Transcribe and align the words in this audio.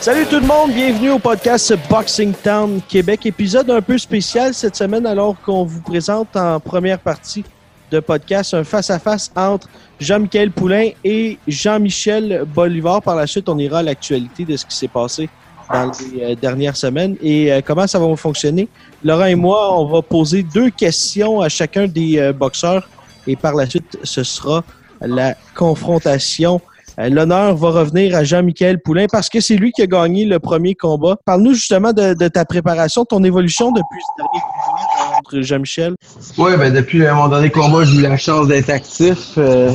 Salut 0.00 0.24
tout 0.24 0.40
le 0.40 0.46
monde, 0.46 0.72
bienvenue 0.72 1.10
au 1.10 1.18
podcast 1.18 1.74
Boxing 1.90 2.32
Town 2.32 2.80
Québec. 2.88 3.26
Épisode 3.26 3.68
un 3.68 3.82
peu 3.82 3.98
spécial 3.98 4.54
cette 4.54 4.74
semaine 4.74 5.04
alors 5.04 5.38
qu'on 5.42 5.62
vous 5.64 5.82
présente 5.82 6.34
en 6.36 6.58
première 6.58 6.98
partie 6.98 7.44
de 7.90 8.00
podcast 8.00 8.54
un 8.54 8.64
face-à-face 8.64 9.30
entre 9.36 9.68
Jean-Michel 10.00 10.52
Poulain 10.52 10.88
et 11.04 11.36
Jean-Michel 11.46 12.46
Bolivar. 12.46 13.02
Par 13.02 13.14
la 13.14 13.26
suite, 13.26 13.50
on 13.50 13.58
ira 13.58 13.80
à 13.80 13.82
l'actualité 13.82 14.46
de 14.46 14.56
ce 14.56 14.64
qui 14.64 14.74
s'est 14.74 14.88
passé 14.88 15.28
dans 15.70 15.92
les 16.14 16.22
euh, 16.22 16.34
dernières 16.34 16.78
semaines 16.78 17.16
et 17.20 17.52
euh, 17.52 17.60
comment 17.62 17.86
ça 17.86 17.98
va 17.98 18.16
fonctionner? 18.16 18.68
Laurent 19.04 19.26
et 19.26 19.34
moi, 19.34 19.78
on 19.78 19.84
va 19.84 20.00
poser 20.00 20.42
deux 20.42 20.70
questions 20.70 21.42
à 21.42 21.50
chacun 21.50 21.86
des 21.86 22.18
euh, 22.18 22.32
boxeurs 22.32 22.88
et 23.26 23.36
par 23.36 23.54
la 23.54 23.68
suite, 23.68 23.98
ce 24.02 24.22
sera 24.22 24.64
la 25.02 25.34
confrontation 25.54 26.58
L'honneur 26.98 27.56
va 27.56 27.70
revenir 27.70 28.16
à 28.16 28.24
Jean-Michel 28.24 28.80
Poulain 28.80 29.06
parce 29.10 29.28
que 29.28 29.40
c'est 29.40 29.56
lui 29.56 29.72
qui 29.72 29.82
a 29.82 29.86
gagné 29.86 30.24
le 30.24 30.38
premier 30.38 30.74
combat. 30.74 31.16
Parle-nous 31.24 31.54
justement 31.54 31.92
de, 31.92 32.28
ta 32.28 32.44
préparation, 32.44 33.04
ton 33.04 33.22
évolution 33.24 33.70
depuis 33.70 34.00
ce 34.00 34.22
dernier 34.22 34.40
combat 34.40 35.16
contre 35.18 35.40
Jean-Michel. 35.42 35.94
Oui, 36.38 36.56
ben 36.56 36.72
depuis 36.72 37.00
mon 37.00 37.28
dernier 37.28 37.50
combat, 37.50 37.84
j'ai 37.84 37.98
eu 37.98 38.02
la 38.02 38.16
chance 38.16 38.46
d'être 38.48 38.70
actif. 38.70 39.34
Euh, 39.38 39.74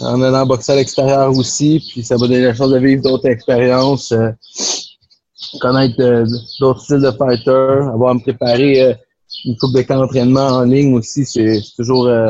en 0.00 0.22
allant 0.22 0.46
boxer 0.46 0.72
à 0.72 0.76
l'extérieur 0.76 1.30
aussi, 1.36 1.84
puis 1.92 2.02
ça 2.02 2.16
m'a 2.16 2.26
donné 2.26 2.40
la 2.40 2.54
chance 2.54 2.70
de 2.70 2.78
vivre 2.78 3.02
d'autres 3.02 3.28
expériences, 3.28 4.12
euh, 4.12 4.30
connaître 5.60 6.00
euh, 6.00 6.24
d'autres 6.60 6.80
styles 6.82 7.00
de 7.00 7.10
fighter, 7.10 7.50
avoir 7.92 8.10
à 8.10 8.14
me 8.14 8.20
préparer 8.20 8.82
euh, 8.82 8.94
une 9.44 9.56
coupe 9.56 9.74
de 9.74 9.82
camp 9.82 9.98
d'entraînement 9.98 10.46
en 10.46 10.62
ligne 10.62 10.94
aussi, 10.94 11.24
c'est 11.24 11.60
toujours 11.76 12.06
euh, 12.06 12.28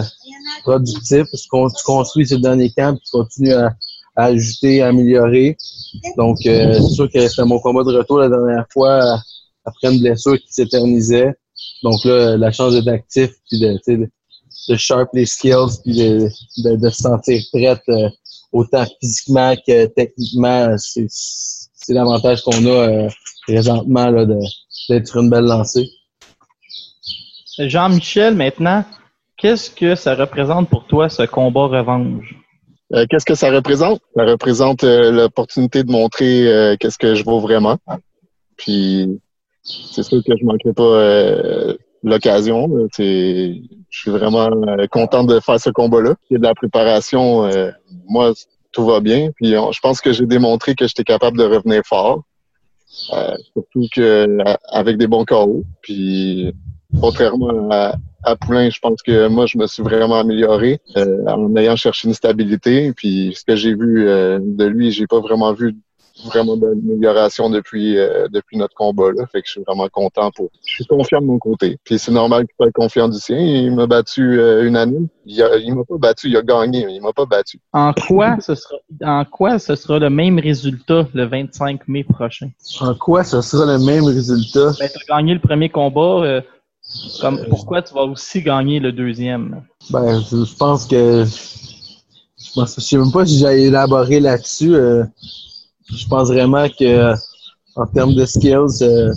productif 0.62 1.24
parce 1.30 1.46
que 1.46 1.78
tu 1.78 1.84
construis 1.84 2.26
ce 2.26 2.34
dernier 2.36 2.70
camp 2.70 2.94
puis 2.94 3.02
tu 3.04 3.10
continues 3.10 3.52
à, 3.52 3.74
à 4.16 4.24
ajouter, 4.24 4.82
à 4.82 4.88
améliorer. 4.88 5.56
Donc, 6.16 6.38
euh, 6.46 6.74
c'est 6.74 6.94
sûr 6.94 7.10
que 7.10 7.28
c'était 7.28 7.44
mon 7.44 7.58
combat 7.58 7.82
de 7.84 7.96
retour 7.96 8.18
la 8.18 8.28
dernière 8.28 8.66
fois 8.72 9.18
après 9.64 9.94
une 9.94 10.00
blessure 10.00 10.38
qui 10.38 10.52
s'éternisait. 10.52 11.34
Donc 11.82 12.04
là, 12.04 12.36
la 12.36 12.52
chance 12.52 12.72
d'être 12.74 12.88
actif 12.88 13.30
puis 13.48 13.60
de, 13.60 13.78
de, 13.86 14.10
de 14.68 14.76
sharp 14.76 15.10
les 15.14 15.26
skills 15.26 15.80
puis 15.82 15.94
de, 15.94 16.28
de, 16.64 16.76
de 16.76 16.90
se 16.90 17.02
sentir 17.02 17.42
prête 17.52 17.82
euh, 17.88 18.08
autant 18.52 18.84
physiquement 19.00 19.54
que 19.66 19.86
techniquement, 19.86 20.76
c'est 20.78 21.06
l'avantage 21.88 22.42
qu'on 22.42 22.66
a 22.66 22.68
euh, 22.68 23.08
présentement 23.46 24.12
d'être 24.88 25.06
sur 25.06 25.20
une 25.20 25.30
belle 25.30 25.44
lancée. 25.44 25.88
Jean-Michel, 27.58 28.34
maintenant, 28.34 28.84
qu'est-ce 29.40 29.70
que 29.70 29.94
ça 29.94 30.14
représente 30.14 30.68
pour 30.68 30.86
toi, 30.86 31.08
ce 31.08 31.22
combat 31.22 31.66
revanche? 31.66 32.34
Euh, 32.92 33.06
qu'est-ce 33.08 33.24
que 33.24 33.34
ça 33.34 33.50
représente? 33.50 34.00
Ça 34.14 34.24
représente 34.24 34.84
euh, 34.84 35.10
l'opportunité 35.10 35.82
de 35.82 35.90
montrer 35.90 36.46
euh, 36.46 36.76
qu'est-ce 36.78 36.98
que 36.98 37.14
je 37.14 37.24
vaux 37.24 37.40
vraiment. 37.40 37.78
Puis 38.56 39.20
c'est 39.62 40.02
sûr 40.02 40.22
que 40.26 40.36
je 40.36 40.44
manquerai 40.44 40.72
pas 40.72 40.82
euh, 40.82 41.74
l'occasion. 42.02 42.68
Je 42.98 43.60
suis 43.90 44.10
vraiment 44.10 44.50
euh, 44.50 44.86
content 44.90 45.24
de 45.24 45.40
faire 45.40 45.60
ce 45.60 45.70
combat-là. 45.70 46.16
Il 46.28 46.34
y 46.34 46.36
a 46.36 46.38
de 46.38 46.44
la 46.44 46.54
préparation. 46.54 47.48
moi, 48.08 48.32
tout 48.72 48.84
va 48.84 49.00
bien. 49.00 49.30
Puis 49.36 49.52
je 49.52 49.80
pense 49.80 50.00
que 50.00 50.12
j'ai 50.12 50.26
démontré 50.26 50.74
que 50.74 50.86
j'étais 50.86 51.04
capable 51.04 51.38
de 51.38 51.44
revenir 51.44 51.82
fort. 51.86 52.22
Surtout 52.88 53.86
que 53.94 54.26
avec 54.72 54.98
des 54.98 55.06
bons 55.06 55.24
KO. 55.24 55.64
Puis 55.80 56.52
contrairement 57.00 57.68
à, 57.70 57.94
à 58.22 58.36
Poulain, 58.36 58.70
je 58.70 58.78
pense 58.80 59.02
que 59.02 59.28
moi, 59.28 59.46
je 59.46 59.58
me 59.58 59.66
suis 59.66 59.82
vraiment 59.82 60.18
amélioré 60.20 60.80
euh, 60.96 61.24
en 61.26 61.54
ayant 61.56 61.76
cherché 61.76 62.08
une 62.08 62.14
stabilité. 62.14 62.92
Puis 62.92 63.34
ce 63.36 63.44
que 63.44 63.56
j'ai 63.56 63.74
vu 63.74 64.08
euh, 64.08 64.38
de 64.40 64.64
lui, 64.64 64.90
j'ai 64.90 65.06
pas 65.06 65.20
vraiment 65.20 65.52
vu 65.52 65.74
vraiment 66.26 66.56
d'amélioration 66.56 67.50
depuis 67.50 67.98
euh, 67.98 68.28
depuis 68.30 68.56
notre 68.56 68.74
combat 68.74 69.10
là. 69.12 69.26
Fait 69.26 69.40
que 69.40 69.46
je 69.46 69.52
suis 69.52 69.62
vraiment 69.66 69.88
content 69.88 70.30
pour. 70.30 70.50
Je 70.64 70.74
suis 70.74 70.86
confiant 70.86 71.20
de 71.20 71.26
mon 71.26 71.38
côté. 71.38 71.78
Puis 71.84 71.98
c'est 71.98 72.12
normal 72.12 72.46
qu'il 72.46 72.54
soit 72.56 72.72
confiant 72.72 73.08
du 73.08 73.18
sien. 73.18 73.38
Il 73.38 73.74
m'a 73.74 73.86
battu 73.86 74.38
euh, 74.38 74.66
unanime. 74.66 75.08
Il, 75.26 75.42
a, 75.42 75.56
il 75.56 75.74
m'a 75.74 75.84
pas 75.84 75.96
battu, 75.98 76.28
il 76.28 76.36
a 76.36 76.42
gagné, 76.42 76.84
mais 76.86 76.94
il 76.94 77.00
m'a 77.02 77.12
pas 77.12 77.26
battu. 77.26 77.58
En 77.72 77.92
quoi 77.92 78.36
ce 78.40 78.54
sera, 78.54 78.76
en 79.04 79.24
quoi 79.24 79.58
ce 79.58 79.74
sera 79.76 79.98
le 79.98 80.10
même 80.10 80.38
résultat 80.38 81.06
le 81.14 81.24
25 81.24 81.88
mai 81.88 82.04
prochain? 82.04 82.50
En 82.80 82.94
quoi 82.94 83.24
ce 83.24 83.40
sera 83.40 83.66
le 83.66 83.84
même 83.84 84.04
résultat? 84.04 84.72
Ben, 84.78 84.88
tu 84.88 85.12
as 85.12 85.16
gagné 85.16 85.34
le 85.34 85.40
premier 85.40 85.68
combat. 85.68 86.42
Euh, 86.90 87.20
comme, 87.20 87.46
pourquoi 87.48 87.82
tu 87.82 87.94
vas 87.94 88.02
aussi 88.02 88.42
gagner 88.42 88.80
le 88.80 88.92
deuxième? 88.92 89.62
Ben, 89.90 90.20
je, 90.20 90.54
pense 90.56 90.86
que. 90.86 91.24
Je 91.24 92.52
pense, 92.54 92.74
je 92.76 92.80
sais 92.80 92.96
même 92.96 93.12
pas 93.12 93.26
si 93.26 93.38
j'ai 93.38 93.64
élaboré 93.66 94.20
là-dessus. 94.20 94.74
euh, 94.74 95.04
je 95.92 96.06
pense 96.06 96.28
vraiment 96.28 96.68
que, 96.68 97.14
en 97.76 97.86
termes 97.86 98.14
de 98.14 98.24
skills, 98.24 98.82
euh, 98.82 99.12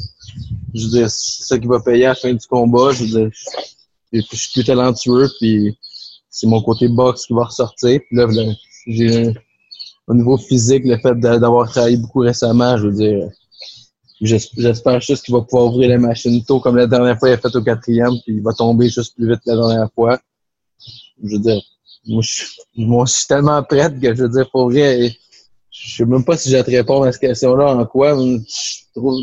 je 0.74 0.84
veux 0.86 0.92
dire, 0.92 1.10
c'est 1.10 1.44
ça 1.44 1.60
qui 1.60 1.68
va 1.68 1.80
payer 1.80 2.06
à 2.06 2.10
la 2.10 2.16
fin 2.16 2.34
du 2.34 2.46
combat. 2.48 2.92
Je 2.92 3.04
veux 3.04 3.10
dire, 3.10 3.30
je, 4.12 4.22
je 4.22 4.36
suis 4.36 4.52
plus 4.54 4.64
talentueux, 4.64 5.30
puis 5.40 5.78
c'est 6.30 6.48
mon 6.48 6.62
côté 6.62 6.88
boxe 6.88 7.26
qui 7.28 7.34
va 7.34 7.46
ressortir. 7.46 8.00
Puis 8.08 8.18
là, 8.18 8.28
j'ai 8.88 9.34
au 10.08 10.14
niveau 10.14 10.38
physique, 10.38 10.84
le 10.86 10.98
fait 10.98 11.16
d'a- 11.20 11.40
d'avoir 11.40 11.70
travaillé 11.70 11.98
beaucoup 11.98 12.20
récemment, 12.20 12.78
je 12.78 12.88
veux 12.88 12.94
dire, 12.94 13.30
j'espère 14.22 15.02
juste 15.02 15.26
qu'il 15.26 15.34
va 15.34 15.42
pouvoir 15.42 15.74
ouvrir 15.74 15.90
la 15.90 15.98
machine 15.98 16.44
tôt, 16.44 16.60
comme 16.60 16.78
la 16.78 16.88
dernière 16.88 17.18
fois, 17.20 17.30
il 17.30 17.34
a 17.34 17.38
fait 17.38 17.56
au 17.56 17.62
quatrième, 17.62 18.14
puis 18.26 18.36
il 18.36 18.42
va 18.42 18.54
tomber 18.54 18.90
juste 18.90 19.16
plus 19.16 19.28
vite 19.28 19.40
que 19.46 19.50
la 19.50 19.56
dernière 19.56 19.90
fois. 19.94 20.20
Je 21.24 21.36
veux 21.36 21.40
dire, 21.40 21.62
moi, 22.06 22.22
je, 22.22 22.44
moi, 22.76 23.06
je 23.06 23.14
suis 23.14 23.28
tellement 23.28 23.62
prête 23.64 24.00
que, 24.00 24.14
je 24.14 24.24
veux 24.24 24.30
dire, 24.30 24.50
pour 24.52 24.70
vrai, 24.70 25.16
je 25.72 25.96
sais 25.96 26.06
même 26.06 26.24
pas 26.24 26.38
si 26.38 26.50
je 26.50 26.58
vais 26.58 26.64
te 26.64 26.72
répondre 26.72 27.06
à 27.06 27.12
cette 27.12 27.22
question-là 27.22 27.76
en 27.76 27.86
quoi. 27.86 28.16
Je 28.16 28.84
trouve 28.96 29.20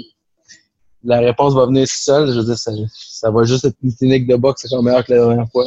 la 1.02 1.20
réponse 1.20 1.54
va 1.54 1.66
venir 1.66 1.86
seule. 1.88 2.32
Je 2.32 2.38
veux 2.38 2.44
dire, 2.44 2.58
ça, 2.58 2.72
ça 2.94 3.30
va 3.30 3.44
juste 3.44 3.64
être 3.64 3.76
une 3.82 3.94
clinique 3.94 4.26
de 4.26 4.36
boxe 4.36 4.66
encore 4.66 4.82
meilleure 4.82 5.04
que 5.04 5.12
la 5.12 5.26
dernière 5.26 5.48
fois. 5.50 5.66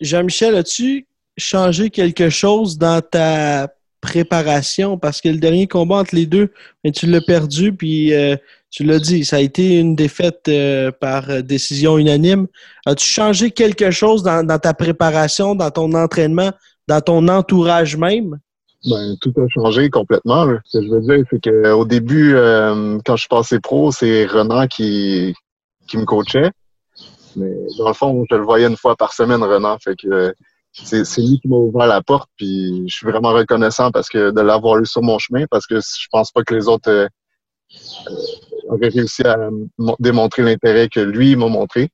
Jean-Michel, 0.00 0.56
as-tu 0.56 1.06
changé 1.36 1.90
quelque 1.90 2.28
chose 2.30 2.78
dans 2.78 3.00
ta 3.00 3.68
préparation? 4.00 4.98
Parce 4.98 5.20
que 5.20 5.28
le 5.28 5.38
dernier 5.38 5.66
combat 5.66 5.96
entre 5.96 6.14
les 6.14 6.26
deux, 6.26 6.52
tu 6.94 7.06
l'as 7.06 7.20
perdu, 7.20 7.72
puis 7.72 8.12
euh, 8.14 8.36
tu 8.70 8.84
l'as 8.84 8.98
dit, 8.98 9.24
ça 9.24 9.36
a 9.36 9.40
été 9.40 9.78
une 9.78 9.96
défaite 9.96 10.48
euh, 10.48 10.90
par 10.92 11.42
décision 11.42 11.98
unanime. 11.98 12.46
As-tu 12.86 13.06
changé 13.06 13.50
quelque 13.50 13.90
chose 13.90 14.22
dans, 14.22 14.58
ta 14.58 14.74
préparation, 14.74 15.54
dans 15.54 15.70
ton 15.70 15.92
entraînement, 15.94 16.52
dans 16.86 17.00
ton 17.00 17.28
entourage 17.28 17.96
même? 17.96 18.38
Ben, 18.88 19.16
tout 19.20 19.32
a 19.38 19.48
changé 19.48 19.90
complètement. 19.90 20.46
Ce 20.64 20.78
que 20.78 20.84
je 20.84 20.90
veux 20.90 21.00
dire, 21.00 21.24
c'est 21.30 21.42
qu'au 21.42 21.84
début, 21.84 22.34
euh, 22.34 22.98
quand 23.04 23.16
je 23.16 23.22
suis 23.22 23.28
passé 23.28 23.58
pro, 23.58 23.90
c'est 23.90 24.26
Renan 24.26 24.66
qui, 24.66 25.34
me 25.94 26.04
coachait. 26.04 26.50
Mais 27.36 27.52
dans 27.78 27.88
le 27.88 27.94
fond, 27.94 28.24
je 28.30 28.36
le 28.36 28.42
voyais 28.42 28.66
une 28.66 28.76
fois 28.76 28.96
par 28.96 29.12
semaine, 29.12 29.42
Renan. 29.42 29.78
C'est 30.72 31.02
lui 31.18 31.40
qui 31.40 31.48
m'a 31.48 31.56
ouvert 31.56 31.86
la 31.86 32.02
porte. 32.02 32.28
Puis 32.36 32.84
je 32.88 32.94
suis 32.94 33.06
vraiment 33.06 33.32
reconnaissant 33.32 33.90
parce 33.90 34.08
que 34.08 34.30
de 34.30 34.40
l'avoir 34.40 34.78
eu 34.78 34.86
sur 34.86 35.02
mon 35.02 35.18
chemin, 35.18 35.46
parce 35.50 35.66
que 35.66 35.76
je 35.80 36.06
pense 36.10 36.30
pas 36.30 36.42
que 36.42 36.54
les 36.54 36.68
autres 36.68 36.90
euh, 36.90 37.08
euh, 38.08 38.74
auraient 38.74 38.88
réussi 38.88 39.22
à 39.22 39.36
démontrer 39.98 40.42
l'intérêt 40.42 40.88
que 40.88 41.00
lui 41.00 41.36
m'a 41.36 41.48
montré. 41.48 41.90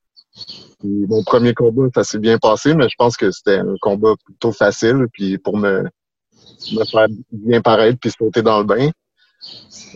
Mon 0.83 1.23
premier 1.23 1.55
combat, 1.55 1.89
ça 1.95 2.05
s'est 2.05 2.19
bien 2.19 2.39
passé, 2.39 2.75
mais 2.75 2.89
je 2.89 2.95
pense 2.99 3.17
que 3.17 3.31
c'était 3.31 3.59
un 3.59 3.77
combat 3.81 4.15
plutôt 4.25 4.53
facile. 4.53 5.07
Puis 5.13 5.39
pour 5.39 5.57
me 5.57 5.85
me 6.73 6.85
faire 6.85 7.07
bien 7.31 7.61
paraître 7.61 7.99
puis 8.01 8.11
sauter 8.11 8.43
dans 8.43 8.59
le 8.59 8.65
bain. 8.65 8.91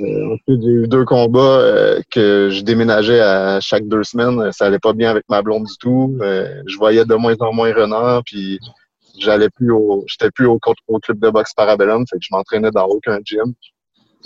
Ensuite, 0.01 0.63
j'ai 0.63 0.69
eu 0.69 0.89
deux 0.89 1.05
combats 1.05 1.61
euh, 1.61 2.01
que 2.11 2.51
je 2.51 2.63
déménageais 2.63 3.21
à 3.21 3.61
chaque 3.61 3.87
deux 3.89 4.05
semaines. 4.05 4.53
Ça 4.53 4.67
allait 4.67 4.79
pas 4.79 4.93
bien 4.93 5.11
avec 5.11 5.25
ma 5.29 5.43
blonde 5.43 5.65
du 5.65 5.77
tout. 5.79 6.17
Euh, 6.21 6.63
je 6.67 6.77
voyais 6.77 7.05
de 7.05 7.15
moins 7.15 7.35
en 7.41 7.53
moins 7.53 7.73
Renard, 7.73 8.23
puis 8.25 8.59
j'allais 9.19 9.51
plus 9.51 9.73
au, 9.73 10.05
j'étais 10.07 10.31
plus 10.31 10.47
au, 10.47 10.59
club 10.59 11.19
de 11.19 11.31
boxe 11.31 11.53
Parabellum, 11.55 12.05
fait 12.09 12.19
que 12.19 12.25
je 12.25 12.29
m'entraînais 12.31 12.71
dans 12.71 12.87
aucun 12.87 13.19
gym. 13.25 13.55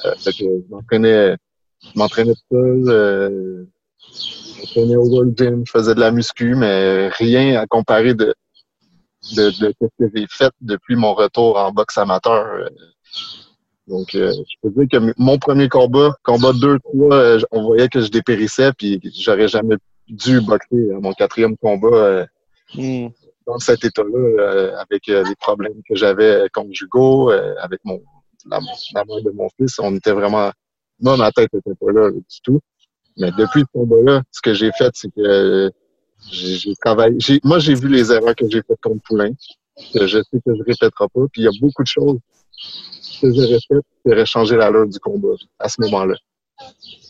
Euh, 0.05 0.15
que 0.25 0.31
je 0.33 0.71
m'entraînais 0.71 1.37
je 1.83 1.99
m'entraînais 1.99 2.35
seul. 2.51 3.67
Je 3.99 4.61
m'entraînais 4.61 4.97
au 4.97 5.09
World 5.09 5.37
Gym, 5.37 5.65
je 5.67 5.73
faisais 5.73 5.95
de 5.95 6.01
la 6.01 6.11
muscu, 6.11 6.55
mais 6.55 7.09
rien 7.09 7.61
à 7.61 7.67
comparer 7.67 8.15
de, 8.15 8.35
de, 9.37 9.45
de 9.47 9.75
ce 9.81 9.87
que 9.99 10.11
j'ai 10.15 10.27
fait 10.29 10.53
depuis 10.61 10.97
mon 10.97 11.15
retour 11.15 11.57
en 11.57 11.73
boxe 11.73 11.99
amateur. 11.99 12.69
Donc, 13.93 14.15
euh, 14.15 14.33
je 14.33 14.57
peux 14.63 14.71
dire 14.71 14.89
que 14.91 15.15
mon 15.19 15.39
premier 15.39 15.69
combat, 15.69 16.15
combat 16.25 16.53
2, 16.55 16.79
3, 16.79 17.15
euh, 17.15 17.41
on 17.53 17.63
voyait 17.63 17.89
que 17.89 18.01
je 18.01 18.09
dépérissais, 18.09 18.73
puis 18.73 19.01
j'aurais 19.15 19.49
jamais 19.49 19.77
dû 20.09 20.41
boxer 20.41 20.91
à 20.97 20.99
mon 21.01 21.13
quatrième 21.13 21.57
combat 21.57 21.89
euh, 21.89 22.27
Hmm. 22.75 23.09
dans 23.47 23.59
cet 23.59 23.85
état-là, 23.85 24.19
euh, 24.19 24.77
avec 24.79 25.09
euh, 25.09 25.25
les 25.29 25.35
problèmes 25.35 25.83
que 25.87 25.95
j'avais 25.95 26.49
conjugaux, 26.55 27.31
euh, 27.31 27.55
avec 27.61 27.81
mon 27.85 28.01
la, 28.51 28.61
la 28.95 29.05
mère 29.05 29.23
de 29.23 29.31
mon 29.31 29.49
fils. 29.57 29.79
On 29.79 29.95
était 29.95 30.13
vraiment... 30.13 30.51
Moi, 31.01 31.17
ma 31.17 31.31
tête 31.33 31.51
était 31.55 31.75
pas 31.79 31.93
là, 31.93 32.11
du 32.11 32.41
tout. 32.43 32.61
Mais 33.19 33.31
depuis 33.33 33.61
ce 33.61 33.67
combat-là, 33.79 34.23
ce 34.31 34.41
que 34.41 34.55
j'ai 34.55 34.71
fait, 34.73 34.91
c'est 34.95 35.09
que 35.15 35.21
euh, 35.21 35.71
j'ai 36.31 36.75
travaillé. 36.77 37.19
Moi, 37.45 37.59
j'ai 37.59 37.75
vu 37.75 37.89
les 37.89 38.11
erreurs 38.11 38.35
que 38.35 38.49
j'ai 38.49 38.63
faites 38.63 38.81
contre 38.83 39.03
Poulain, 39.07 39.33
que 39.93 40.07
je 40.07 40.19
sais 40.19 40.41
que 40.45 40.55
je 40.57 40.63
répéterai 40.63 40.91
pas. 41.13 41.21
Puis 41.31 41.43
il 41.43 41.45
y 41.45 41.49
a 41.49 41.53
beaucoup 41.61 41.83
de 41.83 41.89
choses 41.89 42.19
j'aurais 43.23 43.59
faites 43.69 43.85
qui 44.03 44.13
auraient 44.13 44.27
changé 44.27 44.57
du 44.87 44.99
combat 44.99 45.35
à 45.59 45.69
ce 45.69 45.81
moment-là. 45.83 46.15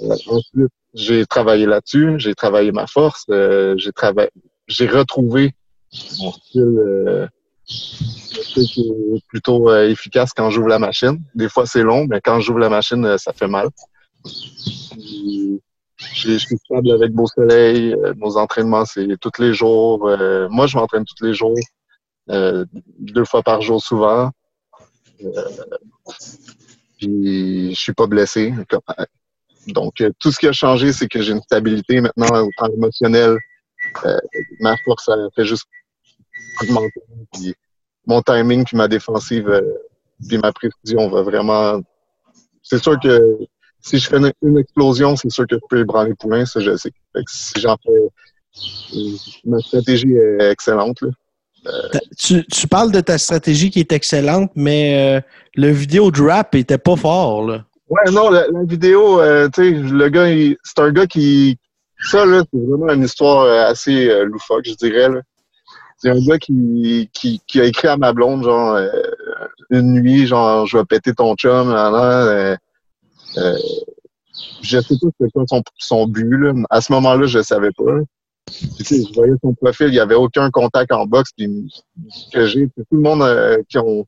Euh, 0.03 0.17
j'ai 0.95 1.27
travaillé 1.27 1.67
là-dessus, 1.67 2.15
j'ai 2.19 2.35
travaillé 2.35 2.73
ma 2.73 2.87
force, 2.87 3.25
euh, 3.31 3.77
j'ai 4.67 4.87
retrouvé 4.87 5.55
mon 6.21 6.33
style, 6.33 6.63
euh, 6.63 7.27
plutôt 9.29 9.75
efficace 9.75 10.33
quand 10.35 10.51
j'ouvre 10.51 10.69
la 10.69 10.79
machine. 10.79 11.23
Des 11.35 11.49
fois, 11.49 11.67
c'est 11.67 11.83
long, 11.83 12.07
mais 12.09 12.21
quand 12.21 12.41
j'ouvre 12.41 12.59
la 12.59 12.69
machine, 12.69 13.17
ça 13.19 13.33
fait 13.33 13.47
mal. 13.47 13.69
Je 16.15 16.37
suis 16.37 16.59
stable 16.59 16.91
avec 16.93 17.13
Beau 17.13 17.27
Soleil. 17.27 17.95
nos 18.17 18.37
entraînements, 18.37 18.85
c'est 18.85 19.07
tous 19.21 19.41
les 19.41 19.55
jours. 19.55 20.11
Moi, 20.51 20.67
je 20.67 20.77
m'entraîne 20.77 21.05
tous 21.05 21.25
les 21.25 21.33
jours, 21.35 21.57
deux 22.29 23.25
fois 23.25 23.43
par 23.43 23.63
jour 23.63 23.83
souvent. 23.83 24.31
Puis, 26.99 27.75
je 27.75 27.81
suis 27.81 27.93
pas 27.93 28.07
blessé. 28.07 28.53
Comme- 28.69 28.81
Donc, 29.69 30.01
euh, 30.01 30.11
tout 30.19 30.33
ce 30.33 30.39
qui 30.39 30.49
a 30.49 30.53
changé, 30.53 30.93
c'est 30.93 31.09
que 31.09 31.23
j'ai 31.23 31.33
une 31.33 31.43
stabilité 31.43 32.01
maintenant 32.01 32.43
au 32.43 32.51
plan 32.57 32.69
émotionnel. 32.69 33.39
Euh, 34.05 34.19
ma 34.61 34.77
force, 34.79 35.09
elle 35.09 35.29
fait 35.35 35.45
juste 35.45 35.67
augmenter. 36.63 37.03
Mon 38.07 38.23
timing, 38.23 38.65
puis 38.65 38.77
ma 38.77 38.89
défensive, 38.89 39.49
euh, 39.49 39.63
puis 40.29 40.39
ma 40.39 40.53
précision 40.53 41.09
va 41.09 41.23
vraiment. 41.23 41.81
C'est 42.63 42.83
sûr 42.83 42.99
que 43.01 43.39
si 43.81 43.99
je 43.99 44.09
fais 44.09 44.19
une, 44.43 44.59
explosion, 44.59 45.17
c'est 45.17 45.31
sûr 45.31 45.47
que 45.47 45.57
je 45.57 45.67
peux 45.69 45.81
ébranler 45.81 46.15
Poulain, 46.15 46.45
ça 46.47 46.61
je 46.61 46.77
sais. 46.77 46.91
Fait 47.13 47.25
que 47.25 47.31
si 47.31 47.61
j'en 47.61 47.77
fais. 47.77 47.91
euh, 47.91 49.17
Ma 49.45 49.59
stratégie 49.61 50.13
est 50.13 50.51
excellente. 50.51 51.01
Là. 51.01 51.09
Ta- 51.65 52.01
Tu, 52.19 52.69
parles 52.69 52.91
de 52.91 53.01
ta 53.01 53.19
stratégie 53.19 53.71
qui 53.71 53.81
est 53.81 53.93
excellente, 53.93 54.51
mais 54.55 55.17
euh, 55.17 55.21
le 55.55 55.71
vidéo 55.71 56.11
de 56.11 56.21
rap 56.23 56.55
était 56.55 56.79
pas 56.79 56.97
fort. 56.97 57.47
Là. 57.47 57.65
Ouais, 57.89 58.11
non, 58.11 58.31
la, 58.31 58.47
vidéo, 58.65 59.21
euh, 59.21 59.49
tu 59.53 59.63
sais, 59.63 59.71
le 59.71 60.09
gars, 60.09 60.27
c'est 60.65 60.79
un 60.79 60.91
gars 60.93 61.07
qui. 61.07 61.59
Ça, 62.05 62.25
là, 62.27 62.43
c'est 62.53 62.61
vraiment 62.61 62.93
une 62.93 63.05
histoire 63.05 63.45
euh, 63.45 63.71
assez 63.71 64.09
euh, 64.09 64.25
loufoque, 64.25 64.65
je 64.67 64.75
dirais. 64.75 65.09
C'est 65.99 66.11
un 66.11 66.19
gars 66.25 66.39
qui, 66.39 67.09
qui, 67.13 67.41
qui 67.47 67.61
a 67.61 67.65
écrit 67.65 67.87
à 67.87 67.97
ma 67.97 68.13
blonde, 68.13 68.43
genre, 68.43 68.75
euh, 68.75 68.89
une 69.71 69.93
nuit, 69.93 70.27
genre, 70.27 70.67
je 70.67 70.79
vais 70.79 70.85
péter 70.85 71.15
ton 71.15 71.35
chum, 71.37 71.71
là, 71.71 72.27
euh, 72.27 72.57
euh, 73.37 73.57
je 74.63 74.81
sais 74.81 74.95
pas 75.01 75.07
c'était 75.21 75.31
quoi 75.33 75.45
son, 75.47 75.63
son 75.79 76.07
but, 76.07 76.37
là. 76.39 76.55
À 76.71 76.81
ce 76.81 76.91
moment-là, 76.93 77.27
je 77.27 77.41
savais 77.43 77.71
pas. 77.71 77.85
Tu 78.47 78.85
je 78.85 79.15
voyais 79.15 79.35
son 79.43 79.55
profil, 79.55 79.89
il 79.89 79.95
y 79.95 80.01
avait 80.01 80.15
aucun 80.15 80.51
contact 80.51 80.93
en 80.93 81.07
boxe, 81.07 81.31
puis 81.37 81.73
euh, 82.35 83.63
qui 83.69 83.79
ont 83.79 84.07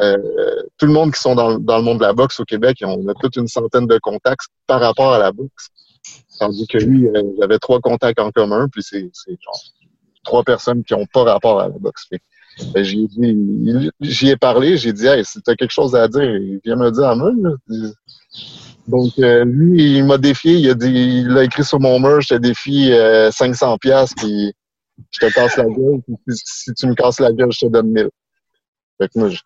euh, 0.00 0.62
tout 0.78 0.86
le 0.86 0.92
monde 0.92 1.12
qui 1.12 1.20
sont 1.20 1.34
dans, 1.34 1.50
le 1.50 1.82
monde 1.82 1.98
de 1.98 2.04
la 2.04 2.12
boxe 2.12 2.40
au 2.40 2.44
Québec, 2.44 2.78
on 2.82 3.08
a 3.08 3.14
toute 3.14 3.36
une 3.36 3.48
centaine 3.48 3.86
de 3.86 3.98
contacts 3.98 4.46
par 4.66 4.80
rapport 4.80 5.12
à 5.12 5.18
la 5.18 5.32
boxe. 5.32 5.70
Tandis 6.38 6.66
que 6.66 6.78
lui, 6.78 7.08
euh, 7.08 7.22
j'avais 7.40 7.58
trois 7.58 7.80
contacts 7.80 8.20
en 8.20 8.30
commun, 8.30 8.68
puis 8.70 8.82
c'est 8.82 9.10
genre 9.26 9.60
trois 10.24 10.42
personnes 10.42 10.84
qui 10.84 10.94
n'ont 10.94 11.06
pas 11.06 11.24
rapport 11.24 11.60
à 11.60 11.68
la 11.68 11.78
boxe. 11.78 12.08
Ben, 12.72 12.84
j'y 12.84 14.28
ai 14.28 14.36
parlé, 14.36 14.76
j'ai 14.76 14.92
dit, 14.92 15.06
hey, 15.06 15.24
si 15.24 15.42
t'as 15.42 15.56
quelque 15.56 15.72
chose 15.72 15.96
à 15.96 16.06
dire, 16.06 16.22
il 16.22 16.60
vient 16.64 16.76
me 16.76 16.90
dire 16.90 17.08
à 17.08 17.16
moi. 17.16 17.32
Donc, 18.86 19.12
euh, 19.18 19.44
lui, 19.44 19.96
il 19.98 20.04
m'a 20.04 20.18
défié, 20.18 20.54
il 20.54 20.70
a 20.70 20.74
dit, 20.74 21.22
il 21.26 21.36
a 21.38 21.44
écrit 21.44 21.64
sur 21.64 21.80
mon 21.80 21.98
mur, 21.98 22.20
je 22.20 22.28
te 22.28 22.34
défie 22.34 22.92
euh, 22.92 23.30
500 23.30 23.78
pièces 23.78 24.12
puis 24.16 24.52
je 25.10 25.26
te 25.26 25.32
casse 25.32 25.56
la 25.56 25.64
gueule, 25.64 26.00
puis 26.06 26.16
si, 26.36 26.72
tu 26.74 26.86
me 26.86 26.94
casses 26.94 27.20
la 27.20 27.32
gueule, 27.32 27.50
je 27.50 27.66
te 27.66 27.70
donne 27.70 27.88
1000. 27.90 28.08
Fait 29.00 29.08
que 29.08 29.18
moi, 29.18 29.28
je, 29.30 29.40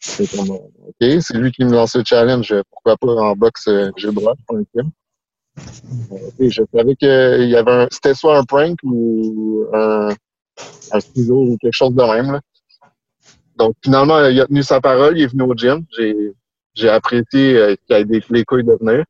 c'est 0.00 0.30
comme, 0.30 0.50
euh, 0.50 0.54
OK, 0.88 1.20
c'est 1.20 1.36
lui 1.36 1.50
qui 1.50 1.64
me 1.64 1.72
lance 1.72 1.96
le 1.96 2.02
challenge. 2.04 2.52
euh, 2.52 2.62
Pourquoi 2.70 2.96
pas 2.96 3.08
en 3.08 3.34
boxe, 3.34 3.66
euh, 3.68 3.90
j'ai 3.96 4.08
le 4.08 4.12
droit, 4.14 4.34
pas 4.46 4.54
un. 4.54 4.62
Euh, 4.78 6.16
et 6.38 6.50
je 6.50 6.62
savais 6.72 6.94
qu'il 6.96 7.48
y 7.48 7.56
avait 7.56 7.72
un, 7.72 7.88
c'était 7.90 8.14
soit 8.14 8.38
un 8.38 8.44
prank 8.44 8.78
ou 8.82 9.66
un, 9.72 10.10
un 10.92 11.00
ciseau 11.00 11.42
ou 11.46 11.56
quelque 11.58 11.72
chose 11.74 11.94
de 11.94 12.02
même. 12.02 12.32
Là. 12.32 12.40
Donc, 13.56 13.74
finalement, 13.82 14.24
il 14.26 14.40
a 14.40 14.46
tenu 14.46 14.62
sa 14.62 14.80
parole, 14.80 15.18
il 15.18 15.24
est 15.24 15.26
venu 15.28 15.42
au 15.42 15.54
gym. 15.54 15.84
J'ai, 15.96 16.32
j'ai 16.76 16.88
apprécié 16.88 17.56
euh, 17.56 17.74
qu'il 17.86 17.96
ait 17.96 18.04
des 18.04 18.22
les 18.30 18.44
couilles 18.44 18.64
de 18.64 18.76
venir. 18.80 19.04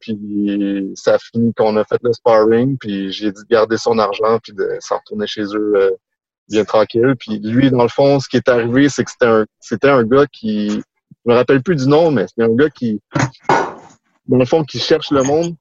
Puis, 0.00 0.92
ça 0.96 1.14
a 1.14 1.18
fini 1.18 1.52
qu'on 1.54 1.76
a 1.76 1.84
fait 1.84 2.00
le 2.02 2.12
sparring, 2.12 2.76
puis 2.78 3.12
j'ai 3.12 3.30
dit 3.30 3.42
de 3.42 3.48
garder 3.48 3.76
son 3.76 3.98
argent, 3.98 4.38
puis 4.42 4.52
de 4.52 4.68
s'en 4.80 4.96
retourner 4.96 5.28
chez 5.28 5.42
eux 5.42 5.72
euh, 5.76 5.90
bien 6.48 6.64
tranquille. 6.64 7.14
Puis 7.18 7.38
lui, 7.38 7.70
dans 7.70 7.82
le 7.82 7.88
fond, 7.88 8.18
ce 8.18 8.28
qui 8.28 8.36
est 8.36 8.48
arrivé, 8.48 8.88
c'est 8.88 9.04
que 9.04 9.10
c'était 9.12 9.26
un, 9.26 9.46
c'était 9.60 9.90
un 9.90 10.02
gars 10.02 10.26
qui, 10.26 10.70
je 10.70 11.30
me 11.30 11.34
rappelle 11.34 11.62
plus 11.62 11.76
du 11.76 11.86
nom, 11.86 12.10
mais 12.10 12.26
c'était 12.26 12.42
un 12.50 12.54
gars 12.56 12.70
qui, 12.70 13.00
dans 14.26 14.38
le 14.38 14.44
fond, 14.44 14.64
qui 14.64 14.80
cherche 14.80 15.12
le 15.12 15.22
monde 15.22 15.54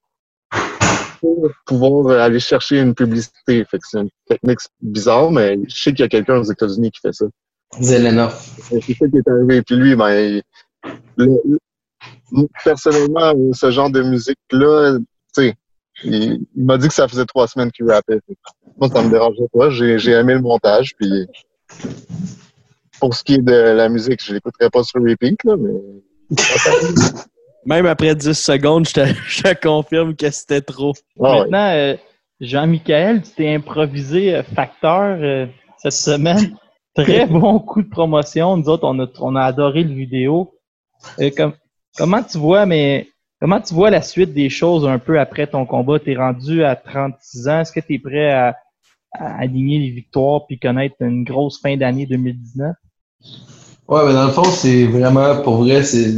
pour 1.19 1.49
pouvoir 1.67 2.19
aller 2.19 2.39
chercher 2.39 2.79
une 2.79 2.95
publicité. 2.95 3.63
Fait 3.65 3.77
que 3.77 3.83
c'est 3.87 3.99
une 3.99 4.09
technique 4.27 4.59
bizarre, 4.81 5.31
mais 5.31 5.59
je 5.67 5.81
sais 5.83 5.91
qu'il 5.91 5.99
y 5.99 6.03
a 6.03 6.09
quelqu'un 6.09 6.37
aux 6.37 6.43
États-Unis 6.51 6.89
qui 6.91 7.01
fait 7.01 7.13
ça. 7.13 7.25
Zelena. 7.79 8.29
C'est 8.31 8.81
ça 8.81 9.07
qui 9.07 9.17
est 9.17 9.27
arrivé. 9.27 9.61
Puis 9.61 9.75
lui, 9.75 9.95
ben, 9.95 10.09
il- 10.11 10.43
le- 11.17 11.41
le- 12.31 12.47
personnellement, 12.63 13.33
ce 13.53 13.71
genre 13.71 13.89
de 13.89 14.01
musique-là, 14.01 14.97
tu 14.99 15.05
sais, 15.43 15.55
il, 16.03 16.45
il 16.55 16.65
m'a 16.65 16.77
dit 16.77 16.87
que 16.87 16.93
ça 16.93 17.07
faisait 17.07 17.25
trois 17.25 17.47
semaines 17.47 17.71
qu'il 17.71 17.89
rappait. 17.89 18.19
Moi, 18.77 18.89
ça 18.89 19.01
me 19.01 19.09
dérangeait 19.09 19.47
pas. 19.51 19.69
J'ai, 19.69 19.99
j'ai 19.99 20.11
aimé 20.11 20.33
le 20.33 20.41
montage. 20.41 20.95
Puis 20.95 21.27
pour 22.99 23.13
ce 23.13 23.23
qui 23.23 23.35
est 23.35 23.41
de 23.41 23.51
la 23.51 23.89
musique, 23.89 24.23
je 24.23 24.33
l'écouterai 24.33 24.69
pas 24.69 24.83
sur 24.83 25.01
repeat, 25.01 25.43
là, 25.43 25.55
mais. 25.57 25.71
Même 27.65 27.85
après 27.85 28.15
10 28.15 28.33
secondes, 28.33 28.87
je 28.87 28.93
te, 28.93 29.05
je 29.27 29.43
te 29.43 29.61
confirme 29.61 30.15
que 30.15 30.29
c'était 30.29 30.61
trop. 30.61 30.93
Ah 31.19 31.31
ouais. 31.33 31.39
Maintenant, 31.41 31.71
euh, 31.73 31.95
Jean-Michel, 32.39 33.21
tu 33.21 33.31
t'es 33.31 33.53
improvisé 33.53 34.35
euh, 34.35 34.43
facteur 34.43 35.17
euh, 35.21 35.45
cette 35.77 35.91
semaine. 35.91 36.55
Très 36.95 37.25
bon 37.27 37.59
coup 37.59 37.81
de 37.81 37.89
promotion. 37.89 38.55
Nous 38.57 38.69
autres, 38.69 38.85
on 38.87 38.99
a, 38.99 39.07
on 39.19 39.35
a 39.35 39.43
adoré 39.43 39.83
le 39.83 39.93
vidéo. 39.93 40.53
Euh, 41.19 41.29
comme- 41.35 41.53
comment 41.97 42.23
tu 42.23 42.37
vois, 42.37 42.65
mais 42.65 43.09
comment 43.39 43.59
tu 43.61 43.73
vois 43.73 43.89
la 43.89 44.01
suite 44.01 44.33
des 44.33 44.49
choses 44.49 44.85
un 44.87 44.99
peu 44.99 45.19
après 45.19 45.47
ton 45.47 45.65
combat? 45.65 45.99
Tu 45.99 46.11
es 46.11 46.17
rendu 46.17 46.63
à 46.63 46.75
36 46.75 47.47
ans. 47.47 47.61
Est-ce 47.61 47.71
que 47.71 47.79
tu 47.79 47.95
es 47.95 47.99
prêt 47.99 48.31
à, 48.31 48.55
à 49.13 49.39
aligner 49.39 49.79
les 49.79 49.89
victoires 49.91 50.45
puis 50.45 50.59
connaître 50.59 50.95
une 50.99 51.23
grosse 51.23 51.59
fin 51.61 51.75
d'année 51.77 52.05
2019? 52.05 52.75
Ouais, 53.87 54.05
mais 54.05 54.13
dans 54.13 54.25
le 54.25 54.31
fond, 54.31 54.43
c'est 54.43 54.85
vraiment, 54.85 55.41
pour 55.41 55.63
vrai, 55.63 55.83
c'est 55.83 56.13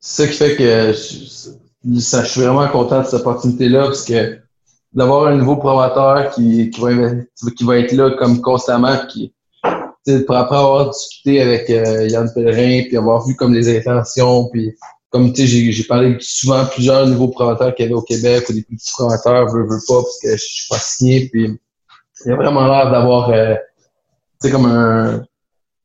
ça 0.00 0.26
qui 0.26 0.32
fait 0.32 0.56
que 0.56 0.92
je, 0.92 1.50
je 1.94 2.24
suis 2.24 2.40
vraiment 2.40 2.66
content 2.68 3.00
de 3.00 3.04
cette 3.04 3.20
opportunité-là, 3.20 3.84
parce 3.84 4.04
que 4.04 4.38
d'avoir 4.94 5.26
un 5.26 5.36
nouveau 5.36 5.56
promoteur 5.56 6.30
qui, 6.30 6.70
qui, 6.70 6.80
va, 6.80 6.90
qui 7.54 7.64
va 7.64 7.78
être 7.78 7.92
là 7.92 8.12
comme 8.12 8.40
constamment, 8.40 8.96
après 10.08 10.56
avoir 10.56 10.90
discuté 10.90 11.40
avec 11.40 11.70
euh, 11.70 12.06
Yann 12.08 12.30
Pellerin, 12.32 12.84
puis 12.86 12.96
avoir 12.96 13.26
vu 13.26 13.34
comme 13.34 13.54
les 13.54 13.76
intentions, 13.76 14.48
puis 14.52 14.74
comme 15.10 15.32
tu 15.32 15.46
sais, 15.46 15.72
j'ai 15.72 15.84
parlé 15.84 16.16
souvent 16.20 16.58
à 16.58 16.66
plusieurs 16.66 17.06
nouveaux 17.06 17.28
promoteurs 17.28 17.74
qu'il 17.74 17.84
y 17.84 17.86
avait 17.86 17.94
au 17.94 18.02
Québec, 18.02 18.44
ou 18.48 18.52
des 18.52 18.62
plus 18.62 18.76
petits 18.76 18.92
promoteurs, 18.92 19.48
veut, 19.52 19.62
veut 19.62 19.80
pas, 19.86 20.02
parce 20.02 20.18
que 20.22 20.36
je 20.36 20.44
suis 20.44 20.68
pas 20.68 20.78
signé, 20.78 21.28
puis 21.28 21.58
il 22.24 22.28
y 22.28 22.32
a 22.32 22.36
vraiment 22.36 22.66
l'air 22.66 22.90
d'avoir, 22.90 23.30
euh, 23.30 23.54
tu 24.40 24.48
sais, 24.48 24.50
comme 24.50 24.66
un, 24.66 25.24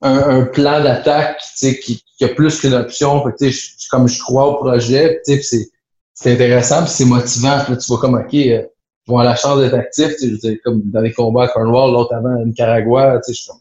un, 0.02 0.42
un 0.42 0.46
plan 0.46 0.84
d'attaque 0.84 1.40
tu 1.58 1.68
sais, 1.68 1.80
qui, 1.80 2.04
qui 2.18 2.26
a 2.26 2.30
plus 2.30 2.60
qu'une 2.60 2.74
option. 2.74 3.24
Fait 3.24 3.36
tu 3.38 3.52
sais, 3.52 3.88
comme 3.90 4.08
je 4.08 4.20
crois 4.20 4.48
au 4.48 4.56
projet, 4.56 5.22
tu 5.26 5.42
sais, 5.42 5.70
c'est 6.14 6.34
intéressant, 6.34 6.84
puis 6.84 6.92
c'est 6.92 7.06
motivant. 7.06 7.60
Puis 7.64 7.74
là, 7.74 7.80
tu 7.80 7.88
vois 7.88 8.00
comme, 8.00 8.16
OK, 8.16 8.34
euh, 8.34 8.64
ils 9.08 9.08
vont 9.08 9.18
avoir 9.18 9.24
la 9.24 9.36
chance 9.36 9.60
d'être 9.60 9.74
actifs. 9.74 10.16
tu 10.18 10.38
sais, 10.38 10.50
veux 10.50 10.60
comme 10.64 10.82
dans 10.86 11.02
les 11.02 11.14
combats 11.14 11.44
à 11.44 11.48
Cornwall, 11.48 11.94
l'autre 11.94 12.14
avant 12.14 12.42
à 12.42 12.46
Nicaragua, 12.46 13.18
tu 13.18 13.24
sais, 13.26 13.34
je 13.34 13.42
suis 13.42 13.52
comme, 13.52 13.61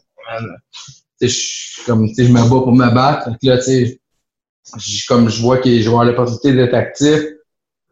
je 1.21 1.85
comme, 1.85 2.07
je 2.17 2.23
me 2.23 2.41
bats 2.41 2.49
pour 2.49 2.73
me 2.73 2.89
battre. 2.93 3.29
Que 3.41 3.47
là, 3.47 3.59
je- 4.77 5.05
comme 5.07 5.29
je 5.29 5.41
vois 5.41 5.57
qu'ils 5.57 5.83
vont 5.85 5.99
avoir 5.99 6.05
l'opportunité 6.05 6.53
d'être 6.53 6.73
que 6.99 7.37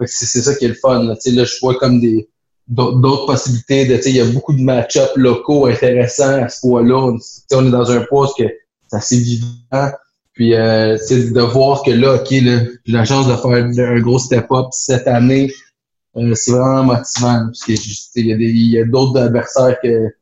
c'est 0.05 0.41
ça 0.41 0.55
qui 0.55 0.65
est 0.65 0.69
le 0.69 0.73
fun. 0.75 1.03
Là, 1.03 1.15
là 1.25 1.43
je 1.43 1.59
vois 1.61 1.75
comme 1.75 1.99
des 1.99 2.29
d'autres 2.67 3.25
possibilités. 3.25 3.85
De, 3.85 3.99
il 4.05 4.15
y 4.15 4.21
a 4.21 4.25
beaucoup 4.25 4.53
de 4.53 4.61
match-ups 4.61 5.15
locaux 5.15 5.65
intéressants 5.65 6.43
à 6.43 6.49
ce 6.49 6.61
poids-là. 6.61 6.95
On, 6.95 7.17
on 7.53 7.67
est 7.67 7.71
dans 7.71 7.91
un 7.91 8.01
poids 8.01 8.31
que 8.37 8.43
c'est 8.87 8.97
assez 8.97 9.17
vivant. 9.17 9.91
Puis 10.33 10.53
euh, 10.53 10.95
de 10.95 11.41
voir 11.41 11.83
que 11.83 11.91
là, 11.91 12.15
OK, 12.15 12.27
j'ai 12.29 12.69
la 12.87 13.03
chance 13.03 13.27
de 13.27 13.35
faire 13.35 13.89
un 13.91 13.99
gros 13.99 14.19
step-up 14.19 14.67
cette 14.71 15.07
année, 15.07 15.51
euh, 16.15 16.33
c'est 16.33 16.51
vraiment 16.51 16.83
motivant. 16.83 17.47
Parce 17.47 17.63
que, 17.65 17.73
il 18.15 18.71
y 18.71 18.79
a, 18.79 18.85
d'autres 18.85 19.19
adversaires 19.19 19.77
que, 19.83 20.13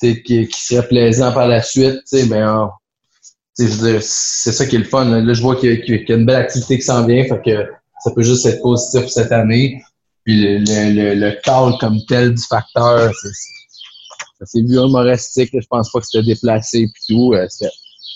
qui, 0.00 0.22
qui 0.22 0.48
seraient 0.50 0.86
plaisants 0.88 1.32
par 1.32 1.48
la 1.48 1.62
suite. 1.62 2.00
Ben, 2.28 2.70
c'est 3.56 4.52
ça 4.52 4.66
qui 4.66 4.76
est 4.76 4.80
le 4.80 4.84
fun. 4.84 5.04
Là, 5.04 5.32
je 5.32 5.42
vois 5.42 5.56
qu'il 5.56 5.70
y, 5.70 5.72
a- 5.74 5.76
qu'il 5.76 6.08
y 6.08 6.12
a 6.12 6.16
une 6.16 6.26
belle 6.26 6.36
activité 6.36 6.76
qui 6.78 6.82
s'en 6.84 7.06
vient. 7.06 7.24
Fait 7.24 7.40
que 7.44 7.68
ça 8.02 8.10
peut 8.10 8.22
juste 8.22 8.44
être 8.46 8.60
positif 8.62 9.06
cette 9.08 9.32
année. 9.32 9.82
Puis 10.24 10.40
le, 10.40 10.58
le, 10.58 11.14
le, 11.14 11.14
le 11.14 11.78
comme 11.78 11.98
tel 12.08 12.34
du 12.34 12.42
facteur, 12.42 13.12
ça 14.38 14.46
s'est 14.46 14.60
vu 14.62 14.76
humoristique. 14.76 15.52
là. 15.52 15.60
Je 15.60 15.66
pense 15.66 15.90
pas 15.90 16.00
que 16.00 16.06
c'était 16.06 16.24
déplacé 16.26 16.86
puis 16.92 17.02
tout. 17.14 17.34
Euh, 17.34 17.46
C'était 17.48 17.70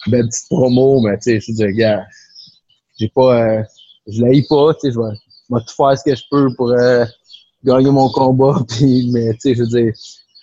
une 0.06 0.12
belle 0.12 0.26
petite 0.28 0.46
promo, 0.50 1.00
mais 1.00 1.16
tu 1.18 1.22
sais, 1.24 1.40
je 1.40 1.52
dire, 1.52 1.72
gars, 1.72 2.06
j'ai 2.98 3.08
pas, 3.08 3.42
euh, 3.42 3.62
je 4.06 4.22
l'haïs 4.22 4.46
pas, 4.48 4.74
tu 4.74 4.80
sais, 4.88 4.92
je 4.92 4.98
vais 5.00 5.60
tout 5.60 5.74
faire 5.76 5.98
ce 5.98 6.04
que 6.04 6.14
je 6.16 6.22
peux 6.30 6.54
pour 6.56 6.70
euh, 6.70 7.04
gagner 7.64 7.90
mon 7.90 8.08
combat. 8.10 8.60
Puis, 8.68 9.10
mais 9.12 9.32
tu 9.34 9.40
sais, 9.40 9.54
je 9.54 9.62
veux 9.62 9.68
dire, 9.68 9.92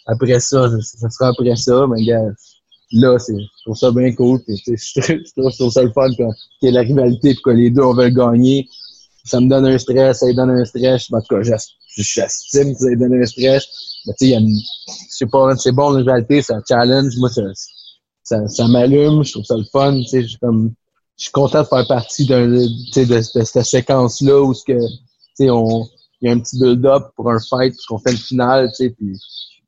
après 0.06 0.40
ça, 0.40 0.70
ça 0.82 1.10
sera 1.10 1.30
après 1.30 1.56
ça, 1.56 1.86
mais 1.88 2.04
gars, 2.06 2.22
là, 2.92 3.18
c'est, 3.20 3.34
je 3.40 3.64
trouve 3.66 3.78
ça 3.78 3.92
bien 3.92 4.14
cool. 4.14 4.42
Puis, 4.44 4.62
je, 4.68 5.02
trouve- 5.02 5.52
je 5.52 5.58
trouve 5.58 5.72
ça 5.72 5.84
le 5.84 5.92
fun 5.92 6.10
quand 6.18 6.32
qu'il 6.60 6.68
y 6.68 6.68
ait 6.70 6.72
la 6.72 6.82
rivalité 6.82 7.34
puis 7.34 7.42
que 7.44 7.50
les 7.52 7.70
deux 7.70 7.84
on 7.84 7.94
veut 7.94 8.10
gagner. 8.10 8.68
Ça 9.26 9.40
me 9.40 9.50
donne 9.50 9.66
un 9.66 9.78
stress, 9.78 10.20
ça 10.20 10.28
lui 10.28 10.36
donne 10.36 10.52
un 10.52 10.66
stress. 10.66 11.12
En 11.12 11.22
tout 11.22 11.36
cas, 11.36 11.42
j'estime 11.98 12.74
que 12.74 12.80
ça 12.80 12.90
lui 12.90 12.98
donne 12.98 13.22
un 13.22 13.26
stress. 13.26 13.66
Mais 14.06 14.14
tu 14.14 14.18
sais, 14.20 14.26
il 14.28 14.32
y 14.32 14.36
a 14.36 14.40
une, 14.40 14.56
je 15.20 15.26
pas, 15.26 15.56
c'est 15.58 15.72
bon 15.72 15.90
la 15.92 16.00
rivalité, 16.00 16.42
un 16.50 16.62
challenge. 16.68 17.18
Moi, 17.18 17.30
ça, 17.30 17.42
ça, 18.24 18.48
ça 18.48 18.68
m'allume, 18.68 19.24
je 19.24 19.32
trouve 19.34 19.46
ça 19.46 19.58
le 19.58 19.64
fun. 19.72 19.98
Tu 19.98 20.06
sais, 20.08 20.22
je 20.24 20.28
suis 20.30 20.38
comme, 20.40 20.74
je 21.18 21.24
suis 21.24 21.32
content 21.32 21.62
de 21.62 21.68
faire 21.68 21.88
partie 21.88 22.26
d'un, 22.26 22.48
de, 22.48 23.04
de 23.06 23.22
cette 23.22 23.64
séquence-là 23.66 24.42
où 24.42 24.54
ce 24.54 24.64
que, 24.64 24.74
tu 24.74 24.96
sais, 25.36 25.50
on, 25.50 25.88
il 26.22 26.28
y 26.28 26.32
a 26.32 26.34
un 26.34 26.40
petit 26.40 26.60
build-up 26.60 27.08
pour 27.16 27.30
un 27.32 27.40
fight, 27.40 27.74
puis 27.74 27.86
qu'on 27.88 28.00
fait 28.00 28.12
le 28.12 28.18
final, 28.18 28.70
tu 28.76 28.88
sais, 28.90 28.96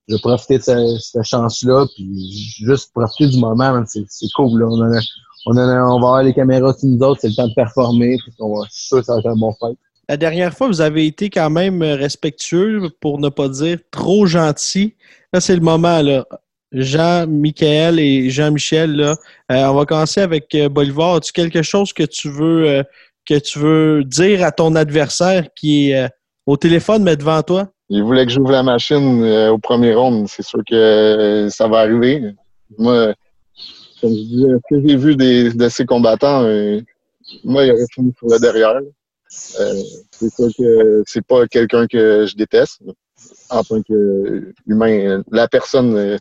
je 0.08 0.16
vais 0.16 0.22
profiter 0.22 0.58
de 0.58 0.64
ce- 0.64 0.98
cette 1.00 1.24
chance-là, 1.24 1.86
puis 1.96 2.56
juste 2.60 2.92
profiter 2.94 3.28
du 3.28 3.40
moment, 3.40 3.84
c'est, 3.86 4.06
cool, 4.36 4.60
là. 4.60 4.66
On, 4.68 4.82
en 4.82 4.94
a- 4.94 5.02
on, 5.48 5.52
en 5.52 5.58
a- 5.58 5.84
on 5.84 6.00
va 6.00 6.08
avoir 6.08 6.24
les 6.24 6.34
caméras 6.34 6.74
sur 6.74 6.88
nous 6.88 7.00
autres, 7.00 7.22
c'est 7.22 7.30
le 7.30 7.36
temps 7.36 7.48
de 7.48 7.54
performer, 7.54 8.18
puis 8.24 8.34
on 8.40 8.58
va, 8.58 8.66
je 8.70 8.76
suis 8.76 8.88
sûr 8.88 9.00
que 9.00 9.06
ça 9.06 9.14
va 9.14 9.20
être 9.20 9.28
un 9.28 9.36
bon 9.36 9.54
fight. 9.60 9.78
La 10.10 10.16
dernière 10.18 10.54
fois, 10.54 10.68
vous 10.68 10.80
avez 10.80 11.06
été 11.06 11.30
quand 11.30 11.50
même 11.50 11.82
respectueux, 11.84 12.90
pour 13.02 13.20
ne 13.20 13.28
pas 13.30 13.50
dire 13.50 13.80
trop 13.92 14.26
gentil. 14.26 14.96
Là, 15.34 15.42
c'est 15.42 15.56
le 15.56 15.62
moment, 15.62 16.02
là. 16.02 16.26
Jean, 16.72 17.28
Michael 17.28 18.00
et 18.00 18.30
Jean-Michel, 18.30 18.96
là. 18.96 19.16
Euh, 19.52 19.66
on 19.68 19.74
va 19.76 19.86
commencer 19.86 20.22
avec 20.22 20.54
euh, 20.56 20.70
Bolivar. 20.70 21.16
As-tu 21.16 21.32
quelque 21.32 21.62
chose 21.62 21.94
que 21.94 22.04
tu 22.04 22.30
veux 22.30 22.68
euh, 22.68 22.84
que 23.26 23.40
tu 23.40 23.60
veux 23.60 24.04
dire 24.04 24.44
à 24.44 24.52
ton 24.52 24.76
adversaire 24.76 25.48
qui 25.56 25.92
est 25.92 26.06
euh, 26.06 26.08
au 26.46 26.56
téléphone, 26.58 27.04
mais 27.04 27.16
devant 27.18 27.42
toi? 27.42 27.70
Il 27.90 28.04
voulait 28.04 28.26
que 28.26 28.32
j'ouvre 28.32 28.52
la 28.52 28.64
machine 28.64 29.24
euh, 29.24 29.52
au 29.52 29.58
premier 29.58 29.94
round. 29.94 30.28
C'est 30.28 30.44
sûr 30.44 30.60
que 30.68 30.76
euh, 30.76 31.50
ça 31.50 31.68
va 31.68 31.80
arriver. 31.80 32.34
Moi, 32.78 33.14
comme 34.02 34.12
je 34.12 34.16
disais, 34.16 34.48
ce 34.48 34.76
que 34.76 34.88
j'ai 34.88 34.96
vu 34.96 35.16
des, 35.16 35.54
de 35.54 35.70
ces 35.70 35.86
combattants, 35.86 36.44
euh, 36.44 36.82
moi, 37.44 37.66
il 37.66 37.72
aurait 37.72 37.86
fini 37.94 38.14
sur 38.18 38.28
le 38.28 38.40
derrière. 38.40 38.76
Euh, 39.60 39.82
c'est 40.12 40.34
sûr 40.34 40.50
que 40.58 41.04
c'est 41.06 41.26
pas 41.26 41.48
quelqu'un 41.48 41.88
que 41.88 42.26
je 42.26 42.36
déteste 42.36 42.82
en 43.50 43.64
tant 43.64 43.82
qu'humain. 43.82 45.24
La 45.32 45.48
personne, 45.48 45.96
euh, 45.96 46.18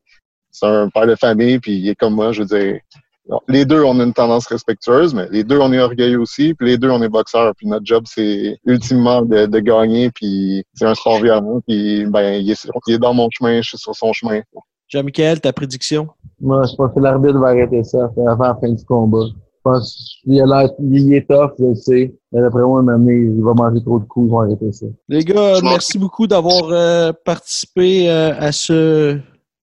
c'est 0.51 0.67
un 0.67 0.89
père 0.89 1.07
de 1.07 1.15
famille, 1.15 1.59
puis 1.59 1.77
il 1.79 1.89
est 1.89 1.95
comme 1.95 2.15
moi, 2.15 2.33
je 2.33 2.43
veux 2.43 2.49
dire. 2.49 2.81
Non, 3.29 3.41
les 3.49 3.65
deux, 3.65 3.83
on 3.83 3.99
a 3.99 4.05
une 4.05 4.13
tendance 4.13 4.47
respectueuse, 4.47 5.13
mais 5.13 5.29
les 5.31 5.43
deux, 5.43 5.59
on 5.59 5.73
est 5.73 5.81
orgueilleux 5.81 6.21
aussi, 6.21 6.55
puis 6.55 6.69
les 6.69 6.79
deux, 6.79 6.91
on 6.91 7.03
est 7.03 7.09
boxeurs. 7.09 7.55
Puis 7.57 7.67
notre 7.67 7.85
job, 7.85 8.05
c'est 8.07 8.59
ultimement 8.65 9.23
de, 9.23 9.47
de 9.47 9.59
gagner, 9.59 10.11
puis 10.11 10.65
c'est 10.75 10.87
un 10.87 10.95
sport 10.95 11.21
violent, 11.21 11.61
puis 11.67 12.07
ben, 12.07 12.35
il 12.35 12.51
est, 12.51 12.69
il 12.87 12.95
est 12.95 12.99
dans 12.99 13.15
mon 13.15 13.29
chemin, 13.31 13.61
je 13.63 13.71
suis 13.71 13.79
sur 13.79 13.95
son 13.95 14.13
chemin. 14.13 14.41
Jean-Michel, 14.89 15.41
ta 15.41 15.53
prédiction? 15.53 16.09
Moi, 16.41 16.63
je 16.71 16.77
pense 16.77 16.93
que 16.95 17.01
l'arbitre 17.01 17.39
va 17.39 17.49
arrêter 17.49 17.83
ça 17.83 18.11
avant 18.29 18.45
la 18.45 18.57
fin 18.61 18.71
du 18.71 18.85
combat. 18.85 19.27
Je 19.27 19.33
pense 19.65 20.21
qu'il 20.23 20.41
a 20.41 20.47
l'air, 20.47 20.71
il 20.79 21.13
est 21.13 21.29
tough, 21.29 21.51
je 21.59 21.65
le 21.65 21.75
sais. 21.75 22.15
Mais 22.31 22.41
d'après 22.41 22.63
moi, 22.63 22.85
il, 22.87 23.35
il 23.37 23.43
va 23.43 23.55
manger 23.55 23.83
trop 23.83 23.99
de 23.99 24.05
coups, 24.05 24.29
ils 24.29 24.31
vont 24.31 24.41
arrêter 24.43 24.71
ça. 24.71 24.87
Les 25.09 25.25
gars, 25.25 25.61
merci 25.61 25.99
beaucoup 25.99 26.29
d'avoir 26.29 26.69
euh, 26.71 27.13
participé 27.25 28.09
euh, 28.09 28.33
à 28.39 28.53
ce, 28.53 29.19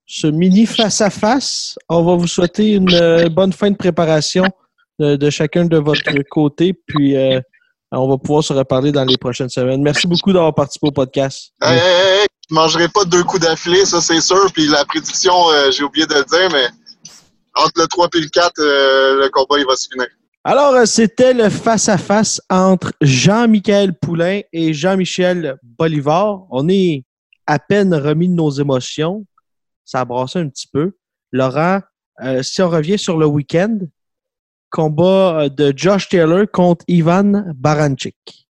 ce 0.06 0.28
mini 0.28 0.66
face-à-face. 0.66 1.78
On 1.90 2.04
va 2.04 2.16
vous 2.16 2.28
souhaiter 2.28 2.74
une 2.74 2.94
euh, 2.94 3.30
bonne 3.30 3.54
fin 3.54 3.72
de 3.72 3.78
préparation 3.78 4.46
de, 5.00 5.16
de 5.16 5.30
chacun 5.30 5.66
de 5.66 5.78
votre 5.78 6.04
côté, 6.30 6.74
puis 6.74 7.16
euh, 7.16 7.40
on 7.92 8.08
va 8.08 8.18
pouvoir 8.18 8.44
se 8.44 8.54
reparler 8.54 8.92
dans 8.92 9.06
les 9.06 9.18
prochaines 9.18 9.50
semaines. 9.50 9.82
Merci 9.82 10.08
beaucoup 10.08 10.34
d'avoir 10.34 10.54
participé 10.54 10.88
au 10.88 10.92
podcast. 10.92 11.54
Hey, 11.62 11.78
hey, 11.78 11.80
hey, 11.80 12.22
hey, 12.22 12.28
je 12.50 12.56
mangerai 12.56 12.88
pas 12.90 13.06
deux 13.06 13.24
coups 13.24 13.42
d'affilée, 13.44 13.86
ça 13.86 14.02
c'est 14.02 14.22
sûr. 14.22 14.52
Puis 14.54 14.68
la 14.68 14.84
prédiction, 14.86 15.34
euh, 15.50 15.72
j'ai 15.72 15.84
oublié 15.84 16.06
de 16.06 16.16
le 16.16 16.24
dire, 16.24 16.50
mais 16.52 16.68
entre 17.56 17.82
le 17.82 17.88
3 17.88 18.08
et 18.16 18.20
le 18.20 18.30
4, 18.30 18.52
euh, 18.60 19.24
le 19.24 19.30
combat 19.30 19.60
il 19.60 19.66
va 19.66 19.76
se 19.76 19.88
finir. 19.92 20.08
Alors, 20.44 20.74
euh, 20.74 20.86
c'était 20.86 21.34
le 21.34 21.50
face-à-face 21.50 22.42
entre 22.50 22.92
Jean-Michel 23.00 23.94
Poulain 23.94 24.42
et 24.52 24.74
Jean-Michel 24.74 25.56
Bolivar. 25.64 26.46
On 26.50 26.68
est 26.68 27.06
à 27.48 27.60
peine 27.60 27.94
remis 27.94 28.28
de 28.28 28.34
nos 28.34 28.50
émotions. 28.50 29.26
Ça 29.86 30.02
a 30.02 30.06
brassé 30.06 30.40
un 30.40 30.50
petit 30.50 30.68
peu. 30.68 30.94
Laurent, 31.32 31.82
euh, 32.24 32.44
si 32.44 32.62
on 32.62 32.70
revient 32.70 32.98
sur 32.98 33.18
le 33.18 33.26
week-end, 33.26 33.80
combat 34.70 35.42
euh, 35.42 35.50
de 35.50 35.74
Josh 35.76 36.10
Taylor 36.10 36.46
contre 36.52 36.86
Ivan 36.88 37.54
Baranchik. 37.56 38.48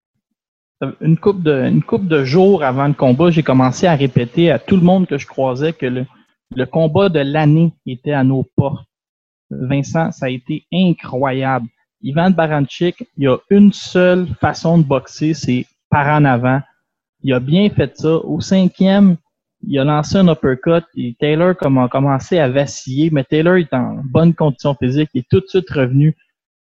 Une 1.03 1.19
couple 1.19 1.43
de, 1.43 1.69
une 1.69 2.25
jours 2.25 2.65
avant 2.65 2.89
le 2.89 2.95
combat, 2.95 3.31
j'ai 3.31 3.43
commencé 3.43 3.87
à 3.87 3.95
répéter 3.95 4.51
à 4.51 4.59
tout 4.59 4.77
le 4.77 4.83
monde 4.83 5.07
que 5.07 5.19
je 5.19 5.27
croisais 5.27 5.75
que 5.75 5.85
le, 5.85 6.07
le 6.57 6.65
combat 6.65 7.11
de 7.11 7.21
l'année 7.21 7.73
était 7.87 8.13
à 8.13 8.25
nos 8.25 8.45
portes. 8.57 8.87
Vincent, 9.51 10.11
ça 10.11 10.27
a 10.27 10.29
été 10.31 10.65
incroyable. 10.73 11.67
Ivan 12.03 12.31
Baranchik, 12.31 13.07
il 13.17 13.25
y 13.25 13.27
a 13.27 13.37
une 13.51 13.73
seule 13.73 14.27
façon 14.41 14.79
de 14.79 14.85
boxer, 14.85 15.35
c'est 15.35 15.67
par 15.91 16.07
en 16.07 16.25
avant. 16.25 16.61
Il 17.23 17.35
a 17.35 17.41
bien 17.41 17.69
fait 17.69 17.95
ça. 17.99 18.17
Au 18.17 18.41
cinquième, 18.41 19.17
il 19.63 19.79
a 19.79 19.85
lancé 19.85 20.17
un 20.17 20.29
uppercut 20.29 20.85
et 20.97 21.15
Taylor 21.19 21.57
comme 21.57 21.79
a 21.79 21.89
commencé 21.89 22.39
à 22.39 22.49
vaciller, 22.49 23.11
mais 23.11 23.25
Taylor 23.25 23.57
est 23.57 23.73
en 23.73 24.01
bonne 24.05 24.35
condition 24.35 24.75
physique, 24.75 25.11
il 25.15 25.21
est 25.21 25.29
tout 25.29 25.41
de 25.41 25.47
suite 25.47 25.71
revenu. 25.71 26.17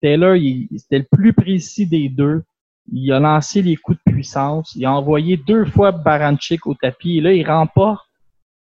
Taylor, 0.01 0.35
c'était 0.77 0.99
le 0.99 1.07
plus 1.11 1.33
précis 1.33 1.87
des 1.87 2.09
deux. 2.09 2.43
Il 2.91 3.11
a 3.11 3.19
lancé 3.19 3.61
les 3.61 3.75
coups 3.75 3.97
de 4.05 4.11
puissance. 4.11 4.73
Il 4.75 4.85
a 4.85 4.93
envoyé 4.93 5.35
deux 5.35 5.65
fois 5.65 5.91
Baranchik 5.91 6.67
au 6.67 6.75
tapis. 6.75 7.17
Et 7.17 7.21
là, 7.21 7.33
il 7.33 7.45
remporte 7.45 8.07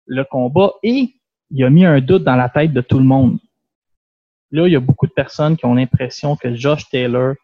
le 0.07 0.25
combat 0.25 0.73
et 0.83 1.15
il 1.51 1.65
a 1.65 1.71
mis 1.71 1.87
un 1.87 2.01
doute 2.01 2.25
dans 2.25 2.37
la 2.37 2.49
tête 2.49 2.73
de 2.73 2.81
tout 2.81 2.99
le 2.99 3.05
monde. 3.05 3.39
Là, 4.51 4.67
il 4.67 4.73
y 4.73 4.77
a 4.77 4.81
beaucoup 4.81 5.07
de 5.07 5.13
personnes 5.13 5.57
qui 5.57 5.65
ont 5.65 5.75
l'impression 5.75 6.37
que 6.37 6.55
Josh 6.55 6.89
Taylor 6.91 7.35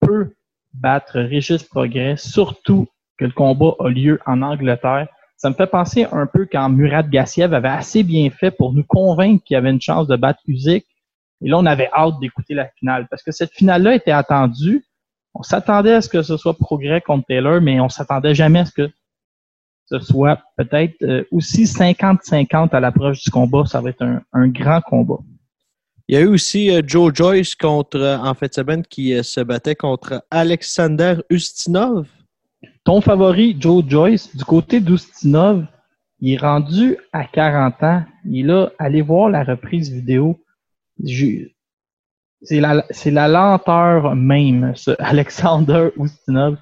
peut 0.00 0.32
battre 0.72 1.18
Régis 1.18 1.64
Progrès, 1.64 2.16
surtout 2.16 2.86
que 3.16 3.24
le 3.24 3.32
combat 3.32 3.74
a 3.80 3.88
lieu 3.88 4.20
en 4.26 4.42
Angleterre. 4.42 5.08
Ça 5.38 5.48
me 5.50 5.54
fait 5.54 5.68
penser 5.68 6.04
un 6.10 6.26
peu 6.26 6.46
quand 6.50 6.68
Murat 6.68 7.04
Gassiev 7.04 7.54
avait 7.54 7.68
assez 7.68 8.02
bien 8.02 8.28
fait 8.28 8.50
pour 8.50 8.72
nous 8.72 8.82
convaincre 8.82 9.44
qu'il 9.44 9.56
avait 9.56 9.70
une 9.70 9.80
chance 9.80 10.08
de 10.08 10.16
battre 10.16 10.40
Usyk. 10.48 10.84
Et 11.40 11.48
là, 11.48 11.58
on 11.58 11.66
avait 11.66 11.88
hâte 11.92 12.18
d'écouter 12.20 12.54
la 12.54 12.66
finale 12.66 13.06
parce 13.08 13.22
que 13.22 13.30
cette 13.30 13.52
finale-là 13.52 13.94
était 13.94 14.10
attendue. 14.10 14.84
On 15.34 15.44
s'attendait 15.44 15.94
à 15.94 16.02
ce 16.02 16.08
que 16.08 16.22
ce 16.22 16.36
soit 16.36 16.54
Progrès 16.54 17.00
contre 17.00 17.26
Taylor, 17.28 17.60
mais 17.60 17.78
on 17.78 17.88
s'attendait 17.88 18.34
jamais 18.34 18.58
à 18.58 18.64
ce 18.64 18.72
que 18.72 18.90
ce 19.86 20.00
soit 20.00 20.40
peut-être 20.56 21.00
euh, 21.02 21.22
aussi 21.30 21.64
50-50 21.64 22.70
à 22.70 22.80
l'approche 22.80 23.22
du 23.22 23.30
combat. 23.30 23.64
Ça 23.64 23.80
va 23.80 23.90
être 23.90 24.04
un, 24.32 24.48
grand 24.48 24.80
combat. 24.80 25.18
Il 26.08 26.16
y 26.16 26.18
a 26.18 26.22
eu 26.22 26.26
aussi 26.26 26.72
euh, 26.72 26.82
Joe 26.84 27.14
Joyce 27.14 27.54
contre, 27.54 27.98
euh, 27.98 28.18
en 28.18 28.34
fait, 28.34 28.52
semaine 28.52 28.84
qui 28.84 29.22
se 29.22 29.40
battait 29.40 29.76
contre 29.76 30.24
Alexander 30.32 31.18
Ustinov. 31.30 32.08
Ton 32.84 33.00
favori, 33.00 33.56
Joe 33.58 33.84
Joyce, 33.86 34.36
du 34.36 34.44
côté 34.44 34.80
d'Ustinov, 34.80 35.66
il 36.20 36.34
est 36.34 36.38
rendu 36.38 36.96
à 37.12 37.24
40 37.24 37.82
ans. 37.82 38.04
Il 38.24 38.40
est 38.40 38.42
là, 38.42 38.72
allez 38.78 39.02
voir 39.02 39.28
la 39.28 39.44
reprise 39.44 39.92
vidéo. 39.92 40.40
C'est 42.42 42.60
la, 42.60 42.84
la 43.06 43.28
lenteur 43.28 44.14
même, 44.14 44.72
ce 44.74 44.90
Alexander 44.98 45.90
Ustinov. 45.96 46.58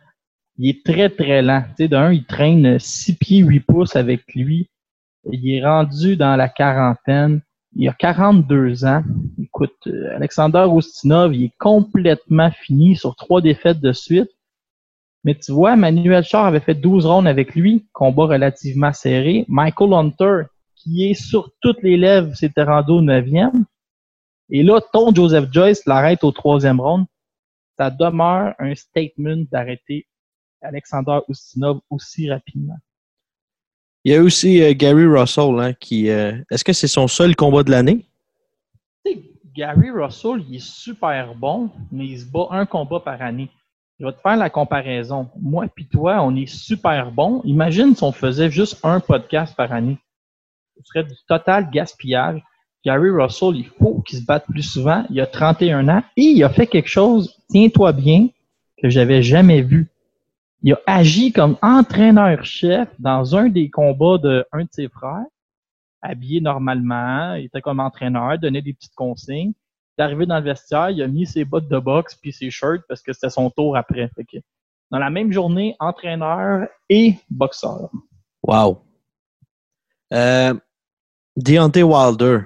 Il 0.59 0.71
est 0.71 0.85
très, 0.85 1.11
très 1.11 1.43
lent. 1.43 1.63
Tu 1.77 1.85
sais, 1.85 1.89
d'un, 1.89 2.13
il 2.13 2.25
traîne 2.25 2.79
6 2.79 3.17
pieds 3.17 3.39
8 3.41 3.61
pouces 3.61 3.97
avec 3.97 4.23
lui. 4.35 4.69
Il 5.31 5.51
est 5.51 5.65
rendu 5.65 6.17
dans 6.17 6.37
la 6.37 6.49
quarantaine. 6.49 7.41
Il 7.75 7.89
a 7.89 7.93
42 7.93 8.85
ans. 8.85 9.03
Écoute, 9.39 9.77
euh, 9.87 10.15
Alexander 10.17 10.67
Ustinov, 10.75 11.35
il 11.35 11.45
est 11.45 11.57
complètement 11.59 12.51
fini 12.51 12.97
sur 12.97 13.17
trois 13.17 13.43
défaites 13.43 13.81
de 13.81 13.93
suite. 13.93 14.31
Mais 15.27 15.35
tu 15.35 15.51
vois, 15.51 15.75
Manuel 15.75 16.23
Char 16.23 16.47
avait 16.47 16.61
fait 16.61 16.77
12 16.77 17.05
rounds 17.05 17.29
avec 17.29 17.57
lui, 17.57 17.85
combat 17.93 18.27
relativement 18.27 18.93
serré. 18.93 19.45
Michael 19.49 19.93
Hunter, 19.93 20.43
qui 20.77 21.11
est 21.11 21.15
sur 21.15 21.51
toutes 21.61 21.83
les 21.83 21.97
lèvres, 21.97 22.33
s'était 22.37 22.63
rendu 22.63 22.93
au 22.93 23.03
9e. 23.03 23.65
Et 24.51 24.63
là, 24.63 24.81
ton 24.93 25.13
Joseph 25.13 25.51
Joyce 25.51 25.85
l'arrête 25.85 26.23
au 26.23 26.31
troisième 26.31 26.81
round. 26.81 27.07
Ça 27.77 27.91
demeure 27.91 28.55
un 28.61 28.73
statement 28.77 29.43
d'arrêter 29.51 30.07
Alexander 30.63 31.19
Ustinov 31.29 31.81
aussi 31.91 32.31
rapidement. 32.31 32.79
Il 34.05 34.13
y 34.13 34.15
a 34.15 34.23
aussi 34.23 34.63
euh, 34.63 34.75
Gary 34.75 35.07
Russell, 35.07 35.59
hein, 35.59 35.73
qui. 35.73 36.09
euh, 36.09 36.37
Est-ce 36.53 36.63
que 36.63 36.73
c'est 36.73 36.87
son 36.87 37.09
seul 37.09 37.35
combat 37.35 37.65
de 37.65 37.73
l'année? 37.73 38.07
Gary 39.57 39.91
Russell, 39.91 40.45
il 40.49 40.55
est 40.55 40.65
super 40.65 41.35
bon, 41.35 41.69
mais 41.91 42.07
il 42.07 42.21
se 42.21 42.27
bat 42.27 42.47
un 42.53 42.65
combat 42.65 43.01
par 43.01 43.21
année. 43.23 43.51
Je 43.99 44.05
vais 44.05 44.13
te 44.13 44.21
faire 44.21 44.37
la 44.37 44.51
comparaison. 44.51 45.31
Moi 45.41 45.67
puis 45.75 45.87
toi, 45.87 46.23
on 46.23 46.37
est 46.37 46.47
super 46.47 47.11
bon. 47.11 47.41
Imagine 47.45 47.95
si 47.95 48.03
on 48.03 48.13
faisait 48.13 48.51
juste 48.51 48.79
un 48.85 49.01
podcast 49.01 49.57
par 49.57 49.73
année. 49.73 49.99
Ce 50.77 50.85
serait 50.85 51.05
du 51.05 51.15
total 51.27 51.71
gaspillage. 51.71 52.43
Gary 52.85 53.11
Russell, 53.11 53.57
il 53.57 53.67
faut 53.67 54.03
qu'il 54.03 54.19
se 54.19 54.25
batte 54.25 54.47
plus 54.47 54.63
souvent. 54.63 55.05
Il 55.11 55.21
a 55.21 55.27
31 55.27 55.89
ans 55.89 56.03
et 56.17 56.23
il 56.23 56.45
a 56.45 56.51
fait 56.51 56.67
quelque 56.67 56.89
chose, 56.89 57.37
tiens-toi 57.49 57.93
bien, 57.93 58.29
que 58.81 58.91
j'avais 58.91 59.23
jamais 59.23 59.63
vu. 59.63 59.89
Il 60.63 60.75
a 60.75 60.81
agi 60.87 61.33
comme 61.33 61.57
entraîneur-chef 61.63 62.89
dans 62.99 63.35
un 63.35 63.49
des 63.49 63.71
combats 63.71 64.19
de 64.19 64.45
un 64.53 64.65
de 64.65 64.69
ses 64.71 64.89
frères, 64.89 65.25
habillé 66.03 66.41
normalement, 66.41 67.35
il 67.35 67.47
était 67.47 67.61
comme 67.61 67.81
entraîneur, 67.81 68.39
donnait 68.39 68.63
des 68.63 68.73
petites 68.73 68.95
consignes. 68.95 69.53
Il 69.97 70.03
est 70.03 70.05
arrivé 70.05 70.27
dans 70.27 70.39
le 70.39 70.45
vestiaire, 70.45 70.91
il 70.91 71.03
a 71.03 71.09
mis 71.09 71.27
ses 71.27 71.45
bottes 71.45 71.69
de 71.69 71.79
boxe 71.79 72.15
puis 72.15 72.33
ses 72.33 72.51
shirts 72.51 72.83
parce 72.89 73.03
que 73.03 73.13
c'était 73.13 73.31
son 73.31 73.49
tour 73.51 73.77
après. 73.77 74.09
Fait 74.15 74.25
que 74.25 74.37
dans 74.91 74.99
la 74.99 75.11
même 75.11 75.33
journée, 75.33 75.75
entraîneur 75.81 76.69
et 76.89 77.15
boxeur. 77.31 77.91
Wow. 78.43 78.83
Euh, 80.13 80.55
Deontay 81.37 81.83
Wilder. 81.83 82.41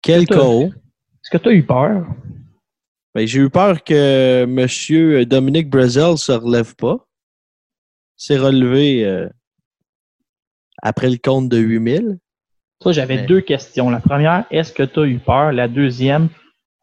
Quel 0.00 0.26
KO. 0.26 0.64
Est-ce 0.64 1.30
que 1.30 1.38
tu 1.38 1.48
as 1.48 1.52
eu 1.52 1.64
peur? 1.64 2.06
Ben, 3.14 3.26
j'ai 3.26 3.40
eu 3.40 3.50
peur 3.50 3.84
que 3.84 4.44
M. 4.44 5.24
Dominique 5.26 5.68
Brazil 5.68 6.16
se 6.16 6.32
relève 6.32 6.74
pas. 6.74 7.06
S'est 8.16 8.38
relevé 8.38 9.04
euh, 9.04 9.28
après 10.82 11.10
le 11.10 11.18
compte 11.18 11.48
de 11.48 11.58
8000. 11.58 12.18
Ça, 12.82 12.92
j'avais 12.92 13.26
deux 13.26 13.40
questions. 13.40 13.90
La 13.90 14.00
première, 14.00 14.44
est-ce 14.50 14.72
que 14.72 14.82
tu 14.82 15.00
as 15.00 15.04
eu 15.04 15.18
peur? 15.18 15.52
La 15.52 15.68
deuxième, 15.68 16.28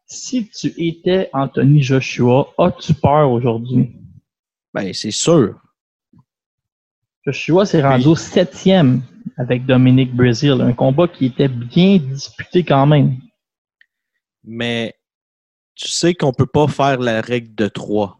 si 0.06 0.48
tu 0.48 0.72
étais 0.78 1.28
Anthony 1.32 1.82
Joshua, 1.82 2.52
as-tu 2.58 2.94
peur 2.94 3.30
aujourd'hui? 3.30 3.96
Ben, 4.72 4.92
c'est 4.94 5.10
sûr. 5.10 5.60
Joshua 7.26 7.66
s'est 7.66 7.82
rendu 7.82 8.06
au 8.06 8.16
septième 8.16 9.02
avec 9.36 9.66
Dominique 9.66 10.14
Brazil, 10.14 10.60
un 10.62 10.72
combat 10.72 11.06
qui 11.06 11.26
était 11.26 11.48
bien 11.48 11.98
disputé 11.98 12.64
quand 12.64 12.86
même. 12.86 13.16
Mais 14.42 14.94
tu 15.74 15.88
sais 15.88 16.14
qu'on 16.14 16.32
peut 16.32 16.46
pas 16.46 16.66
faire 16.66 16.98
la 16.98 17.20
règle 17.20 17.54
de 17.54 17.68
3. 17.68 18.18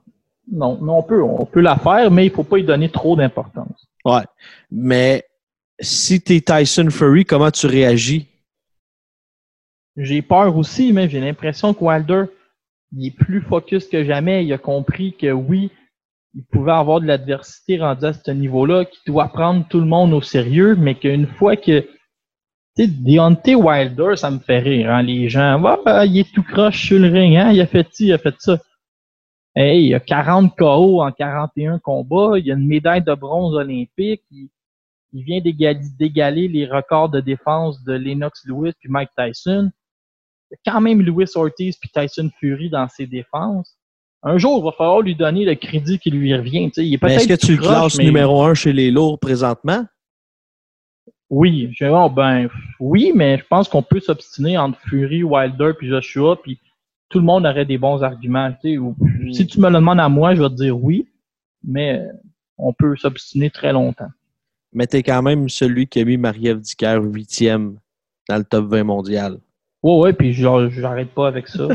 Non, 0.53 0.79
mais 0.83 0.93
on 0.93 1.03
peut, 1.03 1.23
on 1.23 1.47
peut 1.47 1.61
la 1.61 1.77
faire, 1.77 2.11
mais 2.11 2.27
il 2.27 2.33
faut 2.33 2.45
pas 2.45 2.59
y 2.59 2.65
donner 2.65 2.91
trop 2.91 3.17
d'importance. 3.17 3.89
Ouais. 4.05 4.25
Mais 4.71 5.25
si 5.81 6.21
tu 6.21 6.41
Tyson 6.43 6.91
Fury, 6.91 7.25
comment 7.25 7.51
tu 7.51 7.67
réagis? 7.67 8.27
J'ai 9.97 10.23
peur 10.23 10.57
aussi, 10.57 10.93
mais 10.93 11.09
j'ai 11.09 11.21
l'impression 11.21 11.75
que 11.75 11.85
Wilder, 11.85 12.25
il 12.93 13.09
est 13.09 13.17
plus 13.17 13.41
focus 13.41 13.89
que 13.89 14.05
jamais. 14.05 14.45
Il 14.45 14.53
a 14.53 14.59
compris 14.59 15.17
que 15.17 15.31
oui, 15.31 15.71
il 16.35 16.45
pouvait 16.45 16.73
avoir 16.73 17.01
de 17.01 17.07
l'adversité 17.07 17.79
rendue 17.79 18.07
à 18.07 18.13
ce 18.13 18.31
niveau-là, 18.31 18.85
qu'il 18.85 19.13
doit 19.13 19.29
prendre 19.29 19.67
tout 19.69 19.81
le 19.81 19.87
monde 19.87 20.13
au 20.13 20.23
sérieux, 20.23 20.77
mais 20.77 20.95
qu'une 20.95 21.27
fois 21.27 21.57
que 21.57 21.81
tu 22.77 22.85
sais, 22.85 22.87
Deontay 22.87 23.57
Wilder, 23.57 24.17
ça 24.17 24.31
me 24.31 24.39
fait 24.39 24.61
rire, 24.61 24.91
hein, 24.91 25.03
les 25.03 25.29
gens. 25.29 25.63
Ah, 25.87 26.07
il 26.07 26.19
est 26.19 26.33
tout 26.33 26.45
croche 26.45 26.87
sur 26.87 26.99
le 27.01 27.09
ring, 27.09 27.37
hein, 27.37 27.51
il 27.53 27.61
a 27.61 27.67
fait 27.67 27.87
ci, 27.91 28.07
il 28.07 28.13
a 28.13 28.19
fait 28.19 28.35
ça. 28.39 28.59
Hey, 29.57 29.89
il 29.89 29.95
a 29.95 30.01
40 30.01 30.57
KO 30.57 31.03
en 31.03 31.11
41 31.11 31.81
combats, 31.81 32.39
il 32.39 32.51
a 32.51 32.55
une 32.55 32.67
médaille 32.67 33.03
de 33.03 33.15
bronze 33.15 33.57
olympique, 33.57 34.23
il 35.13 35.25
vient 35.25 35.41
d'égaler, 35.41 36.49
les 36.49 36.67
records 36.67 37.09
de 37.09 37.21
défense 37.21 37.83
de 37.85 37.93
Lennox 37.93 38.45
Lewis 38.47 38.73
puis 38.79 38.89
Mike 38.89 39.11
Tyson. 39.17 39.71
Il 40.51 40.55
y 40.55 40.69
a 40.69 40.73
quand 40.73 40.81
même 40.81 41.03
Louis 41.03 41.27
Ortiz 41.35 41.77
puis 41.77 41.91
Tyson 41.93 42.31
Fury 42.39 42.71
dans 42.71 42.89
ses 42.89 43.07
défenses. 43.07 43.77
Un 44.23 44.37
jour, 44.37 44.61
il 44.61 44.65
va 44.65 44.73
falloir 44.73 45.01
lui 45.01 45.15
donner 45.15 45.45
le 45.45 45.55
crédit 45.55 45.99
qui 45.99 46.11
lui 46.11 46.35
revient. 46.35 46.71
Il 46.77 46.95
est 46.95 47.05
est-ce 47.05 47.29
que 47.29 47.35
tu 47.35 47.57
le 47.57 47.63
classes 47.63 47.97
mais- 47.97 48.05
numéro 48.05 48.43
un 48.43 48.55
chez 48.55 48.73
les 48.73 48.91
lourds 48.91 49.19
présentement? 49.19 49.87
Oui, 51.31 51.73
je 51.79 51.87
oh, 51.87 52.11
ben 52.11 52.49
oui, 52.81 53.13
mais 53.15 53.39
je 53.39 53.45
pense 53.49 53.69
qu'on 53.69 53.85
peut 53.85 54.01
s'obstiner 54.01 54.59
entre 54.59 54.81
Fury, 54.81 55.23
Wilder 55.23 55.73
puis 55.79 55.89
Joshua, 55.89 56.37
puis 56.43 56.59
tout 57.09 57.21
le 57.21 57.25
monde 57.25 57.47
aurait 57.47 57.65
des 57.65 57.79
bons 57.79 58.03
arguments. 58.03 58.53
Si 58.61 59.47
tu 59.47 59.61
me 59.61 59.69
le 59.69 59.77
demandes 59.77 60.01
à 60.01 60.09
moi, 60.09 60.35
je 60.35 60.43
vais 60.43 60.49
te 60.49 60.55
dire 60.55 60.77
oui, 60.77 61.09
mais 61.63 62.05
on 62.59 62.73
peut 62.73 62.97
s'obstiner 62.97 63.49
très 63.49 63.73
longtemps. 63.73 64.11
Mais 64.73 64.87
t'es 64.87 65.03
quand 65.03 65.23
même 65.23 65.49
celui 65.49 65.89
qui 65.89 66.01
a 66.01 66.05
mis 66.05 66.17
Marie-Ève 66.17 66.61
Dicker 66.61 66.99
huitième 67.03 67.79
dans 68.29 68.37
le 68.37 68.45
top 68.45 68.67
20 68.67 68.85
mondial. 68.85 69.39
Ouais, 69.83 69.99
ouais, 69.99 70.13
puis 70.13 70.33
j'arrête 70.33 71.11
pas 71.11 71.29
avec 71.29 71.49
ça. 71.49 71.65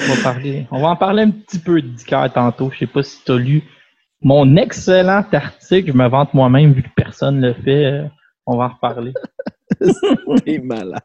on, 0.00 0.14
va 0.14 0.22
parler, 0.22 0.66
on 0.70 0.80
va 0.80 0.88
en 0.88 0.96
parler 0.96 1.22
un 1.22 1.30
petit 1.30 1.58
peu 1.58 1.80
de 1.80 1.88
Dicker 1.88 2.26
tantôt. 2.34 2.70
Je 2.72 2.80
sais 2.80 2.86
pas 2.86 3.02
si 3.02 3.22
tu 3.24 3.32
as 3.32 3.36
lu 3.36 3.62
mon 4.20 4.56
excellent 4.56 5.24
article. 5.32 5.92
Je 5.92 5.96
me 5.96 6.08
vante 6.08 6.34
moi-même 6.34 6.72
vu 6.72 6.82
que 6.82 6.88
personne 6.96 7.40
ne 7.40 7.48
le 7.48 7.54
fait. 7.54 7.84
euh, 7.86 8.04
on 8.46 8.56
va 8.56 8.64
en 8.64 8.68
reparler. 8.68 9.12
T'es 10.44 10.58
malade. 10.58 11.00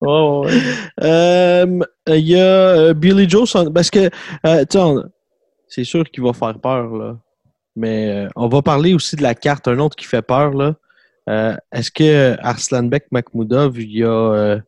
Ouais, 0.00 0.10
ouais, 0.10 0.46
ouais. 0.46 0.60
Euh, 1.02 1.80
Il 2.08 2.28
y 2.28 2.36
a 2.36 2.44
euh, 2.44 2.94
Billy 2.94 3.28
Joe, 3.28 3.56
parce 3.72 3.90
que, 3.90 4.10
euh, 4.46 4.64
tu 4.64 4.78
c'est 5.68 5.84
sûr 5.84 6.04
qu'il 6.04 6.22
va 6.22 6.32
faire 6.32 6.58
peur, 6.58 6.94
là. 6.94 7.16
Mais 7.76 8.10
euh, 8.10 8.28
on 8.36 8.48
va 8.48 8.62
parler 8.62 8.94
aussi 8.94 9.16
de 9.16 9.22
la 9.22 9.34
carte, 9.34 9.68
un 9.68 9.78
autre 9.78 9.96
qui 9.96 10.04
fait 10.04 10.22
peur, 10.22 10.52
là. 10.52 10.76
Euh, 11.28 11.56
Est-ce 11.72 11.90
que 11.90 12.36
Arslanbek 12.40 13.06
Makhmoudov, 13.10 13.80
il 13.80 13.98
y 13.98 14.04
a 14.04 14.08
euh, 14.08 14.60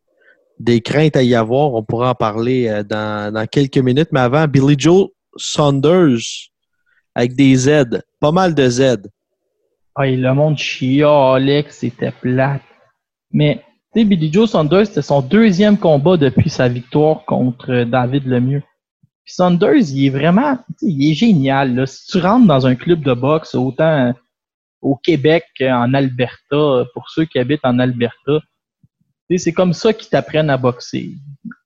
des 0.59 0.81
craintes 0.81 1.16
à 1.16 1.23
y 1.23 1.35
avoir? 1.35 1.75
On 1.75 1.83
pourra 1.83 2.11
en 2.11 2.14
parler 2.14 2.83
dans, 2.88 3.47
quelques 3.51 3.79
minutes. 3.79 4.09
Mais 4.11 4.21
avant, 4.21 4.49
Billy 4.49 4.75
Joe 4.79 5.09
Saunders 5.37 6.51
avec 7.14 7.35
des 7.35 7.55
Z, 7.55 8.03
pas 8.21 8.33
mal 8.33 8.55
de 8.55 8.69
Z. 8.69 9.09
Ah, 9.95 10.07
le 10.07 10.33
monde 10.35 10.59
chialait 10.59 11.62
que 11.64 11.73
c'était 11.73 12.11
plate. 12.11 12.62
Mais, 13.33 13.62
Billy 13.95 14.31
Joe 14.33 14.51
Saunders, 14.51 14.87
c'était 14.87 15.03
son 15.03 15.23
deuxième 15.23 15.79
combat 15.79 16.16
depuis 16.16 16.51
sa 16.51 16.69
victoire 16.69 17.25
contre 17.25 17.85
David 17.85 18.27
Lemieux. 18.27 18.62
Puis 19.26 19.34
Saunders, 19.34 19.90
il 19.90 20.06
est 20.06 20.10
vraiment, 20.10 20.56
il 20.80 21.10
est 21.10 21.14
génial. 21.14 21.86
Si 21.88 22.06
tu 22.06 22.18
rentres 22.18 22.46
dans 22.46 22.64
un 22.64 22.76
club 22.76 23.02
de 23.02 23.12
boxe, 23.12 23.56
autant 23.56 24.14
au 24.80 24.94
Québec 24.94 25.44
qu'en 25.58 25.92
Alberta, 25.94 26.84
pour 26.94 27.10
ceux 27.10 27.24
qui 27.24 27.40
habitent 27.40 27.64
en 27.64 27.80
Alberta, 27.80 28.40
c'est 29.36 29.52
comme 29.52 29.72
ça 29.72 29.92
qu'ils 29.92 30.10
t'apprennent 30.10 30.48
à 30.48 30.56
boxer. 30.56 31.10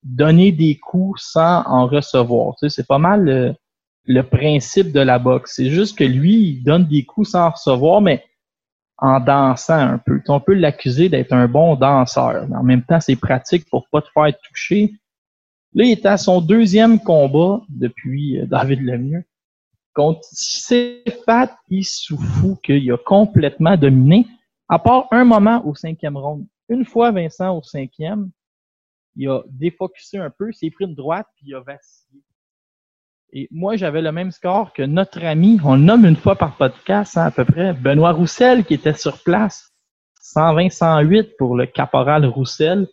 Donner 0.03 0.53
des 0.53 0.79
coups 0.79 1.21
sans 1.23 1.63
en 1.67 1.87
recevoir. 1.87 2.55
C'est 2.67 2.87
pas 2.87 2.97
mal 2.97 3.29
euh, 3.29 3.53
le 4.07 4.23
principe 4.23 4.93
de 4.93 5.01
la 5.01 5.19
boxe. 5.19 5.57
C'est 5.57 5.69
juste 5.69 5.99
que 5.99 6.05
lui, 6.05 6.37
il 6.37 6.65
donne 6.65 6.87
des 6.87 7.05
coups 7.05 7.33
sans 7.33 7.49
en 7.49 7.51
recevoir, 7.51 8.01
mais 8.01 8.25
en 8.97 9.21
dansant 9.21 9.75
un 9.75 9.99
peu. 9.99 10.23
On 10.29 10.41
peut 10.41 10.55
l'accuser 10.55 11.11
d'être 11.11 11.35
un 11.35 11.47
bon 11.47 11.77
danseur, 11.77 12.47
mais 12.49 12.57
en 12.57 12.63
même 12.63 12.85
temps, 12.85 13.01
c'est 13.01 13.17
pratique 13.17 13.69
pour 13.69 13.87
pas 13.91 14.01
te 14.01 14.09
faire 14.15 14.33
toucher. 14.49 14.95
Là, 15.75 15.85
il 15.85 15.91
est 15.93 16.07
à 16.07 16.17
son 16.17 16.41
deuxième 16.41 16.99
combat 16.99 17.63
depuis 17.69 18.41
euh, 18.41 18.47
David 18.47 18.81
Lemieux 18.81 19.25
contre 19.95 20.21
Sefat 20.23 21.57
Issoufou 21.69 22.57
qu'il 22.63 22.91
a 22.93 22.97
complètement 22.99 23.77
dominé, 23.77 24.27
à 24.69 24.79
part 24.79 25.07
un 25.11 25.25
moment 25.25 25.65
au 25.67 25.75
cinquième 25.75 26.17
round. 26.17 26.47
Une 26.69 26.85
fois 26.85 27.11
Vincent 27.11 27.57
au 27.57 27.63
cinquième, 27.63 28.31
il 29.17 29.29
a 29.29 29.43
défocusé 29.49 30.19
un 30.19 30.31
peu, 30.31 30.53
s'est 30.53 30.71
pris 30.71 30.85
une 30.85 30.95
droite, 30.95 31.27
puis 31.37 31.47
il 31.49 31.55
a 31.55 31.61
vacillé. 31.61 32.23
Et 33.33 33.49
moi, 33.51 33.77
j'avais 33.77 34.03
le 34.03 34.11
même 34.11 34.33
score 34.33 34.73
que 34.73 34.83
notre 34.83 35.25
ami, 35.25 35.61
on 35.65 35.75
le 35.75 35.83
nomme 35.83 36.05
une 36.05 36.17
fois 36.17 36.37
par 36.37 36.57
podcast, 36.57 37.17
hein, 37.17 37.27
à 37.27 37.31
peu 37.31 37.45
près, 37.45 37.73
Benoît 37.73 38.13
Roussel, 38.13 38.65
qui 38.65 38.75
était 38.75 38.95
sur 38.95 39.23
place. 39.23 39.73
120-108 40.35 41.37
pour 41.39 41.57
le 41.57 41.67
caporal 41.67 42.27
Roussel. 42.27 42.89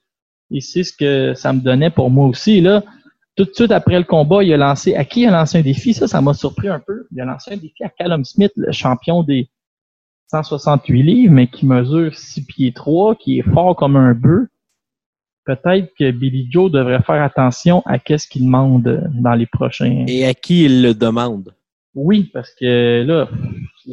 Et 0.51 0.61
c'est 0.61 0.83
ce 0.83 0.93
que 0.93 1.33
ça 1.33 1.51
me 1.53 1.59
donnait 1.59 1.89
pour 1.89 2.09
moi 2.09 2.27
aussi. 2.27 2.61
Là, 2.61 2.83
tout 3.35 3.45
de 3.45 3.51
suite 3.53 3.71
après 3.71 3.97
le 3.97 4.05
combat, 4.05 4.43
il 4.43 4.53
a 4.53 4.57
lancé. 4.57 4.95
À 4.95 5.05
qui 5.05 5.21
il 5.21 5.27
a 5.27 5.31
lancé 5.31 5.59
un 5.59 5.61
défi? 5.61 5.93
Ça, 5.93 6.07
ça 6.07 6.21
m'a 6.21 6.33
surpris 6.33 6.69
un 6.69 6.79
peu. 6.79 7.05
Il 7.11 7.21
a 7.21 7.25
lancé 7.25 7.53
un 7.53 7.57
défi 7.57 7.83
à 7.83 7.89
Callum 7.89 8.23
Smith, 8.25 8.51
le 8.55 8.71
champion 8.71 9.23
des 9.23 9.49
168 10.31 11.03
livres, 11.03 11.33
mais 11.33 11.47
qui 11.47 11.65
mesure 11.65 12.15
6 12.15 12.45
pieds 12.45 12.73
3, 12.73 13.15
qui 13.15 13.39
est 13.39 13.49
fort 13.53 13.75
comme 13.75 13.95
un 13.95 14.13
bœuf. 14.13 14.47
peut-être 15.47 15.93
que 15.97 16.11
Billy 16.11 16.47
Joe 16.51 16.69
devrait 16.69 17.01
faire 17.01 17.23
attention 17.23 17.81
à 17.85 17.97
qu'est-ce 17.99 18.27
qu'il 18.27 18.43
demande 18.43 19.09
dans 19.13 19.33
les 19.33 19.45
prochains. 19.45 20.05
Et 20.07 20.25
à 20.25 20.33
qui 20.33 20.65
il 20.65 20.81
le 20.81 20.93
demande? 20.93 21.53
Oui, 21.95 22.29
parce 22.33 22.53
que 22.53 23.03
là, 23.07 23.29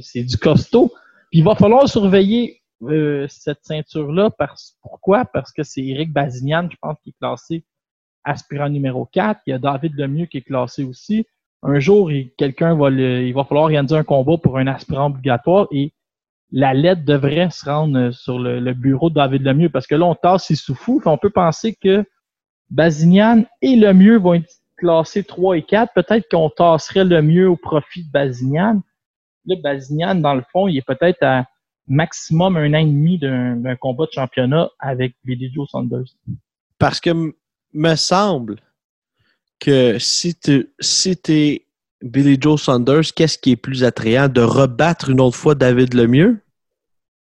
c'est 0.00 0.24
du 0.24 0.36
costaud. 0.36 0.92
Puis 1.30 1.38
il 1.40 1.44
va 1.44 1.54
falloir 1.54 1.88
surveiller 1.88 2.60
cette 3.28 3.64
ceinture-là. 3.64 4.30
Parce, 4.30 4.76
pourquoi? 4.82 5.24
Parce 5.24 5.52
que 5.52 5.62
c'est 5.62 5.84
Eric 5.84 6.12
Bazignan, 6.12 6.68
je 6.70 6.76
pense, 6.80 6.96
qui 7.02 7.10
est 7.10 7.18
classé 7.18 7.64
aspirant 8.24 8.68
numéro 8.68 9.06
4. 9.06 9.40
Il 9.46 9.50
y 9.50 9.52
a 9.52 9.58
David 9.58 9.94
Lemieux 9.96 10.26
qui 10.26 10.38
est 10.38 10.42
classé 10.42 10.84
aussi. 10.84 11.26
Un 11.62 11.78
jour, 11.78 12.10
quelqu'un 12.36 12.74
va 12.74 12.90
le, 12.90 13.22
il 13.22 13.32
va 13.32 13.44
falloir 13.44 13.64
organiser 13.64 13.96
un 13.96 14.04
combat 14.04 14.36
pour 14.36 14.58
un 14.58 14.66
aspirant 14.66 15.06
obligatoire 15.06 15.66
et 15.70 15.92
la 16.50 16.74
lettre 16.74 17.04
devrait 17.04 17.50
se 17.50 17.64
rendre 17.64 18.10
sur 18.10 18.38
le, 18.38 18.72
bureau 18.74 19.08
de 19.10 19.14
David 19.14 19.42
Lemieux 19.42 19.70
parce 19.70 19.86
que 19.86 19.94
là, 19.94 20.04
on 20.04 20.14
tasse 20.14 20.46
ses 20.46 20.56
sous-fous. 20.56 21.00
On 21.04 21.18
peut 21.18 21.30
penser 21.30 21.74
que 21.74 22.04
Bazignan 22.70 23.44
et 23.62 23.76
Lemieux 23.76 24.18
vont 24.18 24.34
être 24.34 24.50
classés 24.76 25.24
3 25.24 25.58
et 25.58 25.62
4. 25.62 25.92
Peut-être 25.94 26.28
qu'on 26.30 26.50
tasserait 26.50 27.04
Lemieux 27.04 27.48
au 27.48 27.56
profit 27.56 28.04
de 28.04 28.10
Bazignan. 28.10 28.82
Là, 29.46 29.56
Bazignan, 29.62 30.14
dans 30.16 30.34
le 30.34 30.44
fond, 30.52 30.68
il 30.68 30.76
est 30.76 30.86
peut-être 30.86 31.22
à 31.22 31.46
maximum 31.86 32.56
un 32.56 32.72
an 32.74 32.78
et 32.78 32.84
demi 32.86 33.18
d'un 33.18 33.76
combat 33.76 34.06
de 34.06 34.12
championnat 34.12 34.70
avec 34.78 35.16
Billy 35.24 35.52
Joe 35.52 35.68
Saunders. 35.68 36.06
Parce 36.78 37.00
que 37.00 37.10
me 37.72 37.94
semble 37.96 38.56
que 39.60 39.98
si 39.98 40.34
tu 40.34 40.72
si 40.80 41.16
es 41.28 41.66
Billy 42.02 42.38
Joe 42.40 42.60
Saunders, 42.60 43.12
qu'est-ce 43.14 43.38
qui 43.38 43.52
est 43.52 43.56
plus 43.56 43.84
attrayant? 43.84 44.28
De 44.28 44.42
rebattre 44.42 45.10
une 45.10 45.20
autre 45.20 45.36
fois 45.36 45.54
David 45.54 45.94
Lemieux 45.94 46.42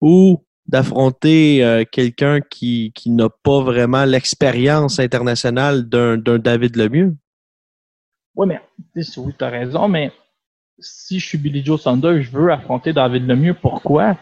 ou 0.00 0.44
d'affronter 0.66 1.64
euh, 1.64 1.84
quelqu'un 1.84 2.40
qui, 2.40 2.92
qui 2.94 3.10
n'a 3.10 3.28
pas 3.28 3.62
vraiment 3.62 4.04
l'expérience 4.04 4.98
internationale 4.98 5.88
d'un 5.88 6.16
David 6.16 6.76
Lemieux? 6.76 7.16
Oui, 8.34 8.46
mais 8.46 8.60
oui, 8.94 9.34
tu 9.38 9.44
as 9.44 9.48
raison, 9.48 9.88
mais 9.88 10.10
si 10.78 11.20
je 11.20 11.26
suis 11.26 11.38
Billy 11.38 11.64
Joe 11.64 11.80
Saunders, 11.80 12.22
je 12.22 12.30
veux 12.30 12.50
affronter 12.50 12.92
David 12.92 13.26
Lemieux. 13.26 13.54
Pourquoi? 13.54 14.16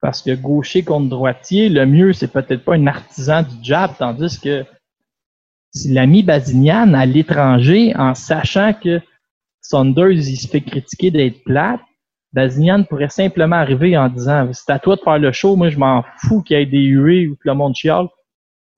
Parce 0.00 0.22
que 0.22 0.34
gaucher 0.34 0.82
contre 0.82 1.08
droitier, 1.08 1.68
Lemieux, 1.68 2.12
c'est 2.12 2.32
peut-être 2.32 2.64
pas 2.64 2.74
un 2.74 2.86
artisan 2.86 3.42
du 3.42 3.54
jab, 3.62 3.90
tandis 3.98 4.40
que 4.40 4.64
s'il 5.72 5.98
a 5.98 6.06
mis 6.06 6.22
Bazignan 6.22 6.94
à 6.94 7.06
l'étranger 7.06 7.94
en 7.96 8.14
sachant 8.14 8.72
que 8.72 9.00
Saunders, 9.60 10.12
il 10.12 10.36
se 10.36 10.48
fait 10.48 10.62
critiquer 10.62 11.10
d'être 11.10 11.44
plate, 11.44 11.80
Bazignan 12.32 12.84
pourrait 12.84 13.08
simplement 13.08 13.56
arriver 13.56 13.96
en 13.96 14.08
disant 14.08 14.48
c'est 14.52 14.70
à 14.70 14.78
toi 14.78 14.96
de 14.96 15.00
faire 15.00 15.18
le 15.18 15.32
show, 15.32 15.56
moi 15.56 15.68
je 15.68 15.78
m'en 15.78 16.04
fous 16.18 16.42
qu'il 16.42 16.58
y 16.58 16.62
ait 16.62 16.66
des 16.66 16.84
huées 16.84 17.28
ou 17.28 17.34
que 17.34 17.48
le 17.48 17.54
monde 17.54 17.74
chiale. 17.74 18.06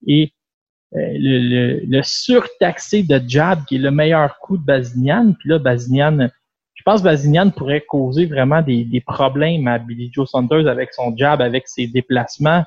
Et 0.06 0.32
euh, 0.94 0.98
le, 0.98 1.38
le, 1.38 1.80
le 1.87 2.02
surtaxé 2.02 3.02
de 3.02 3.20
jab 3.26 3.64
qui 3.66 3.76
est 3.76 3.78
le 3.78 3.90
meilleur 3.90 4.38
coup 4.40 4.56
de 4.56 4.64
Bazignan. 4.64 5.35
Puis 5.38 5.48
là, 5.48 5.58
Bazignan, 5.58 6.28
je 6.83 6.90
pense 6.90 7.01
que 7.01 7.05
Bazignan 7.05 7.51
pourrait 7.51 7.85
causer 7.88 8.27
vraiment 8.27 8.61
des, 8.61 8.83
des 8.83 9.01
problèmes 9.01 9.68
à 9.68 9.79
Billy 9.79 10.11
Joe 10.12 10.29
Saunders 10.29 10.66
avec 10.66 10.92
son 10.92 11.16
jab, 11.16 11.40
avec 11.40 11.68
ses 11.68 11.87
déplacements. 11.87 12.64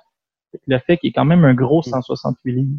Le 0.67 0.80
fait 0.80 0.95
qu'il 0.95 1.10
est 1.10 1.12
quand 1.12 1.25
même 1.25 1.43
un 1.43 1.54
gros 1.54 1.84
168 1.84 2.51
livres. 2.54 2.69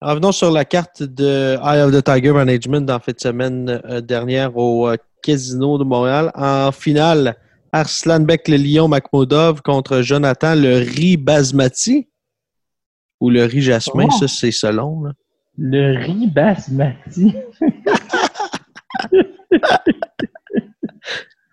Revenons 0.00 0.32
sur 0.32 0.50
la 0.50 0.64
carte 0.64 1.02
de 1.02 1.58
Eye 1.62 1.82
of 1.82 1.92
the 1.92 2.02
Tiger 2.02 2.32
Management 2.32 2.88
en 2.90 2.98
fin 2.98 3.12
de 3.12 3.20
semaine 3.20 3.82
euh, 3.84 4.00
dernière 4.00 4.56
au 4.56 4.88
euh, 4.88 4.96
Casino 5.22 5.76
de 5.76 5.84
Montréal. 5.84 6.30
En 6.34 6.72
finale, 6.72 7.36
Arslanbek 7.72 8.48
le 8.48 8.56
Lion 8.56 8.88
Makhmoudov 8.88 9.60
contre 9.60 10.00
Jonathan 10.00 10.54
le 10.54 10.78
riz 10.78 11.18
basmati 11.18 12.08
ou 13.20 13.28
le 13.28 13.44
riz 13.44 13.60
jasmin, 13.60 14.06
Oh. 14.08 14.18
ça 14.18 14.28
c'est 14.28 14.50
selon. 14.50 15.02
là. 15.02 15.12
Le 15.58 15.94
riz 16.02 16.26
basmati. 16.28 17.34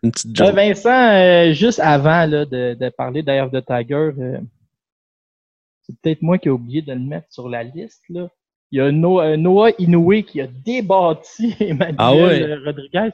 Une 0.03 0.11
petite 0.11 0.39
Euh. 0.39 0.51
Vincent, 0.51 1.11
euh, 1.13 1.53
juste 1.53 1.79
avant 1.79 2.25
là, 2.25 2.45
de, 2.45 2.75
de 2.79 2.89
parler 2.89 3.21
d'Eye 3.21 3.41
of 3.41 3.51
the 3.51 3.63
Tiger, 3.65 4.11
euh, 4.17 4.39
c'est 5.81 5.99
peut-être 6.01 6.21
moi 6.21 6.37
qui 6.37 6.47
ai 6.47 6.51
oublié 6.51 6.81
de 6.81 6.93
le 6.93 6.99
mettre 6.99 7.27
sur 7.31 7.49
la 7.49 7.63
liste. 7.63 8.03
Là. 8.09 8.29
Il 8.71 8.77
y 8.77 8.81
a 8.81 8.91
No- 8.91 9.19
euh, 9.19 9.35
Noah 9.35 9.71
Inoue 9.79 10.23
qui 10.23 10.39
a 10.41 10.47
débattu 10.47 11.51
Emmanuel 11.59 11.95
Ah 11.97 12.15
ouais. 12.15 12.55
Rodriguez. 12.65 13.09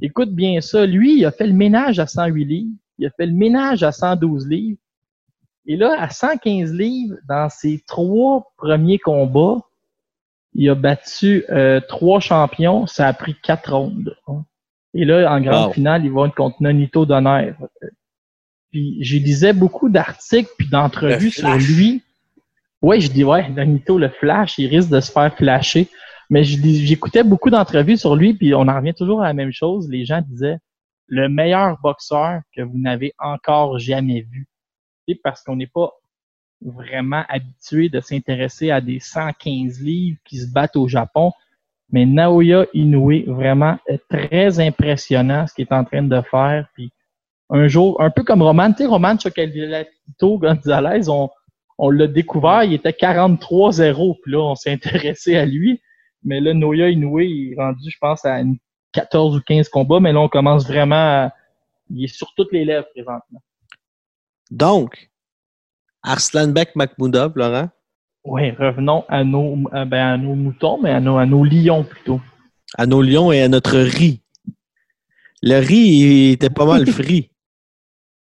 Écoute 0.00 0.30
bien 0.30 0.60
ça. 0.62 0.86
Lui, 0.86 1.18
il 1.18 1.24
a 1.26 1.32
fait 1.32 1.46
le 1.46 1.52
ménage 1.52 1.98
à 1.98 2.06
108 2.06 2.44
livres. 2.44 2.72
Il 2.98 3.06
a 3.06 3.10
fait 3.10 3.26
le 3.26 3.34
ménage 3.34 3.82
à 3.82 3.92
112 3.92 4.48
livres. 4.48 4.78
Et 5.66 5.76
là, 5.76 5.94
à 6.00 6.08
115 6.08 6.72
livres, 6.72 7.16
dans 7.28 7.50
ses 7.50 7.82
trois 7.86 8.50
premiers 8.56 8.98
combats, 8.98 9.58
il 10.54 10.68
a 10.68 10.74
battu 10.74 11.44
euh, 11.50 11.80
trois 11.80 12.20
champions. 12.20 12.86
Ça 12.86 13.06
a 13.06 13.12
pris 13.12 13.34
quatre 13.42 13.72
rondes. 13.74 14.16
hein. 14.26 14.44
Et 14.94 15.04
là, 15.04 15.32
en 15.32 15.40
grande 15.40 15.66
Wow. 15.68 15.72
finale, 15.72 16.04
il 16.04 16.10
va 16.10 16.26
être 16.26 16.34
contre 16.34 16.56
Nonito 16.60 17.06
Donner. 17.06 17.52
Puis, 18.70 18.98
je 19.02 19.16
lisais 19.18 19.52
beaucoup 19.52 19.88
d'articles 19.88 20.50
puis 20.58 20.68
d'entrevues 20.68 21.30
sur 21.30 21.48
lui. 21.56 22.02
Ouais, 22.82 23.00
je 23.00 23.10
dis, 23.10 23.22
ouais, 23.24 23.48
Nonito, 23.50 23.98
le 23.98 24.08
flash, 24.08 24.58
il 24.58 24.66
risque 24.66 24.90
de 24.90 25.00
se 25.00 25.12
faire 25.12 25.34
flasher. 25.36 25.88
Mais 26.28 26.44
j'écoutais 26.44 27.24
beaucoup 27.24 27.50
d'entrevues 27.50 27.96
sur 27.96 28.14
lui, 28.16 28.34
puis 28.34 28.54
on 28.54 28.62
en 28.68 28.76
revient 28.76 28.94
toujours 28.94 29.20
à 29.22 29.26
la 29.26 29.32
même 29.34 29.52
chose. 29.52 29.88
Les 29.90 30.04
gens 30.04 30.22
disaient, 30.26 30.58
le 31.08 31.28
meilleur 31.28 31.78
boxeur 31.82 32.40
que 32.54 32.62
vous 32.62 32.78
n'avez 32.78 33.12
encore 33.18 33.78
jamais 33.80 34.20
vu. 34.22 34.46
Sais, 35.08 35.18
parce 35.22 35.42
qu'on 35.42 35.56
n'est 35.56 35.66
pas 35.66 35.90
vraiment 36.62 37.24
habitué 37.28 37.88
de 37.88 38.00
s'intéresser 38.00 38.70
à 38.70 38.80
des 38.80 39.00
115 39.00 39.80
livres 39.80 40.18
qui 40.24 40.38
se 40.38 40.52
battent 40.52 40.76
au 40.76 40.88
Japon. 40.88 41.32
Mais 41.90 42.06
Naoya 42.06 42.66
Inoue, 42.72 43.24
vraiment 43.26 43.78
très 44.08 44.60
impressionnant 44.60 45.46
ce 45.46 45.54
qu'il 45.54 45.66
est 45.66 45.74
en 45.74 45.84
train 45.84 46.02
de 46.02 46.20
faire. 46.22 46.68
Puis 46.74 46.92
un 47.50 47.66
jour, 47.66 48.00
un 48.00 48.10
peu 48.10 48.22
comme 48.22 48.42
Roman, 48.42 48.70
tu 48.70 48.78
sais, 48.78 48.86
Roman 48.86 49.18
Chocolatito 49.18 50.38
Gonzalez, 50.38 51.08
on, 51.08 51.30
on 51.78 51.90
l'a 51.90 52.06
découvert, 52.06 52.62
il 52.64 52.74
était 52.74 52.90
43-0, 52.90 54.20
puis 54.22 54.32
là, 54.32 54.38
on 54.38 54.54
s'est 54.54 54.72
intéressé 54.72 55.36
à 55.36 55.46
lui. 55.46 55.80
Mais 56.22 56.40
là, 56.40 56.54
Naoya 56.54 56.90
Inoue, 56.90 57.20
il 57.20 57.52
est 57.52 57.56
rendu, 57.56 57.90
je 57.90 57.98
pense, 57.98 58.24
à 58.24 58.40
une 58.40 58.58
14 58.92 59.36
ou 59.36 59.40
15 59.40 59.68
combats, 59.68 60.00
mais 60.00 60.12
là, 60.12 60.20
on 60.20 60.28
commence 60.28 60.66
vraiment 60.66 60.94
à... 61.24 61.32
Il 61.90 62.04
est 62.04 62.14
sur 62.14 62.32
toutes 62.34 62.52
les 62.52 62.64
lèvres 62.64 62.86
présentement. 62.92 63.42
Donc, 64.50 65.09
Arslanbek 66.02 66.76
Makhmoudov, 66.76 67.32
Laurent? 67.36 67.68
Oui, 68.24 68.50
revenons 68.52 69.04
à 69.08 69.24
nos, 69.24 69.56
à, 69.72 69.84
ben, 69.84 70.14
à 70.14 70.16
nos 70.16 70.34
moutons, 70.34 70.78
mais 70.82 70.90
à 70.90 71.00
nos, 71.00 71.16
à 71.18 71.26
nos 71.26 71.44
lions 71.44 71.84
plutôt. 71.84 72.20
à 72.76 72.86
nos 72.86 73.02
lions 73.02 73.32
et 73.32 73.42
à 73.42 73.48
notre 73.48 73.78
riz. 73.78 74.20
Le 75.42 75.58
riz 75.58 75.78
il 75.78 76.32
était 76.32 76.50
pas 76.50 76.66
mal 76.66 76.86
frit. 76.90 77.30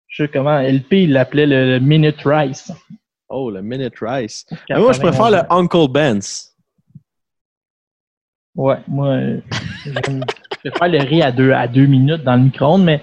Je 0.09 0.25
sais 0.25 0.31
comment, 0.31 0.61
LP, 0.61 0.93
il 0.93 1.12
l'appelait 1.12 1.47
le, 1.47 1.79
le 1.79 1.81
Minute 1.81 2.21
Rice. 2.25 2.71
Oh, 3.29 3.51
le 3.51 3.61
Minute 3.62 3.95
Rice. 4.01 4.47
Mais 4.71 4.79
moi, 4.79 4.93
je 4.93 5.01
préfère 5.01 5.31
le 5.31 5.41
Uncle 5.51 5.89
Ben's. 5.91 6.55
Ouais, 8.55 8.79
moi, 8.89 9.09
euh, 9.09 9.41
je 9.85 10.71
préfère 10.71 10.89
le 10.89 10.99
riz 11.01 11.23
à 11.23 11.33
deux, 11.33 11.53
à 11.53 11.69
deux 11.69 11.87
minutes 11.87 12.23
dans 12.23 12.37
le 12.37 12.45
micro-ondes, 12.45 12.85
mais 12.85 13.03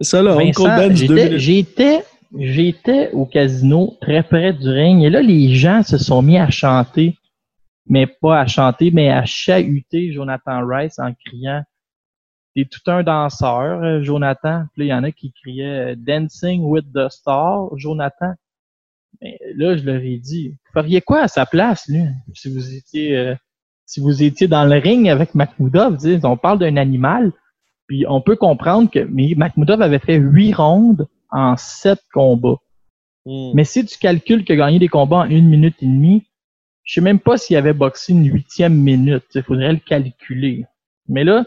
C'est 0.00 0.10
ça, 0.10 0.22
là, 0.22 0.34
Vincent, 0.34 0.64
Uncle 0.66 0.88
Ben's 0.88 1.02
deux 1.04 1.38
j'étais. 1.38 2.02
J'étais, 2.38 3.10
au 3.12 3.26
casino 3.26 3.96
très 4.00 4.22
près 4.22 4.52
du 4.52 4.68
ring 4.68 5.02
et 5.02 5.10
là, 5.10 5.22
les 5.22 5.54
gens 5.54 5.82
se 5.82 5.98
sont 5.98 6.22
mis 6.22 6.38
à 6.38 6.50
chanter, 6.50 7.16
mais 7.86 8.06
pas 8.06 8.40
à 8.40 8.46
chanter, 8.46 8.90
mais 8.90 9.10
à 9.10 9.24
chahuter 9.24 10.12
Jonathan 10.12 10.66
Rice 10.66 10.98
en 10.98 11.12
criant 11.14 11.62
T'es 12.54 12.64
tout 12.64 12.90
un 12.90 13.04
danseur, 13.04 13.82
euh, 13.82 14.02
Jonathan. 14.02 14.64
Puis 14.74 14.86
il 14.86 14.88
y 14.88 14.94
en 14.94 15.04
a 15.04 15.12
qui 15.12 15.32
criaient 15.32 15.94
Dancing 15.94 16.62
with 16.62 16.84
the 16.92 17.08
Star, 17.08 17.68
Jonathan. 17.76 18.34
Mais 19.20 19.38
là, 19.54 19.76
je 19.76 19.84
leur 19.84 20.00
ai 20.02 20.18
dit, 20.18 20.50
vous 20.50 20.80
feriez 20.80 21.00
quoi 21.00 21.22
à 21.22 21.28
sa 21.28 21.46
place, 21.46 21.86
lui, 21.88 22.02
si 22.34 22.52
vous 22.52 22.74
étiez, 22.74 23.16
euh, 23.16 23.34
si 23.86 24.00
vous 24.00 24.22
étiez 24.22 24.48
dans 24.48 24.64
le 24.64 24.76
ring 24.78 25.08
avec 25.08 25.34
Makhmoudov? 25.34 25.98
On 26.24 26.36
parle 26.36 26.58
d'un 26.58 26.76
animal, 26.76 27.32
puis 27.86 28.04
on 28.08 28.20
peut 28.20 28.36
comprendre 28.36 28.90
que 28.90 29.00
mais 29.00 29.34
avait 29.68 29.98
fait 29.98 30.16
huit 30.16 30.54
rondes 30.54 31.06
en 31.30 31.56
sept 31.56 32.00
combats. 32.12 32.58
Hmm. 33.26 33.52
Mais 33.54 33.64
si 33.64 33.84
tu 33.84 33.98
calcules 33.98 34.44
qu'il 34.44 34.54
a 34.54 34.66
gagné 34.66 34.78
des 34.78 34.88
combats 34.88 35.18
en 35.18 35.30
une 35.30 35.48
minute 35.48 35.76
et 35.82 35.86
demie, 35.86 36.24
je 36.84 36.94
sais 36.94 37.00
même 37.00 37.20
pas 37.20 37.36
s'il 37.36 37.56
avait 37.56 37.72
boxé 37.72 38.12
une 38.12 38.26
huitième 38.26 38.74
minute. 38.74 39.24
Il 39.34 39.42
faudrait 39.42 39.72
le 39.72 39.78
calculer. 39.78 40.64
Mais 41.08 41.24
là, 41.24 41.44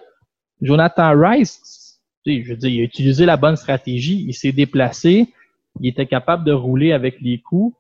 Jonathan 0.62 1.12
Rice, 1.16 2.00
je 2.26 2.50
veux 2.50 2.56
dire, 2.56 2.70
il 2.70 2.82
a 2.82 2.84
utilisé 2.84 3.26
la 3.26 3.38
bonne 3.38 3.56
stratégie. 3.56 4.24
Il 4.28 4.34
s'est 4.34 4.52
déplacé. 4.52 5.34
Il 5.82 5.88
était 5.90 6.06
capable 6.06 6.46
de 6.46 6.52
rouler 6.52 6.94
avec 6.94 7.20
les 7.20 7.40
coups. 7.40 7.76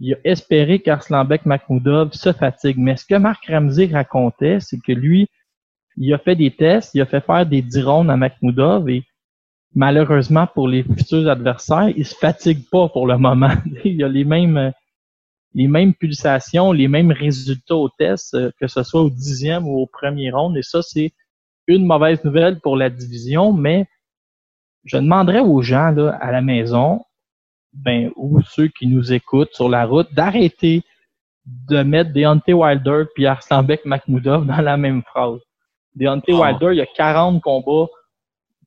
Il 0.00 0.14
a 0.14 0.16
espéré 0.24 0.80
qu'Arslanbek 0.80 1.46
Makhmoudov 1.46 2.12
se 2.12 2.32
fatigue. 2.32 2.78
Mais 2.78 2.96
ce 2.96 3.04
que 3.04 3.16
Marc 3.16 3.46
Ramsey 3.46 3.86
racontait, 3.86 4.58
c'est 4.60 4.80
que 4.80 4.92
lui, 4.92 5.28
il 5.96 6.12
a 6.12 6.18
fait 6.18 6.36
des 6.36 6.50
tests, 6.50 6.94
il 6.94 7.00
a 7.00 7.06
fait 7.06 7.20
faire 7.20 7.46
des 7.46 7.62
10 7.62 7.82
rondes 7.82 8.10
à 8.10 8.16
Makhmoudov 8.16 8.88
et 8.88 9.04
malheureusement 9.74 10.46
pour 10.46 10.68
les 10.68 10.82
futurs 10.82 11.28
adversaires, 11.28 11.88
il 11.96 12.06
se 12.06 12.14
fatigue 12.14 12.68
pas 12.70 12.88
pour 12.88 13.06
le 13.06 13.18
moment. 13.18 13.52
il 13.84 14.02
a 14.02 14.08
les 14.08 14.24
mêmes, 14.24 14.72
les 15.54 15.68
mêmes 15.68 15.94
pulsations, 15.94 16.72
les 16.72 16.88
mêmes 16.88 17.12
résultats 17.12 17.76
au 17.76 17.88
test, 17.88 18.34
euh, 18.34 18.50
que 18.60 18.66
ce 18.66 18.82
soit 18.82 19.02
au 19.02 19.10
dixième 19.10 19.66
ou 19.66 19.78
au 19.78 19.86
premier 19.86 20.30
round. 20.30 20.56
Et 20.56 20.62
ça, 20.62 20.82
c'est 20.82 21.12
une 21.66 21.86
mauvaise 21.86 22.22
nouvelle 22.24 22.60
pour 22.60 22.76
la 22.76 22.90
division, 22.90 23.52
mais 23.52 23.86
je 24.84 24.98
demanderais 24.98 25.40
aux 25.40 25.62
gens 25.62 25.90
là, 25.90 26.10
à 26.20 26.30
la 26.30 26.42
maison, 26.42 27.00
ben, 27.72 28.10
ou 28.16 28.40
ceux 28.42 28.68
qui 28.68 28.86
nous 28.86 29.12
écoutent 29.12 29.54
sur 29.54 29.68
la 29.68 29.86
route, 29.86 30.12
d'arrêter 30.12 30.82
de 31.46 31.82
mettre 31.82 32.12
Deontay 32.12 32.52
Wilder 32.52 33.04
puis 33.14 33.26
Arslanbek 33.26 33.84
Makhmoudov 33.84 34.46
dans 34.46 34.60
la 34.60 34.76
même 34.76 35.02
phrase. 35.02 35.40
Deontay 35.94 36.32
Oh. 36.32 36.42
Wilder, 36.42 36.68
il 36.72 36.76
y 36.76 36.80
a 36.80 36.86
40 36.86 37.42
combats 37.42 37.88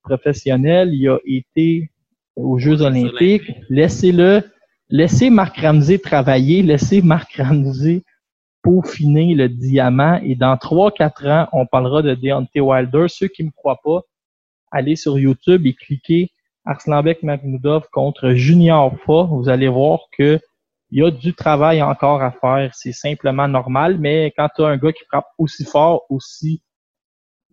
professionnels, 0.07 0.93
il 0.93 1.09
a 1.09 1.17
été 1.25 1.91
aux 2.35 2.57
Jeux 2.57 2.81
olympiques. 2.81 3.51
Laissez-le, 3.69 4.41
laissez 4.89 5.29
Marc 5.29 5.57
Ramsey 5.57 5.99
travailler, 5.99 6.61
laissez 6.61 7.01
Marc 7.01 7.33
Ramsey 7.35 8.03
peaufiner 8.63 9.35
le 9.35 9.49
diamant 9.49 10.19
et 10.23 10.35
dans 10.35 10.55
3-4 10.55 11.29
ans, 11.29 11.47
on 11.53 11.65
parlera 11.65 12.01
de 12.01 12.15
Deontay 12.15 12.59
Wilder. 12.59 13.05
Ceux 13.07 13.27
qui 13.27 13.43
me 13.43 13.51
croient 13.51 13.79
pas, 13.83 14.01
allez 14.71 14.95
sur 14.95 15.17
YouTube 15.17 15.65
et 15.65 15.73
cliquez 15.73 16.29
Arslanbek 16.65 17.23
Makhmoudov 17.23 17.87
contre 17.91 18.31
Junior 18.31 18.93
Fa. 19.05 19.23
Vous 19.23 19.47
allez 19.47 19.69
voir 19.69 19.99
que 20.17 20.39
il 20.91 20.99
y 20.99 21.03
a 21.03 21.11
du 21.11 21.33
travail 21.33 21.81
encore 21.81 22.21
à 22.21 22.31
faire. 22.31 22.73
C'est 22.73 22.93
simplement 22.93 23.47
normal, 23.47 23.97
mais 23.99 24.33
quand 24.37 24.47
tu 24.55 24.63
as 24.63 24.67
un 24.67 24.77
gars 24.77 24.93
qui 24.93 25.03
frappe 25.05 25.27
aussi 25.37 25.65
fort, 25.65 26.03
aussi, 26.09 26.61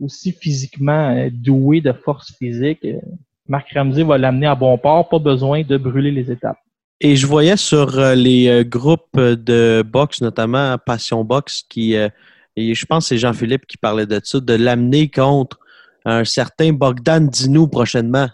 aussi 0.01 0.33
physiquement 0.33 1.11
euh, 1.17 1.29
doué 1.33 1.81
de 1.81 1.93
force 1.93 2.33
physique, 2.37 2.85
euh, 2.85 2.99
Marc 3.47 3.73
Ramsey 3.75 4.03
va 4.03 4.19
l'amener 4.19 4.47
à 4.47 4.55
bon 4.55 4.77
port. 4.79 5.09
Pas 5.09 5.19
besoin 5.19 5.63
de 5.63 5.77
brûler 5.77 6.11
les 6.11 6.31
étapes. 6.31 6.59
Et 7.01 7.17
je 7.17 7.27
voyais 7.27 7.57
sur 7.57 7.99
euh, 7.99 8.15
les 8.15 8.65
groupes 8.65 9.19
de 9.19 9.83
boxe, 9.83 10.21
notamment 10.21 10.77
Passion 10.79 11.23
Boxe, 11.25 11.63
qui, 11.69 11.95
et 12.57 12.75
je 12.75 12.87
pense 12.87 13.05
que 13.05 13.09
c'est 13.09 13.19
Jean-Philippe 13.19 13.67
qui 13.67 13.77
parlait 13.77 14.07
de 14.07 14.21
ça, 14.23 14.41
de 14.41 14.55
l'amener 14.55 15.11
contre 15.11 15.59
un 16.05 16.25
certain 16.25 16.73
Bogdan 16.73 17.29
Dinou 17.29 17.69
prochainement. 17.69 18.29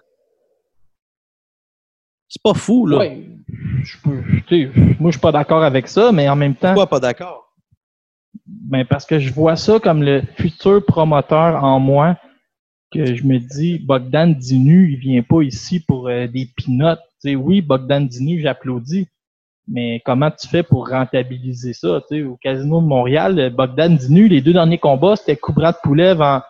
C'est 2.29 2.43
pas 2.43 2.55
fou, 2.55 2.87
là. 2.87 2.99
Ouais, 2.99 3.27
je 3.83 3.97
peux- 4.05 4.71
moi, 5.01 5.11
je 5.11 5.17
suis 5.17 5.21
pas 5.21 5.33
d'accord 5.33 5.65
avec 5.65 5.89
ça, 5.89 6.13
mais 6.13 6.29
en 6.29 6.37
même 6.37 6.55
temps, 6.55 6.69
Pourquoi 6.69 6.87
pas 6.87 7.01
d'accord? 7.01 7.50
Ben 8.51 8.85
parce 8.85 9.07
que 9.07 9.21
je 9.21 9.33
vois 9.33 9.55
ça 9.55 9.79
comme 9.79 10.03
le 10.03 10.23
futur 10.37 10.85
promoteur 10.85 11.63
en 11.63 11.79
moi, 11.79 12.17
que 12.91 13.15
je 13.15 13.25
me 13.25 13.39
dis, 13.39 13.79
Bogdan 13.79 14.35
Dinu, 14.35 14.93
il 14.93 14.99
vient 14.99 15.23
pas 15.23 15.43
ici 15.43 15.79
pour 15.79 16.09
euh, 16.09 16.27
des 16.27 16.47
pinottes. 16.57 17.01
Oui, 17.25 17.61
Bogdan 17.61 18.09
Dinu, 18.09 18.41
j'applaudis, 18.41 19.07
mais 19.69 20.03
comment 20.05 20.31
tu 20.31 20.49
fais 20.49 20.65
pour 20.65 20.89
rentabiliser 20.89 21.75
ça? 21.75 22.03
Tu 22.09 22.17
sais, 22.17 22.23
au 22.25 22.37
Casino 22.37 22.81
de 22.81 22.87
Montréal, 22.87 23.39
euh, 23.39 23.51
Bogdan 23.51 23.97
Dinu, 23.97 24.27
les 24.27 24.41
deux 24.41 24.53
derniers 24.53 24.79
combats, 24.79 25.15
c'était 25.15 25.37
Kubrat 25.37 25.75
Poulev 25.75 26.21
en 26.21 26.41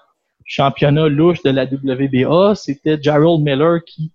championnat 0.46 1.08
louche 1.08 1.42
de 1.42 1.50
la 1.50 1.64
WBA. 1.64 2.54
C'était 2.54 3.00
Gerald 3.00 3.42
Miller 3.42 3.80
qui 3.84 4.12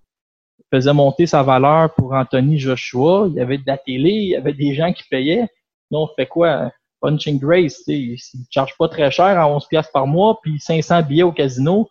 faisait 0.72 0.94
monter 0.94 1.28
sa 1.28 1.44
valeur 1.44 1.94
pour 1.94 2.14
Anthony 2.14 2.58
Joshua. 2.58 3.28
Il 3.30 3.36
y 3.36 3.42
avait 3.42 3.60
de 3.60 3.68
la 3.68 3.78
télé, 3.78 4.10
il 4.10 4.30
y 4.30 4.36
avait 4.36 4.54
des 4.54 4.74
gens 4.74 4.92
qui 4.92 5.04
payaient. 5.10 5.48
Là, 5.92 6.00
on 6.00 6.08
fait 6.16 6.26
quoi? 6.26 6.72
Punching 7.02 7.40
Grace, 7.40 7.84
tu 7.84 8.18
sais, 8.18 8.34
il 8.34 8.40
ne 8.40 8.46
charge 8.50 8.76
pas 8.78 8.88
très 8.88 9.12
cher 9.12 9.40
à 9.40 9.48
11 9.48 9.68
pièces 9.68 9.90
par 9.94 10.08
mois, 10.08 10.40
puis 10.42 10.60
500 10.60 11.04
billets 11.04 11.24
au 11.24 11.32
casino. 11.32 11.90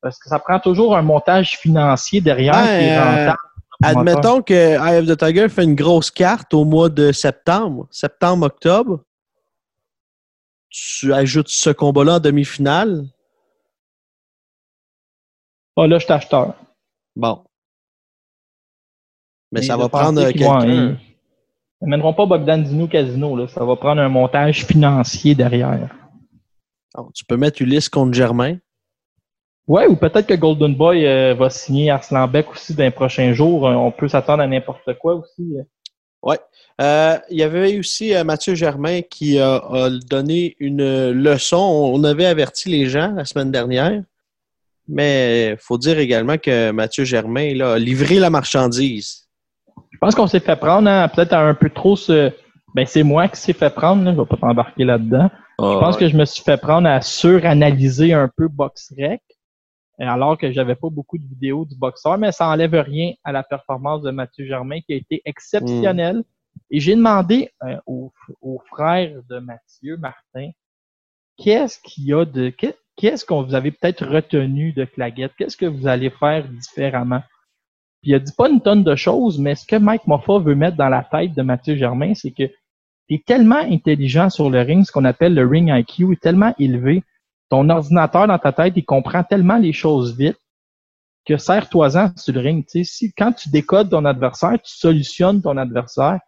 Parce 0.00 0.18
que 0.18 0.28
ça 0.28 0.38
prend 0.38 0.60
toujours 0.60 0.96
un 0.96 1.02
montage 1.02 1.58
financier 1.58 2.20
derrière 2.20 2.54
Ben, 2.54 2.64
qui 2.64 2.84
est 2.84 2.96
euh, 2.96 3.04
rentable. 3.04 3.38
Admettons 3.82 4.42
que 4.42 4.54
Eye 4.54 4.98
of 4.98 5.06
the 5.06 5.18
Tiger 5.18 5.48
fait 5.48 5.64
une 5.64 5.74
grosse 5.74 6.10
carte 6.10 6.54
au 6.54 6.64
mois 6.64 6.88
de 6.88 7.12
septembre, 7.12 7.86
septembre-octobre. 7.90 9.00
Tu 10.70 11.12
ajoutes 11.12 11.48
ce 11.48 11.70
combat-là 11.70 12.14
en 12.14 12.20
demi-finale. 12.20 13.06
Ah, 15.76 15.86
là, 15.86 15.98
je 15.98 16.04
suis 16.04 16.12
acheteur. 16.12 16.54
Bon. 17.14 17.44
Mais 19.52 19.60
Et 19.60 19.62
ça 19.64 19.76
va 19.76 19.88
prendre 19.88 20.22
quelqu'un. 20.22 20.98
Ils 21.82 21.88
mèneront 21.88 22.14
pas 22.14 22.26
Bogdan 22.26 22.62
Dino 22.62 22.86
Casino, 22.86 23.36
là. 23.36 23.48
Ça 23.48 23.64
va 23.64 23.76
prendre 23.76 24.00
un 24.00 24.08
montage 24.08 24.64
financier 24.64 25.34
derrière. 25.34 25.94
Tu 27.14 27.24
peux 27.24 27.36
mettre 27.36 27.60
Ulysse 27.60 27.88
contre 27.88 28.14
Germain. 28.14 28.56
Ouais, 29.66 29.86
ou 29.86 29.96
peut-être 29.96 30.26
que 30.26 30.34
Golden 30.34 30.74
Boy 30.74 31.04
euh, 31.06 31.34
va 31.34 31.50
signer 31.50 31.90
Arslan 31.90 32.28
Beck 32.28 32.50
aussi 32.52 32.74
dans 32.74 32.84
les 32.84 32.90
prochains 32.90 33.32
jours. 33.32 33.68
Euh, 33.68 33.74
On 33.74 33.90
peut 33.90 34.08
s'attendre 34.08 34.42
à 34.42 34.46
n'importe 34.46 34.94
quoi 34.98 35.16
aussi. 35.16 35.56
Euh, 36.80 37.18
il 37.30 37.38
y 37.38 37.42
avait 37.42 37.78
aussi 37.78 38.14
euh, 38.14 38.22
Mathieu 38.22 38.54
Germain 38.54 39.00
qui 39.00 39.38
a, 39.38 39.56
a 39.56 39.90
donné 39.90 40.56
une 40.58 41.10
leçon. 41.10 41.56
On 41.56 42.04
avait 42.04 42.26
averti 42.26 42.68
les 42.68 42.86
gens 42.86 43.12
la 43.12 43.24
semaine 43.24 43.50
dernière, 43.50 44.02
mais 44.86 45.52
il 45.52 45.56
faut 45.58 45.78
dire 45.78 45.98
également 45.98 46.36
que 46.36 46.70
Mathieu 46.72 47.04
Germain 47.04 47.54
là, 47.54 47.74
a 47.74 47.78
livré 47.78 48.16
la 48.18 48.28
marchandise. 48.28 49.25
Je 49.96 49.98
pense 50.00 50.14
qu'on 50.14 50.26
s'est 50.26 50.40
fait 50.40 50.56
prendre 50.56 50.88
hein, 50.88 51.08
peut-être 51.08 51.32
à 51.32 51.40
un 51.40 51.54
peu 51.54 51.70
trop 51.70 51.96
ce. 51.96 52.30
Ben, 52.74 52.84
c'est 52.86 53.02
moi 53.02 53.28
qui 53.28 53.40
s'est 53.40 53.54
fait 53.54 53.70
prendre, 53.74 54.04
là. 54.04 54.12
je 54.12 54.18
vais 54.20 54.26
pas 54.26 54.36
t'embarquer 54.36 54.84
là-dedans. 54.84 55.30
Je 55.58 55.78
pense 55.80 55.96
que 55.96 56.08
je 56.08 56.16
me 56.16 56.24
suis 56.26 56.42
fait 56.44 56.58
prendre 56.60 56.86
à 56.88 57.00
suranalyser 57.00 58.12
un 58.12 58.28
peu 58.36 58.46
BoxRec, 58.48 59.22
alors 59.98 60.36
que 60.36 60.52
j'avais 60.52 60.74
pas 60.74 60.90
beaucoup 60.90 61.16
de 61.16 61.26
vidéos 61.26 61.64
du 61.64 61.74
boxeur, 61.76 62.18
mais 62.18 62.30
ça 62.32 62.46
enlève 62.48 62.74
rien 62.74 63.12
à 63.24 63.32
la 63.32 63.42
performance 63.42 64.02
de 64.02 64.10
Mathieu 64.10 64.44
Germain 64.46 64.80
qui 64.80 64.92
a 64.92 64.96
été 64.96 65.22
exceptionnelle. 65.24 66.22
Et 66.70 66.78
j'ai 66.80 66.94
demandé 66.94 67.50
euh, 67.64 67.76
au, 67.86 68.12
au 68.42 68.60
frère 68.70 69.12
de 69.30 69.38
Mathieu, 69.38 69.96
Martin, 69.96 70.50
qu'est-ce 71.38 71.78
qu'il 71.82 72.04
y 72.04 72.12
a 72.12 72.24
de. 72.24 72.50
qu'est- 72.50 72.76
Qu'est-ce 72.98 73.26
qu'on 73.26 73.42
vous 73.42 73.54
avez 73.54 73.72
peut-être 73.72 74.06
retenu 74.06 74.72
de 74.72 74.86
Claguette? 74.86 75.32
Qu'est-ce 75.36 75.56
que 75.58 75.66
vous 75.66 75.86
allez 75.86 76.08
faire 76.08 76.48
différemment? 76.48 77.20
Puis 78.06 78.12
il 78.12 78.14
a 78.14 78.20
dit 78.20 78.32
pas 78.38 78.48
une 78.48 78.60
tonne 78.60 78.84
de 78.84 78.94
choses, 78.94 79.36
mais 79.40 79.56
ce 79.56 79.66
que 79.66 79.74
Mike 79.74 80.06
Moffa 80.06 80.38
veut 80.38 80.54
mettre 80.54 80.76
dans 80.76 80.88
la 80.88 81.02
tête 81.02 81.34
de 81.34 81.42
Mathieu 81.42 81.74
Germain, 81.74 82.14
c'est 82.14 82.30
que 82.30 82.44
tu 83.08 83.20
tellement 83.20 83.56
intelligent 83.56 84.30
sur 84.30 84.48
le 84.48 84.60
ring, 84.60 84.86
ce 84.86 84.92
qu'on 84.92 85.04
appelle 85.04 85.34
le 85.34 85.44
ring 85.44 85.72
IQ 85.76 86.12
est 86.12 86.22
tellement 86.22 86.54
élevé. 86.56 87.02
Ton 87.50 87.68
ordinateur 87.68 88.28
dans 88.28 88.38
ta 88.38 88.52
tête, 88.52 88.74
il 88.76 88.84
comprend 88.84 89.24
tellement 89.24 89.56
les 89.56 89.72
choses 89.72 90.16
vite 90.16 90.38
que 91.26 91.36
serre-toi-en 91.36 92.12
sur 92.16 92.32
le 92.32 92.38
ring. 92.38 92.64
Si, 92.68 93.12
quand 93.18 93.32
tu 93.32 93.48
décodes 93.48 93.90
ton 93.90 94.04
adversaire, 94.04 94.52
tu 94.62 94.72
solutionnes 94.72 95.42
ton 95.42 95.56
adversaire 95.56 96.20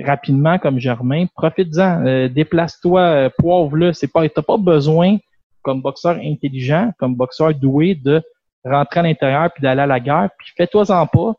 rapidement 0.00 0.58
comme 0.58 0.80
Germain, 0.80 1.26
profite-en, 1.32 2.04
euh, 2.06 2.28
déplace-toi, 2.28 3.00
euh, 3.02 3.30
poivre-le. 3.38 3.92
C'est 3.92 4.08
pas, 4.08 4.28
t'as 4.28 4.42
pas 4.42 4.56
besoin, 4.56 5.18
comme 5.62 5.80
boxeur 5.80 6.18
intelligent, 6.20 6.90
comme 6.98 7.14
boxeur 7.14 7.54
doué, 7.54 7.94
de 7.94 8.20
rentrer 8.64 9.00
à 9.00 9.02
l'intérieur 9.02 9.52
puis 9.52 9.62
d'aller 9.62 9.82
à 9.82 9.86
la 9.86 10.00
guerre. 10.00 10.30
Puis 10.38 10.52
fais-toi-en 10.56 11.06
pas. 11.06 11.34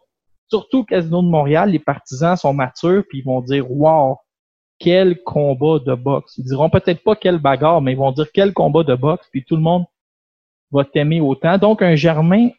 Surtout 0.49 0.79
au 0.79 0.83
Casino 0.83 1.21
de 1.21 1.27
Montréal, 1.27 1.71
les 1.71 1.79
partisans 1.79 2.35
sont 2.35 2.53
matures 2.53 3.03
puis 3.07 3.19
ils 3.19 3.25
vont 3.25 3.41
dire 3.41 3.69
Wow, 3.69 4.17
quel 4.79 5.21
combat 5.23 5.79
de 5.79 5.93
boxe. 5.93 6.37
Ils 6.37 6.45
diront 6.45 6.69
peut-être 6.69 7.03
pas 7.03 7.15
quelle 7.15 7.37
bagarre, 7.37 7.81
mais 7.81 7.91
ils 7.91 7.97
vont 7.97 8.11
dire 8.11 8.27
quel 8.33 8.53
combat 8.53 8.83
de 8.83 8.95
boxe, 8.95 9.27
puis 9.31 9.43
tout 9.43 9.55
le 9.55 9.61
monde 9.61 9.85
va 10.71 10.85
t'aimer 10.85 11.21
autant. 11.21 11.57
Donc, 11.57 11.81
un 11.81 11.95
Germain 11.95 12.49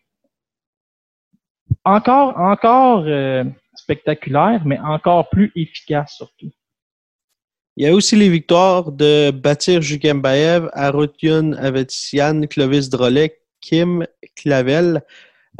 encore, 1.84 2.36
encore 2.38 3.04
euh, 3.06 3.44
spectaculaire, 3.74 4.62
mais 4.64 4.78
encore 4.80 5.30
plus 5.30 5.50
efficace 5.54 6.14
surtout. 6.16 6.50
Il 7.76 7.84
y 7.84 7.88
a 7.88 7.94
aussi 7.94 8.16
les 8.16 8.28
victoires 8.28 8.92
de 8.92 9.30
Batir 9.30 9.80
Jukembaev, 9.80 10.68
Arutyun 10.72 11.54
Avetissian, 11.54 12.42
Clovis 12.42 12.90
Drolet, 12.90 13.39
Kim 13.60 14.06
Clavel, 14.36 15.02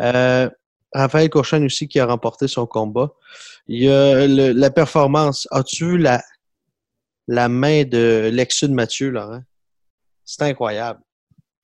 euh, 0.00 0.48
Raphaël 0.92 1.30
Courchan 1.30 1.62
aussi 1.64 1.86
qui 1.88 2.00
a 2.00 2.06
remporté 2.06 2.48
son 2.48 2.66
combat. 2.66 3.12
Il 3.66 3.82
y 3.82 3.88
a 3.88 4.26
le- 4.26 4.52
la 4.52 4.70
performance. 4.70 5.46
As-tu 5.50 5.84
vu 5.92 5.98
la, 5.98 6.22
la 7.28 7.48
main 7.48 7.84
de 7.84 8.30
Lexune 8.32 8.74
Mathieu, 8.74 9.10
Laurent? 9.10 9.42
C'est 10.24 10.42
incroyable. 10.42 11.00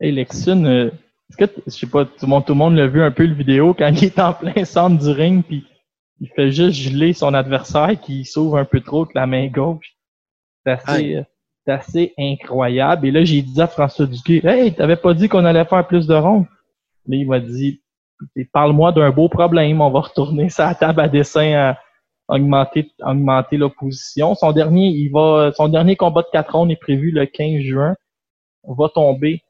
Et 0.00 0.12
Lexun, 0.12 0.64
euh, 0.64 0.90
est-ce 1.30 1.36
que, 1.38 1.60
je 1.66 1.70
sais 1.72 1.86
pas, 1.86 2.04
tout 2.04 2.12
le 2.22 2.28
monde, 2.28 2.44
tout 2.46 2.52
le 2.52 2.58
monde 2.58 2.76
l'a 2.76 2.86
vu 2.86 3.02
un 3.02 3.10
peu 3.10 3.24
le 3.24 3.34
vidéo 3.34 3.74
quand 3.74 3.88
il 3.88 4.04
est 4.04 4.18
en 4.18 4.32
plein 4.34 4.64
centre 4.64 5.02
du 5.02 5.10
ring, 5.10 5.44
puis 5.44 5.66
il 6.20 6.28
fait 6.34 6.50
juste 6.52 6.78
geler 6.78 7.12
son 7.12 7.34
adversaire 7.34 7.98
qui 8.00 8.24
s'ouvre 8.24 8.58
un 8.58 8.64
peu 8.64 8.80
trop 8.80 9.02
avec 9.02 9.14
la 9.14 9.26
main 9.26 9.48
gauche. 9.48 9.96
C'est 10.64 10.72
assez, 10.72 10.90
Aïe. 10.90 11.24
C'est 11.66 11.72
assez 11.72 12.14
incroyable. 12.18 13.06
Et 13.06 13.10
là, 13.10 13.24
j'ai 13.24 13.42
dit 13.42 13.60
à 13.60 13.66
François 13.66 14.06
Duquet, 14.06 14.40
Hey, 14.44 14.74
t'avais 14.74 14.96
pas 14.96 15.14
dit 15.14 15.28
qu'on 15.28 15.44
allait 15.44 15.64
faire 15.64 15.86
plus 15.86 16.06
de 16.06 16.14
rondes? 16.14 16.46
Là, 17.08 17.16
il 17.16 17.26
m'a 17.26 17.40
dit, 17.40 17.80
parle-moi 18.52 18.92
d'un 18.92 19.10
beau 19.10 19.28
problème, 19.28 19.80
on 19.80 19.90
va 19.90 20.00
retourner 20.00 20.48
sa 20.48 20.74
table 20.74 21.00
à 21.00 21.08
dessin 21.08 21.52
à 21.54 21.78
augmenter, 22.28 22.90
augmenter 23.02 23.56
l'opposition. 23.56 24.34
Son 24.34 24.52
dernier, 24.52 24.88
il 24.88 25.10
son 25.54 25.68
dernier 25.68 25.96
combat 25.96 26.22
de 26.22 26.28
4 26.32 26.52
rondes 26.52 26.70
est 26.70 26.80
prévu 26.80 27.10
le 27.10 27.26
15 27.26 27.60
juin. 27.62 27.94
On 28.62 28.74
va 28.74 28.88
tomber 28.88 29.42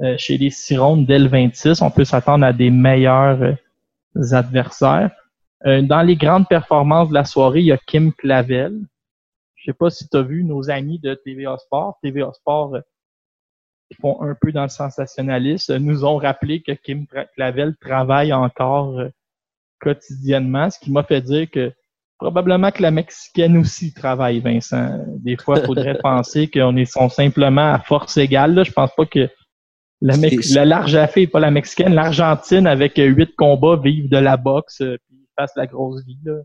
euh, 0.00 0.16
chez 0.16 0.38
les 0.38 0.50
six 0.50 0.78
rondes 0.78 1.06
dès 1.06 1.18
le 1.18 1.28
26. 1.28 1.82
On 1.82 1.90
peut 1.90 2.04
s'attendre 2.04 2.44
à 2.44 2.52
des 2.52 2.70
meilleurs 2.70 3.42
euh, 3.42 4.32
adversaires. 4.32 5.10
Euh, 5.66 5.82
dans 5.82 6.02
les 6.02 6.16
grandes 6.16 6.48
performances 6.48 7.08
de 7.08 7.14
la 7.14 7.24
soirée, 7.24 7.60
il 7.60 7.66
y 7.66 7.72
a 7.72 7.78
Kim 7.78 8.12
Clavel. 8.12 8.80
Je 9.60 9.70
sais 9.70 9.76
pas 9.76 9.90
si 9.90 10.08
tu 10.08 10.16
as 10.16 10.22
vu 10.22 10.44
nos 10.44 10.70
amis 10.70 10.98
de 10.98 11.14
TVA 11.14 11.56
Sport. 11.58 11.98
TVA 12.02 12.32
Sport, 12.32 12.76
euh, 12.76 12.80
qui 13.90 13.96
font 14.00 14.22
un 14.22 14.34
peu 14.34 14.52
dans 14.52 14.62
le 14.62 14.68
sensationnalisme, 14.68 15.76
nous 15.78 16.04
ont 16.04 16.16
rappelé 16.16 16.62
que 16.62 16.72
Kim 16.72 17.06
Clavel 17.34 17.76
travaille 17.80 18.32
encore 18.32 18.98
euh, 18.98 19.08
quotidiennement, 19.80 20.70
ce 20.70 20.78
qui 20.78 20.90
m'a 20.90 21.02
fait 21.02 21.20
dire 21.20 21.50
que 21.50 21.72
probablement 22.18 22.70
que 22.70 22.82
la 22.82 22.90
Mexicaine 22.90 23.56
aussi 23.56 23.92
travaille, 23.92 24.40
Vincent. 24.40 25.04
Des 25.18 25.36
fois, 25.36 25.58
il 25.58 25.66
faudrait 25.66 25.98
penser 26.02 26.48
qu'on 26.48 26.76
est 26.76 26.84
sont 26.84 27.08
simplement 27.08 27.72
à 27.72 27.80
force 27.80 28.16
égale. 28.16 28.54
Là. 28.54 28.64
Je 28.64 28.72
pense 28.72 28.94
pas 28.94 29.06
que 29.06 29.28
la 30.02 30.14
la 30.16 30.64
large 30.64 31.06
fait, 31.08 31.26
pas 31.26 31.40
la 31.40 31.50
Mexicaine, 31.50 31.94
l'Argentine 31.94 32.66
avec 32.66 32.94
huit 32.96 33.34
combats 33.36 33.76
vive 33.76 34.08
de 34.08 34.16
la 34.16 34.36
boxe 34.36 34.80
euh, 34.80 34.96
puis 35.06 35.26
fasse 35.36 35.52
la 35.56 35.66
grosse 35.66 36.04
vie. 36.04 36.18
Là. 36.24 36.40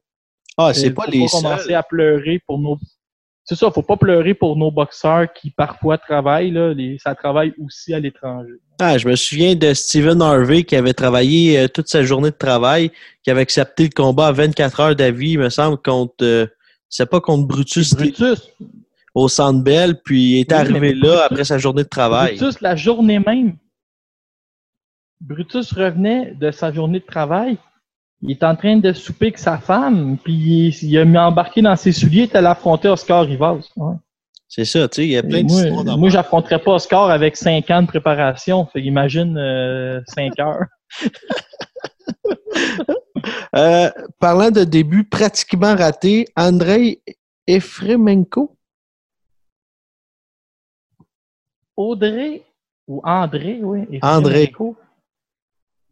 Ah, 0.57 0.73
c'est 0.73 0.93
pas 0.93 1.05
les 1.07 1.27
seuls. 1.27 1.41
commencer 1.41 1.73
à 1.73 1.83
pleurer 1.83 2.41
pour 2.45 2.59
nos. 2.59 2.77
C'est 3.47 3.55
ça, 3.55 3.69
faut 3.69 3.83
pas 3.83 3.95
pleurer 3.95 4.33
pour 4.33 4.57
nos 4.57 4.71
boxeurs 4.71 5.31
qui 5.31 5.51
parfois 5.51 5.99
travaillent. 5.99 6.49
Là. 6.49 6.73
Les... 6.73 6.97
Ça 6.97 7.13
travaille 7.13 7.53
aussi 7.63 7.93
à 7.93 7.99
l'étranger. 7.99 8.53
Ah, 8.79 8.97
je 8.97 9.07
me 9.07 9.15
souviens 9.15 9.53
de 9.55 9.71
Stephen 9.75 10.19
Harvey 10.21 10.63
qui 10.63 10.75
avait 10.75 10.93
travaillé 10.93 11.59
euh, 11.59 11.67
toute 11.67 11.87
sa 11.87 12.03
journée 12.03 12.31
de 12.31 12.35
travail, 12.35 12.91
qui 13.23 13.29
avait 13.29 13.41
accepté 13.41 13.83
le 13.83 13.89
combat 13.95 14.27
à 14.27 14.31
24 14.31 14.79
heures 14.79 14.95
d'avis, 14.95 15.33
il 15.33 15.39
me 15.39 15.49
semble, 15.49 15.77
contre. 15.77 16.15
euh, 16.23 16.47
c'est 16.89 17.05
pas 17.09 17.21
contre 17.21 17.47
Brutus, 17.47 17.93
Brutus, 17.93 18.51
au 19.13 19.27
Centre 19.27 19.63
Bell, 19.63 20.01
puis 20.03 20.31
il 20.37 20.39
est 20.41 20.51
Oui, 20.51 20.57
arrivé 20.57 20.93
là 20.95 21.07
Brutus- 21.07 21.21
après 21.25 21.43
sa 21.45 21.57
journée 21.59 21.83
de 21.83 21.87
travail. 21.89 22.37
Brutus, 22.37 22.61
la 22.61 22.75
journée 22.75 23.19
même. 23.19 23.57
Brutus 25.21 25.71
revenait 25.71 26.33
de 26.33 26.51
sa 26.51 26.71
journée 26.71 26.99
de 26.99 27.05
travail. 27.05 27.57
Il 28.27 28.31
est 28.31 28.43
en 28.43 28.55
train 28.55 28.77
de 28.77 28.91
souper 28.91 29.27
avec 29.27 29.37
sa 29.37 29.57
femme, 29.57 30.17
puis 30.23 30.33
il, 30.33 30.89
il 30.89 30.97
a 30.97 31.05
mis 31.05 31.17
embarqué 31.17 31.61
dans 31.61 31.75
ses 31.75 31.91
souliers, 31.91 32.29
il 32.31 32.37
allé 32.37 32.47
affronter 32.47 32.89
Oscar 32.89 33.25
Rivas. 33.25 33.69
Ouais. 33.75 33.95
C'est 34.47 34.65
ça, 34.65 34.87
tu 34.87 34.95
sais, 34.95 35.05
il 35.05 35.11
y 35.11 35.17
a 35.17 35.23
plein 35.23 35.43
d'histoires 35.43 35.83
moi, 35.83 35.97
moi 35.97 36.09
j'affronterais 36.09 36.59
pas 36.59 36.73
Oscar 36.73 37.09
avec 37.09 37.35
cinq 37.35 37.69
ans 37.71 37.81
de 37.81 37.87
préparation. 37.87 38.65
Fait 38.67 38.81
imagine 38.81 39.37
euh, 39.37 40.01
cinq 40.07 40.39
heures. 40.39 40.65
Euh, 43.55 43.89
parlant 44.19 44.51
de 44.51 44.63
début 44.65 45.03
pratiquement 45.05 45.75
raté, 45.75 46.27
Andrei 46.35 47.01
Efremenko? 47.47 48.55
Audrey, 51.75 52.43
ou 52.87 53.01
André, 53.03 53.59
oui. 53.63 53.87
et 53.91 53.99
André. 54.03 54.53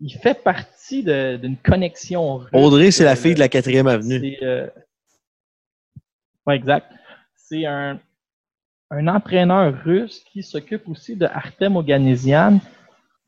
Il 0.05 0.11
fait 0.11 0.43
partie 0.43 1.01
d'une 1.03 1.55
connexion. 1.55 2.35
russe. 2.37 2.49
Audrey, 2.51 2.91
c'est 2.91 3.05
la 3.05 3.13
Euh, 3.13 3.15
fille 3.15 3.35
de 3.35 3.39
la 3.39 3.47
quatrième 3.47 3.87
avenue. 3.87 4.19
C'est, 4.19 4.45
euh, 4.45 4.67
ouais, 6.45 6.57
exact. 6.57 6.87
C'est 7.37 7.65
un, 7.65 7.99
un 8.91 9.07
entraîneur 9.07 9.73
russe 9.85 10.21
qui 10.29 10.43
s'occupe 10.43 10.89
aussi 10.89 11.15
de 11.15 11.25
Artem 11.25 11.77
Oganesian, 11.77 12.59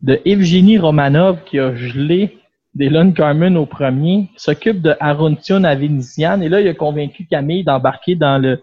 de 0.02 0.20
Evgeny 0.26 0.78
Romanov 0.78 1.44
qui 1.46 1.60
a 1.60 1.74
gelé 1.76 2.40
Dylan 2.74 3.14
Carmen 3.14 3.56
au 3.56 3.66
premier, 3.66 4.28
qui 4.36 4.44
s'occupe 4.44 4.82
de 4.82 4.96
Aruntio 5.00 5.60
Navinisian, 5.60 6.42
et 6.42 6.50
là, 6.50 6.60
il 6.60 6.68
a 6.68 6.74
convaincu 6.74 7.26
Camille 7.26 7.64
d'embarquer 7.64 8.16
dans 8.16 8.38
le, 8.38 8.62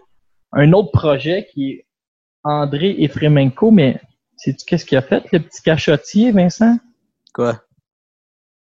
un 0.51 0.71
autre 0.73 0.91
projet 0.91 1.47
qui 1.51 1.71
est 1.71 1.85
André 2.43 2.95
Efremenko, 2.99 3.71
mais 3.71 3.99
sais-tu 4.37 4.65
qu'est-ce 4.67 4.85
qu'il 4.85 4.99
a 4.99 5.01
fait, 5.01 5.23
le 5.31 5.39
petit 5.39 5.63
cachotier, 5.63 6.31
Vincent? 6.31 6.77
Quoi? 7.33 7.59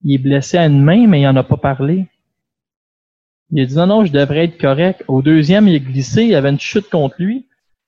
Il 0.05 0.13
est 0.13 0.17
blessé 0.19 0.57
à 0.57 0.67
une 0.67 0.83
main, 0.83 1.07
mais 1.07 1.21
il 1.21 1.27
en 1.27 1.35
a 1.35 1.43
pas 1.43 1.57
parlé. 1.57 2.05
Il 3.49 3.59
a 3.59 3.65
dit 3.65 3.75
non, 3.75 3.87
non, 3.87 4.05
je 4.05 4.11
devrais 4.11 4.45
être 4.45 4.59
correct. 4.59 5.03
Au 5.07 5.23
deuxième, 5.23 5.67
il 5.67 5.75
a 5.75 5.79
glissé, 5.79 6.25
il 6.25 6.35
avait 6.35 6.51
une 6.51 6.59
chute 6.59 6.89
contre 6.91 7.15
lui. 7.17 7.47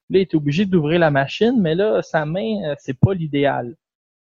Là, 0.10 0.18
il 0.18 0.22
est 0.22 0.34
obligé 0.34 0.66
d'ouvrir 0.66 1.00
la 1.00 1.12
machine, 1.12 1.62
mais 1.62 1.76
là, 1.76 2.02
sa 2.02 2.26
main, 2.26 2.64
euh, 2.66 2.76
c'est 2.80 3.00
pas 3.00 3.14
l'idéal. 3.14 3.76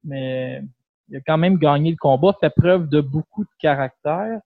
Mais 0.05 0.63
il 1.09 1.17
a 1.17 1.19
quand 1.19 1.37
même 1.37 1.57
gagné 1.57 1.91
le 1.91 1.97
combat, 1.97 2.33
fait 2.39 2.49
preuve 2.55 2.87
de 2.87 3.01
beaucoup 3.01 3.43
de 3.43 3.49
caractère. 3.59 4.39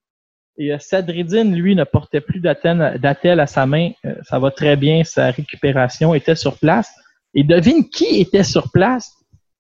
Et 0.57 0.73
euh, 0.73 0.79
Sadridine, 0.79 1.53
lui, 1.53 1.75
ne 1.75 1.83
portait 1.83 2.21
plus 2.21 2.39
d'attelle 2.39 3.39
à 3.39 3.47
sa 3.47 3.67
main. 3.67 3.91
Euh, 4.05 4.15
ça 4.23 4.39
va 4.39 4.49
très 4.49 4.75
bien, 4.75 5.03
sa 5.03 5.29
récupération 5.29 6.15
était 6.15 6.35
sur 6.35 6.57
place. 6.57 6.91
Et 7.35 7.43
devine 7.43 7.87
qui 7.89 8.21
était 8.21 8.43
sur 8.43 8.71
place? 8.71 9.14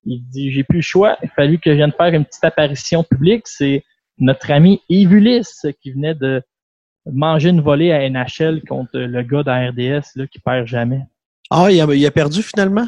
Il 0.05 0.23
dit, 0.27 0.51
j'ai 0.51 0.63
plus 0.63 0.77
le 0.77 0.83
choix, 0.83 1.17
il 1.23 1.27
a 1.27 1.31
fallu 1.33 1.57
que 1.57 1.71
je 1.71 1.75
vienne 1.77 1.91
faire 1.91 2.13
une 2.13 2.25
petite 2.25 2.43
apparition 2.43 3.03
publique. 3.03 3.47
C'est 3.47 3.83
notre 4.19 4.51
ami 4.51 4.81
Yves 4.89 5.13
Ulysse 5.13 5.65
qui 5.81 5.91
venait 5.91 6.15
de 6.15 6.41
manger 7.11 7.49
une 7.49 7.61
volée 7.61 7.91
à 7.91 8.07
NHL 8.09 8.61
contre 8.67 8.97
le 8.97 9.21
gars 9.23 9.43
de 9.43 9.49
la 9.49 9.69
RDS 9.99 10.05
là, 10.15 10.27
qui 10.27 10.39
perd 10.39 10.65
jamais. 10.67 11.01
Ah, 11.49 11.71
il 11.71 11.79
a, 11.81 11.93
il 11.93 12.05
a 12.05 12.11
perdu 12.11 12.41
finalement? 12.43 12.87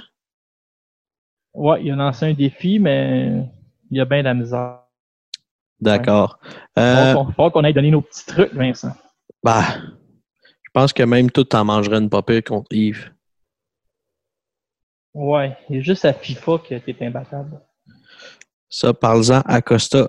Ouais, 1.54 1.84
il 1.84 1.92
a 1.92 1.96
lancé 1.96 2.26
un 2.26 2.34
défi, 2.34 2.80
mais 2.80 3.44
il 3.90 4.00
a 4.00 4.06
bien 4.06 4.20
de 4.20 4.24
la 4.26 4.34
misère. 4.34 4.80
D'accord. 5.80 6.40
Euh, 6.78 7.14
Donc, 7.14 7.28
il 7.30 7.34
faut 7.36 7.50
qu'on 7.52 7.64
aille 7.64 7.74
donner 7.74 7.92
nos 7.92 8.02
petits 8.02 8.26
trucs, 8.26 8.54
Vincent. 8.54 8.94
bah, 9.44 9.64
je 10.64 10.70
pense 10.74 10.94
que 10.94 11.04
même 11.04 11.32
tout 11.32 11.56
en 11.56 11.66
mangerait 11.66 11.98
une 11.98 12.10
pas 12.10 12.22
pire 12.22 12.44
contre 12.44 12.74
Yves. 12.76 13.12
Ouais, 15.18 15.58
il 15.68 15.82
juste 15.82 16.06
à 16.06 16.14
FIFA 16.14 16.60
que 16.60 16.76
t'es 16.76 16.96
imbattable. 17.04 17.60
Ça, 18.70 18.94
parle-en 18.94 19.42
à 19.46 19.62
Costa. 19.64 20.08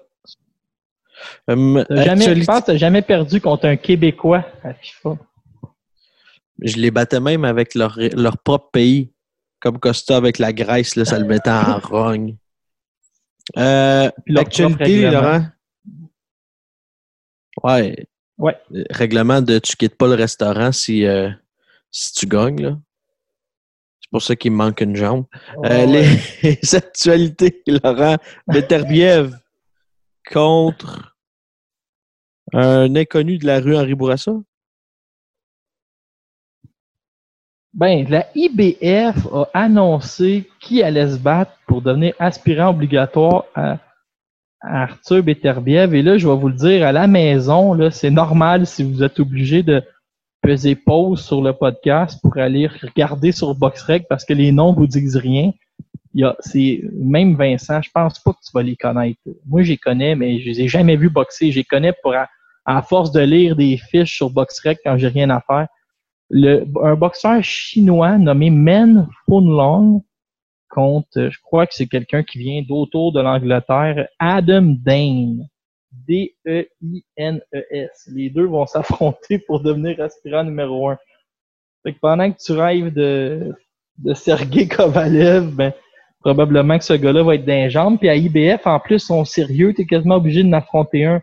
Hum, 1.49 1.83
jamais, 1.89 2.35
je 2.37 2.45
pense 2.45 2.61
que 2.61 2.67
t'as 2.67 2.77
jamais 2.77 3.01
perdu 3.01 3.41
contre 3.41 3.65
un 3.67 3.77
Québécois 3.77 4.45
à 4.63 4.75
FIFA. 4.75 5.17
Je 6.61 6.77
les 6.77 6.91
battais 6.91 7.21
même 7.21 7.47
avec 7.47 7.75
leur, 7.75 7.99
leur 7.99 8.37
propre 8.37 8.69
pays. 8.71 9.11
Comme 9.61 9.79
Costa 9.79 10.19
avec 10.19 10.39
la 10.39 10.53
Grèce, 10.53 10.95
là, 10.95 11.07
ça 11.07 11.19
le 11.19 11.25
mettait 11.25 11.49
en 11.49 11.79
rogne. 11.83 12.37
Euh, 13.57 14.11
L'actualité. 14.27 15.11
Laurent? 15.11 15.47
Ouais. 17.65 18.07
Ouais. 18.37 18.57
Euh, 18.75 18.85
Règlement 18.91 19.41
de 19.41 19.59
tu 19.59 19.75
quittes 19.75 19.97
pas 19.97 20.07
le 20.07 20.15
restaurant 20.15 20.71
si, 20.71 21.07
euh, 21.07 21.31
si 21.91 22.13
tu 22.13 22.27
gagnes. 22.27 22.61
là. 22.61 22.79
C'est 24.09 24.13
pour 24.13 24.23
ça 24.23 24.37
qu'il 24.37 24.53
me 24.53 24.57
manque 24.57 24.81
une 24.81 24.97
jambe. 24.97 25.27
Euh, 25.67 25.85
Ouais. 25.85 25.87
les, 26.43 26.75
actualités, 26.75 27.63
Laurent. 27.67 28.17
Beterbiev 28.47 29.37
contre 30.33 31.15
un 32.55 32.97
inconnu 32.97 33.37
de 33.37 33.45
la 33.45 33.61
rue 33.61 33.77
Henri 33.77 33.95
Bourassa? 33.95 34.33
Ben, 37.75 38.07
la 38.09 38.27
IBF 38.35 39.27
a 39.31 39.51
annoncé 39.53 40.49
qui 40.59 40.83
allait 40.83 41.11
se 41.11 41.19
battre 41.19 41.53
pour 41.67 41.83
devenir 41.83 42.15
aspirant 42.19 42.71
obligatoire 42.71 43.45
à, 43.55 43.79
à 44.63 44.85
Arthur 44.85 45.23
Beterbiev. 45.23 45.95
Et 45.95 46.01
là, 46.01 46.17
je 46.17 46.27
vais 46.27 46.35
vous 46.35 46.49
le 46.49 46.55
dire, 46.55 46.87
à 46.87 46.93
la 46.93 47.07
maison, 47.07 47.75
là, 47.75 47.91
c'est 47.91 48.11
normal 48.11 48.67
si 48.67 48.83
vous 48.83 49.03
êtes 49.03 49.21
obligé 49.21 49.63
de 49.63 49.83
peser 50.49 50.77
pause 50.77 51.23
sur 51.23 51.43
le 51.43 51.53
podcast 51.53 52.19
pour 52.23 52.39
aller 52.39 52.69
regarder 52.69 53.33
sur 53.33 53.55
BoxRec 53.55 54.07
parce 54.09 54.25
que 54.25 54.33
les 54.33 54.51
noms 54.51 54.73
vous 54.73 54.87
disent 54.87 55.19
rien. 55.19 55.53
Il 56.15 56.23
y 56.23 56.25
a, 56.25 56.35
c'est, 56.41 56.81
même 56.95 57.37
Vincent, 57.37 57.83
je 57.83 57.91
pense 57.93 58.19
pas 58.19 58.33
que 58.33 58.39
tu 58.43 58.51
vas 58.55 58.63
les 58.63 58.75
connaître. 58.75 59.21
Moi, 59.47 59.63
je 59.63 59.73
les 59.73 59.77
connais, 59.77 60.15
mais 60.15 60.41
je 60.41 60.47
les 60.47 60.63
ai 60.63 60.69
jamais 60.69 60.97
vus 60.97 61.11
boxer. 61.11 61.53
Je 61.53 61.59
les 61.59 61.65
connais 61.65 61.93
pour, 62.03 62.15
à, 62.15 62.83
force 62.83 63.13
de 63.13 63.21
lire 63.21 63.57
des 63.57 63.77
fiches 63.77 64.17
sur 64.17 64.31
BoxRec 64.31 64.79
quand 64.83 64.97
j'ai 64.97 65.09
rien 65.09 65.29
à 65.29 65.43
faire 65.43 65.67
le, 66.31 66.65
un 66.83 66.95
boxeur 66.95 67.45
chinois 67.45 68.17
nommé 68.17 68.49
Men 68.49 69.07
Funlong 69.27 70.03
contre, 70.71 71.29
je 71.31 71.39
crois 71.43 71.67
que 71.67 71.75
c'est 71.75 71.89
quelqu'un 71.89 72.23
qui 72.23 72.39
vient 72.39 72.63
d'autour 72.63 73.13
de 73.13 73.21
l'Angleterre, 73.21 74.09
Adam 74.19 74.77
Dane. 74.83 75.47
D-E-I-N-E-S. 75.93 77.51
Les 78.13 78.31
deux 78.31 78.47
vont 78.47 78.67
s'affronter 78.73 79.39
pour 79.39 79.61
devenir 79.61 80.01
aspirant 80.01 80.45
numéro 80.45 80.89
un. 80.89 80.99
Fait 81.83 81.93
que 81.93 81.99
pendant 82.01 82.31
que 82.31 82.39
tu 82.39 82.53
rêves 82.53 82.93
de, 82.93 83.55
de 83.99 84.15
Sergei 84.15 84.69
Kovalev, 84.69 85.55
ben, 85.55 85.73
probablement 86.21 86.79
que 86.79 86.85
ce 86.85 86.95
gars-là 86.95 87.23
va 87.23 87.37
être 87.37 87.45
d'un 87.45 87.69
jambes. 87.69 87.99
Puis 87.99 88.09
à 88.09 88.17
IBF, 88.17 88.67
en 88.67 88.81
plus, 88.81 88.99
sont 88.99 89.25
sérieux. 89.25 89.73
Tu 89.75 89.83
es 89.83 89.87
quasiment 89.87 90.17
obligé 90.17 90.43
de 90.43 90.53
affronter 90.53 91.05
un 91.05 91.23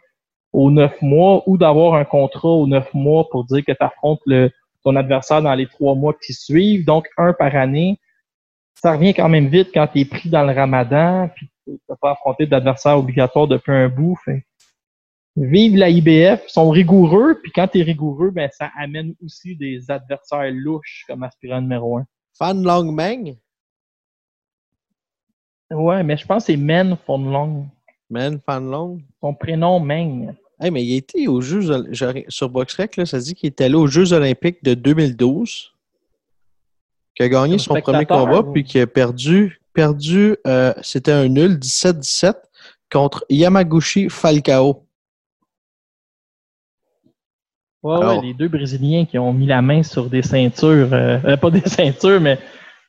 aux 0.54 0.72
neuf 0.72 1.02
mois 1.02 1.44
ou 1.48 1.58
d'avoir 1.58 1.96
un 1.96 2.06
contrat 2.06 2.48
aux 2.48 2.66
neuf 2.66 2.94
mois 2.94 3.28
pour 3.30 3.44
dire 3.44 3.64
que 3.66 3.74
tu 3.74 3.84
affrontes 3.84 4.22
le, 4.26 4.50
ton 4.86 4.96
adversaire 4.96 5.42
dans 5.42 5.54
les 5.54 5.68
trois 5.68 5.96
mois 5.96 6.14
qui 6.14 6.34
suivent, 6.34 6.86
donc 6.86 7.08
un 7.18 7.34
par 7.34 7.54
année. 7.56 8.00
Ça 8.76 8.94
revient 8.94 9.14
quand 9.14 9.28
même 9.28 9.48
vite 9.48 9.72
quand 9.74 9.88
tu 9.88 10.00
es 10.00 10.06
pris 10.06 10.30
dans 10.30 10.44
le 10.44 10.54
ramadan, 10.54 11.30
puis 11.36 11.50
tu 11.66 11.74
n'as 11.90 11.96
pas 11.98 12.12
affronté 12.12 12.46
d'adversaire 12.46 12.98
obligatoire 12.98 13.48
depuis 13.48 13.74
un 13.74 13.90
bout. 13.90 14.18
Vive 15.38 15.76
la 15.76 15.90
IBF, 15.90 16.44
ils 16.48 16.52
sont 16.52 16.70
rigoureux, 16.70 17.40
puis 17.42 17.52
quand 17.54 17.68
tu 17.68 17.80
es 17.80 17.84
rigoureux, 17.84 18.32
ben, 18.32 18.50
ça 18.58 18.72
amène 18.80 19.14
aussi 19.24 19.56
des 19.56 19.92
adversaires 19.92 20.50
louches 20.52 21.04
comme 21.08 21.24
aspirant 21.24 21.62
numéro 21.62 21.98
un. 21.98 22.06
Fan 22.38 22.64
Long 22.64 22.92
Meng? 22.92 23.36
Ouais, 25.72 26.04
mais 26.04 26.16
je 26.18 26.26
pense 26.26 26.44
que 26.46 26.54
c'est 26.54 26.58
Men 26.58 26.96
Long. 27.08 27.68
Man, 28.10 28.40
Fan 28.46 28.70
Long? 28.70 29.00
Son 29.20 29.34
prénom 29.34 29.80
Meng. 29.80 30.34
Hey, 30.60 30.72
mais 30.72 30.86
il 30.86 30.96
était 30.96 31.28
aux 31.28 31.42
Jeux 31.42 31.84
sur 32.30 32.50
BoxRec, 32.50 32.96
là, 32.96 33.06
ça 33.06 33.20
dit 33.20 33.34
qu'il 33.36 33.50
était 33.50 33.66
allé 33.66 33.76
aux 33.76 33.88
Jeux 33.88 34.14
Olympiques 34.14 34.64
de 34.64 34.74
2012, 34.74 35.74
qu'il 37.14 37.26
a 37.26 37.30
gagné 37.30 37.58
son 37.58 37.74
premier 37.82 38.06
combat, 38.06 38.40
ou- 38.40 38.54
puis 38.54 38.64
qu'il 38.64 38.80
a 38.80 38.88
perdu, 38.88 39.60
perdu 39.74 40.38
euh, 40.48 40.74
c'était 40.82 41.12
un 41.12 41.28
nul 41.28 41.58
17-17 41.60 42.36
contre 42.90 43.26
Yamaguchi 43.30 44.08
Falcao. 44.10 44.85
Ouais, 47.86 47.98
Alors- 47.98 48.18
ouais, 48.20 48.26
les 48.26 48.34
deux 48.34 48.48
Brésiliens 48.48 49.06
qui 49.06 49.20
ont 49.20 49.32
mis 49.32 49.46
la 49.46 49.62
main 49.62 49.84
sur 49.84 50.10
des 50.10 50.24
ceintures, 50.24 50.92
euh, 50.92 51.20
euh, 51.24 51.38
pas 51.38 51.52
des 51.52 51.62
ceintures, 51.70 52.20
mais 52.20 52.40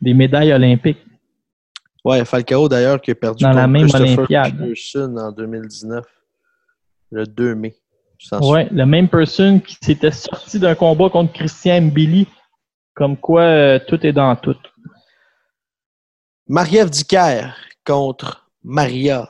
des 0.01 0.15
médailles 0.15 0.55
olympiques. 0.55 1.05
Ouais, 2.03 2.25
Falcao 2.25 2.67
d'ailleurs 2.67 2.99
qui 3.03 3.11
a 3.11 3.15
perdu 3.15 3.45
Dans 3.45 3.51
la 3.53 3.67
même 3.67 3.89
Olympiade. 3.93 4.55
En 5.19 5.33
2019, 5.33 6.03
le 7.11 7.27
2 7.27 7.55
mai. 7.55 7.75
Ouais, 8.41 8.69
la 8.71 8.87
même 8.87 9.09
personne 9.09 9.61
qui 9.61 9.77
s'était 9.83 10.11
sorti 10.11 10.59
d'un 10.59 10.75
combat 10.75 11.11
contre 11.11 11.35
Christian 11.35 11.83
Mbili. 11.83 12.27
Comme 12.95 13.19
quoi, 13.19 13.43
euh, 13.43 13.79
tout 13.87 14.07
est 14.07 14.15
dans 14.15 14.35
tout. 14.37 14.57
Marie-Ève 16.49 16.89
Dicker 16.89 17.51
contre 17.85 18.49
Maria 18.65 19.29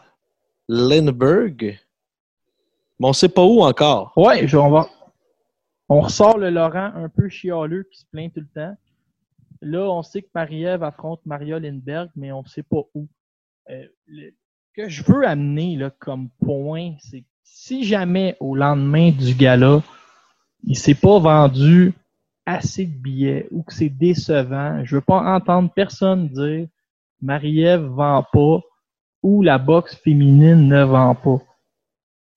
Lindbergh. 0.68 1.76
Mais 3.00 3.08
on 3.08 3.12
sait 3.12 3.28
pas 3.28 3.42
où 3.42 3.62
encore. 3.62 4.12
Je, 4.46 4.56
on 4.56 4.70
va. 4.70 4.86
On 5.88 6.00
ressort 6.00 6.38
le 6.38 6.50
Laurent 6.50 6.90
un 6.94 7.08
peu 7.08 7.28
chialeux 7.28 7.84
qui 7.90 8.00
se 8.00 8.06
plaint 8.10 8.32
tout 8.32 8.40
le 8.40 8.46
temps. 8.46 8.76
Là, 9.62 9.88
on 9.90 10.02
sait 10.02 10.22
que 10.22 10.28
Marie-Ève 10.34 10.82
affronte 10.82 11.20
Maria 11.24 11.58
Lindbergh, 11.58 12.10
mais 12.16 12.32
on 12.32 12.42
ne 12.42 12.48
sait 12.48 12.62
pas 12.62 12.82
où. 12.94 13.08
Euh, 13.70 13.84
le- 14.06 14.34
que 14.74 14.88
je 14.88 15.02
veux 15.04 15.26
amener 15.26 15.76
là, 15.76 15.90
comme 15.90 16.28
point, 16.44 16.94
c'est 16.98 17.20
que 17.20 17.26
si 17.44 17.84
jamais 17.84 18.36
au 18.40 18.54
lendemain 18.54 19.10
du 19.10 19.32
gala, 19.34 19.82
il 20.64 20.76
s'est 20.76 20.94
pas 20.94 21.18
vendu 21.18 21.94
assez 22.44 22.84
de 22.84 22.92
billets 22.96 23.48
ou 23.50 23.62
que 23.62 23.72
c'est 23.72 23.88
décevant, 23.88 24.84
je 24.84 24.96
veux 24.96 25.00
pas 25.02 25.34
entendre 25.34 25.72
personne 25.72 26.28
dire 26.28 26.68
Marie-Ève 27.22 27.84
vend 27.84 28.24
pas 28.30 28.60
ou 29.22 29.42
la 29.42 29.56
boxe 29.58 29.96
féminine 29.96 30.68
ne 30.68 30.84
vend 30.84 31.14
pas. 31.14 31.40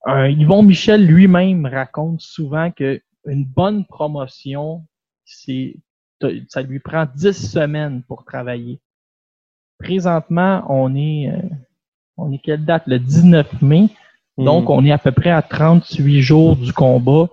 Euh, 0.08 0.30
Yvon 0.30 0.62
Michel 0.62 1.04
lui-même 1.06 1.66
raconte 1.66 2.22
souvent 2.22 2.70
que 2.70 3.02
une 3.26 3.44
bonne 3.44 3.84
promotion, 3.84 4.86
c'est 5.24 5.76
ça 6.48 6.62
lui 6.62 6.80
prend 6.80 7.06
10 7.14 7.32
semaines 7.32 8.02
pour 8.02 8.24
travailler. 8.24 8.80
Présentement, 9.78 10.64
on 10.68 10.94
est 10.94 11.30
euh, 11.30 11.48
on 12.16 12.32
est 12.32 12.38
quelle 12.38 12.64
date? 12.64 12.86
Le 12.86 12.98
19 12.98 13.62
mai. 13.62 13.88
Donc, 14.36 14.68
Hmm. 14.68 14.72
on 14.72 14.84
est 14.84 14.92
à 14.92 14.98
peu 14.98 15.12
près 15.12 15.30
à 15.30 15.42
38 15.42 16.20
jours 16.22 16.56
du 16.56 16.72
combat. 16.72 17.28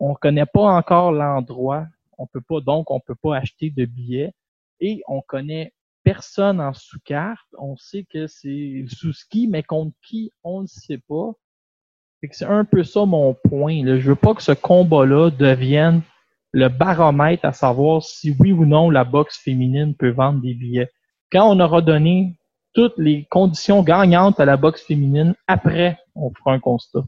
On 0.00 0.14
connaît 0.14 0.46
pas 0.46 0.74
encore 0.74 1.12
l'endroit. 1.12 1.86
On 2.18 2.26
peut 2.26 2.40
pas, 2.40 2.60
donc, 2.60 2.90
on 2.90 3.00
peut 3.00 3.14
pas 3.14 3.36
acheter 3.36 3.70
de 3.70 3.84
billets. 3.84 4.32
Et 4.80 5.02
on 5.08 5.20
connaît 5.20 5.72
personne 6.02 6.60
en 6.60 6.72
sous-carte. 6.72 7.46
On 7.58 7.76
sait 7.76 8.04
que 8.04 8.26
c'est 8.26 8.84
sous-ski, 8.88 9.48
mais 9.48 9.62
contre 9.62 9.94
qui, 10.02 10.32
on 10.44 10.62
ne 10.62 10.66
sait 10.66 11.00
pas. 11.08 11.32
C'est 12.32 12.46
un 12.46 12.64
peu 12.64 12.82
ça 12.82 13.04
mon 13.04 13.34
point. 13.34 13.84
Là. 13.84 13.98
Je 13.98 14.08
veux 14.08 14.16
pas 14.16 14.34
que 14.34 14.42
ce 14.42 14.52
combat-là 14.52 15.30
devienne 15.30 16.02
le 16.52 16.68
baromètre 16.68 17.44
à 17.44 17.52
savoir 17.52 18.02
si 18.02 18.34
oui 18.38 18.52
ou 18.52 18.64
non 18.64 18.90
la 18.90 19.04
boxe 19.04 19.38
féminine 19.38 19.94
peut 19.94 20.10
vendre 20.10 20.40
des 20.40 20.54
billets. 20.54 20.90
Quand 21.30 21.50
on 21.50 21.60
aura 21.60 21.82
donné 21.82 22.38
toutes 22.72 22.98
les 22.98 23.26
conditions 23.30 23.82
gagnantes 23.82 24.40
à 24.40 24.44
la 24.44 24.56
boxe 24.56 24.82
féminine, 24.82 25.34
après, 25.46 25.98
on 26.14 26.32
fera 26.34 26.52
un 26.52 26.60
constat. 26.60 27.04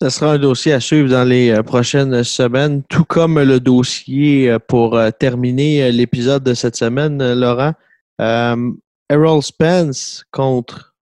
Ça 0.00 0.10
sera 0.10 0.32
un 0.32 0.38
dossier 0.38 0.72
à 0.72 0.80
suivre 0.80 1.08
dans 1.08 1.24
les 1.24 1.50
euh, 1.50 1.62
prochaines 1.62 2.24
semaines, 2.24 2.82
tout 2.84 3.04
comme 3.04 3.40
le 3.40 3.60
dossier 3.60 4.50
euh, 4.50 4.58
pour 4.58 4.96
euh, 4.96 5.10
terminer 5.10 5.92
l'épisode 5.92 6.42
de 6.42 6.52
cette 6.52 6.76
semaine, 6.76 7.32
Laurent. 7.32 7.74
Errol 8.18 9.42
Spence 9.42 10.24
contre 10.30 10.94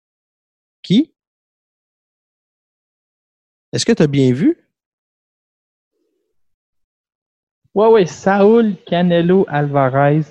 qui? 0.83 1.13
Est-ce 3.73 3.85
que 3.87 3.93
tu 3.93 4.03
as 4.03 4.07
bien 4.07 4.33
vu? 4.33 4.57
Ouais, 7.75 7.87
ouais, 7.87 8.07
Saul 8.07 8.75
Canelo 8.87 9.47
Alvarez 9.49 10.23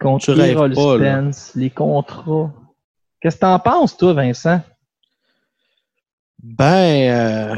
contre 0.00 0.24
Errol. 0.40 0.74
Spence, 0.74 1.54
les 1.54 1.70
contrats. 1.70 2.52
Qu'est-ce 3.20 3.36
que 3.36 3.40
t'en 3.40 3.58
penses, 3.58 3.96
toi, 3.96 4.14
Vincent? 4.14 4.62
Ben, 6.42 7.10
euh, 7.10 7.56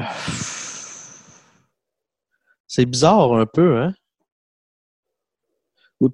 c'est 2.66 2.84
bizarre 2.84 3.32
un 3.34 3.46
peu, 3.46 3.80
hein? 3.80 3.94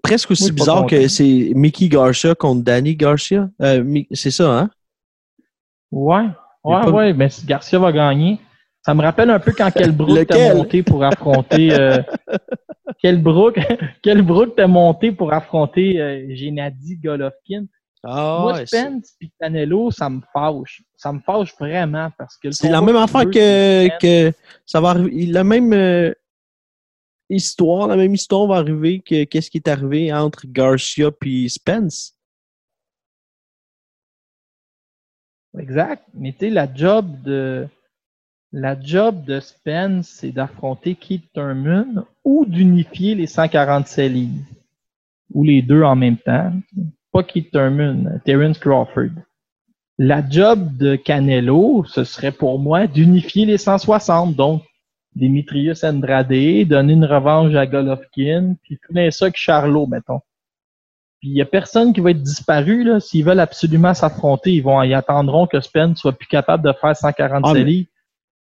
Presque 0.03 0.33
aussi 0.33 0.53
bizarre 0.53 0.85
que 0.87 1.09
c'est 1.09 1.53
Mickey 1.55 1.89
Garcia 1.89 2.35
contre 2.35 2.63
Danny 2.63 2.95
Garcia. 2.95 3.49
Euh, 3.63 4.03
c'est 4.13 4.31
ça, 4.31 4.59
hein? 4.59 4.71
Ouais, 5.91 6.27
ouais, 6.63 6.77
pas- 6.85 6.91
ouais, 6.91 7.13
mais 7.15 7.31
Garcia 7.47 7.79
va 7.79 7.91
gagner. 7.91 8.39
Ça 8.89 8.95
me 8.95 9.03
rappelle 9.03 9.29
un 9.29 9.39
peu 9.39 9.53
quand 9.53 9.71
Kelbrook 9.71 10.29
t'a 10.29 10.55
monté 10.55 10.83
pour 10.83 11.05
affronter. 11.05 11.79
Euh, 11.79 11.99
Kelbrook, 13.03 13.59
Kelbrook 14.03 14.57
t'a 14.57 14.67
monté 14.67 15.13
pour 15.13 15.31
affronter 15.35 16.01
euh, 16.01 16.35
Gennady 16.35 16.97
Golovkin. 16.97 17.67
Ah, 18.03 18.39
Moi, 18.41 18.65
Spence 18.65 19.13
et 19.21 19.29
Canelo, 19.39 19.91
ça 19.91 20.09
me 20.09 20.23
fâche. 20.33 20.83
Ça 20.97 21.13
me 21.13 21.21
fâche 21.21 21.55
vraiment 21.61 22.09
parce 22.17 22.39
que 22.39 22.51
c'est 22.51 22.71
la 22.71 22.81
même 22.81 22.97
affaire 22.97 23.27
que, 23.27 23.99
que 23.99 24.33
ça 24.65 24.81
va 24.81 24.89
arriver. 24.89 25.27
La 25.27 25.45
même 25.45 25.75
euh, 25.75 26.15
histoire, 27.29 27.89
la 27.89 27.97
même 27.97 28.15
histoire 28.15 28.47
va 28.47 28.57
arriver 28.57 29.01
que 29.01 29.25
qu'est-ce 29.25 29.51
qui 29.51 29.59
est 29.59 29.69
arrivé 29.69 30.15
entre 30.15 30.47
Garcia 30.47 31.11
puis 31.11 31.51
Spence. 31.51 32.15
Exact. 35.59 36.05
Mais 36.15 36.33
tu 36.33 36.47
sais, 36.47 36.49
la 36.49 36.75
job 36.75 37.21
de 37.23 37.69
la 38.53 38.81
job 38.81 39.25
de 39.25 39.41
Spence, 39.41 40.09
c'est 40.09 40.33
d'affronter 40.33 40.95
Keith 40.95 41.31
Thurman 41.35 42.05
ou 42.25 42.45
d'unifier 42.47 43.15
les 43.15 43.27
147 43.27 44.11
livres. 44.11 44.45
Ou 45.35 45.45
les 45.45 45.61
deux 45.63 45.83
en 45.83 45.97
même 45.97 46.17
temps. 46.17 46.53
Pas 47.13 47.23
Keith 47.23 47.51
Thurman, 47.51 48.21
Terence 48.25 48.59
Crawford. 48.59 49.11
La 49.99 50.23
job 50.29 50.77
de 50.77 50.97
Canelo, 50.97 51.85
ce 51.87 52.05
serait 52.05 52.33
pour 52.33 52.59
moi 52.59 52.87
d'unifier 52.87 53.45
les 53.45 53.59
160. 53.59 54.35
Donc, 54.35 54.63
Demetrius 55.17 55.83
Andrade, 55.85 56.29
donner 56.67 56.93
une 56.93 57.05
revanche 57.05 57.55
à 57.55 57.67
Golovkin, 57.67 58.55
puis 58.63 58.79
finir 58.87 59.13
ça 59.13 59.27
avec 59.27 59.37
Charlot, 59.37 59.87
mettons. 59.87 60.21
Puis 61.21 61.31
il 61.31 61.35
n'y 61.35 61.43
a 61.43 61.47
personne 61.47 61.93
qui 61.93 62.01
va 62.01 62.13
être 62.13 62.23
disparu. 62.23 62.85
là. 62.85 63.01
S'ils 63.01 63.25
veulent 63.25 63.41
absolument 63.41 63.93
s'affronter, 63.93 64.53
ils 64.53 64.63
vont 64.63 64.81
ils 64.83 64.95
attendront 64.95 65.49
que 65.49 65.61
Spence 65.61 65.99
soit 65.99 66.13
plus 66.13 66.29
capable 66.29 66.65
de 66.65 66.73
faire 66.73 66.97
147 66.97 67.43
Ah, 67.45 67.59
livres. 67.65 67.89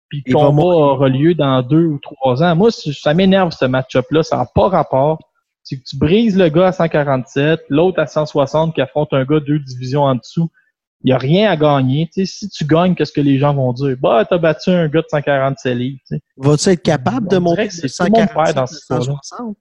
Puis 0.09 0.23
le 0.25 0.33
combat 0.33 0.63
aura 0.63 1.09
lieu 1.09 1.33
dans 1.33 1.61
deux 1.61 1.85
ou 1.85 1.99
trois 1.99 2.43
ans. 2.43 2.55
Moi, 2.55 2.69
ça 2.71 3.13
m'énerve 3.13 3.51
ce 3.51 3.65
match-up-là. 3.65 4.23
Ça 4.23 4.37
n'a 4.37 4.45
pas 4.45 4.69
rapport. 4.69 5.19
C'est 5.63 5.77
que 5.77 5.83
tu 5.83 5.97
brises 5.97 6.37
le 6.37 6.49
gars 6.49 6.67
à 6.67 6.71
147, 6.71 7.61
l'autre 7.69 7.99
à 7.99 8.05
160 8.05 8.75
qui 8.75 8.81
affronte 8.81 9.13
un 9.13 9.25
gars 9.25 9.39
deux 9.39 9.57
divisions 9.57 10.03
en 10.03 10.15
dessous. 10.15 10.51
Il 11.03 11.07
n'y 11.07 11.13
a 11.13 11.17
rien 11.17 11.49
à 11.49 11.57
gagner. 11.57 12.07
Si 12.11 12.49
tu 12.49 12.65
gagnes, 12.65 12.95
qu'est-ce 12.95 13.11
que 13.11 13.21
les 13.21 13.39
gens 13.39 13.53
vont 13.53 13.73
dire? 13.73 13.95
Bah, 13.99 14.25
t'as 14.27 14.37
battu 14.37 14.69
un 14.69 14.87
gars 14.87 15.01
de 15.01 15.07
147 15.09 15.77
livres. 15.77 15.99
Vas-tu 16.37 16.69
être 16.69 16.83
capable 16.83 17.27
de 17.27 17.37
On 17.37 17.41
monter 17.41 17.63
monde 17.63 17.71
147 17.71 18.33
perd 18.33 18.55
dans 18.55 18.63
à 18.63 18.67
ce 18.67 18.75
sport-là. 18.75 19.05
160? 19.23 19.57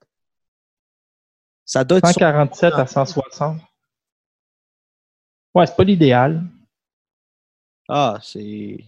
Ça 1.65 1.83
doit 1.83 1.97
être 1.97 2.07
147 2.07 2.73
à 2.75 2.85
160. 2.85 3.57
Ouais, 5.55 5.65
c'est 5.65 5.75
pas 5.75 5.83
l'idéal. 5.83 6.43
Ah, 7.87 8.17
c'est. 8.21 8.83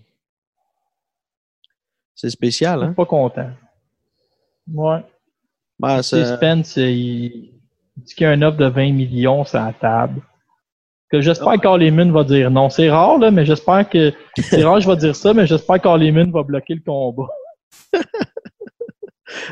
C'est 2.17 2.31
spécial, 2.31 2.79
Je 2.79 2.83
hein? 2.83 2.87
suis 2.87 2.95
pas 2.95 3.05
content. 3.05 3.49
Ouais. 4.73 5.05
Ben, 5.79 6.01
Spence, 6.01 6.75
il, 6.77 7.53
dit 7.95 8.15
qu'il 8.15 8.23
y 8.23 8.25
a 8.25 8.31
un 8.31 8.41
offre 8.41 8.57
de 8.57 8.65
20 8.65 8.91
millions 8.91 9.45
sur 9.45 9.59
la 9.59 9.71
table. 9.71 10.21
Que 11.09 11.21
j'espère 11.21 11.53
que 11.53 11.59
Carleman 11.59 12.11
va 12.11 12.23
dire 12.23 12.49
non. 12.51 12.69
C'est 12.69 12.89
rare, 12.89 13.19
là, 13.19 13.29
mais 13.31 13.45
j'espère 13.45 13.87
que. 13.87 14.11
C'est 14.41 14.63
rare, 14.63 14.81
je 14.81 14.89
vais 14.89 14.97
dire 14.97 15.15
ça, 15.15 15.33
mais 15.33 15.45
j'espère 15.45 15.77
que 15.77 15.83
Carleman 15.83 16.31
va 16.31 16.43
bloquer 16.43 16.73
le 16.73 16.81
combat. 16.81 17.29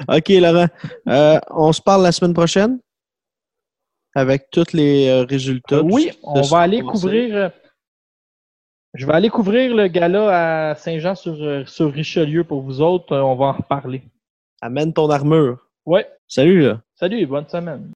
OK, 0.10 0.30
Laurent. 0.30 0.68
Euh, 1.08 1.40
on 1.52 1.72
se 1.72 1.82
parle 1.82 2.02
la 2.04 2.12
semaine 2.12 2.34
prochaine 2.34 2.80
avec 4.16 4.50
tous 4.52 4.74
les 4.74 5.08
euh, 5.08 5.24
résultats. 5.24 5.84
oui, 5.84 6.12
on 6.24 6.42
va 6.42 6.60
aller 6.60 6.82
couvrir. 6.82 7.52
Je 8.96 9.06
vais 9.06 9.14
aller 9.14 9.30
couvrir 9.30 9.76
le 9.76 9.88
gala 9.88 10.70
à 10.72 10.76
Saint-Jean 10.76 11.16
sur, 11.16 11.34
euh, 11.34 11.66
sur 11.66 11.92
Richelieu 11.92 12.46
pour 12.46 12.62
vous 12.62 12.80
autres. 12.82 13.12
Euh, 13.12 13.22
On 13.22 13.36
va 13.36 13.48
en 13.48 13.52
reparler. 13.52 14.02
Amène 14.62 14.94
ton 14.94 15.10
armure. 15.10 15.58
Ouais. 15.86 16.08
Salut, 16.30 16.62
là. 16.62 16.82
Salut, 16.96 17.26
bonne 17.26 17.48
semaine. 17.50 17.94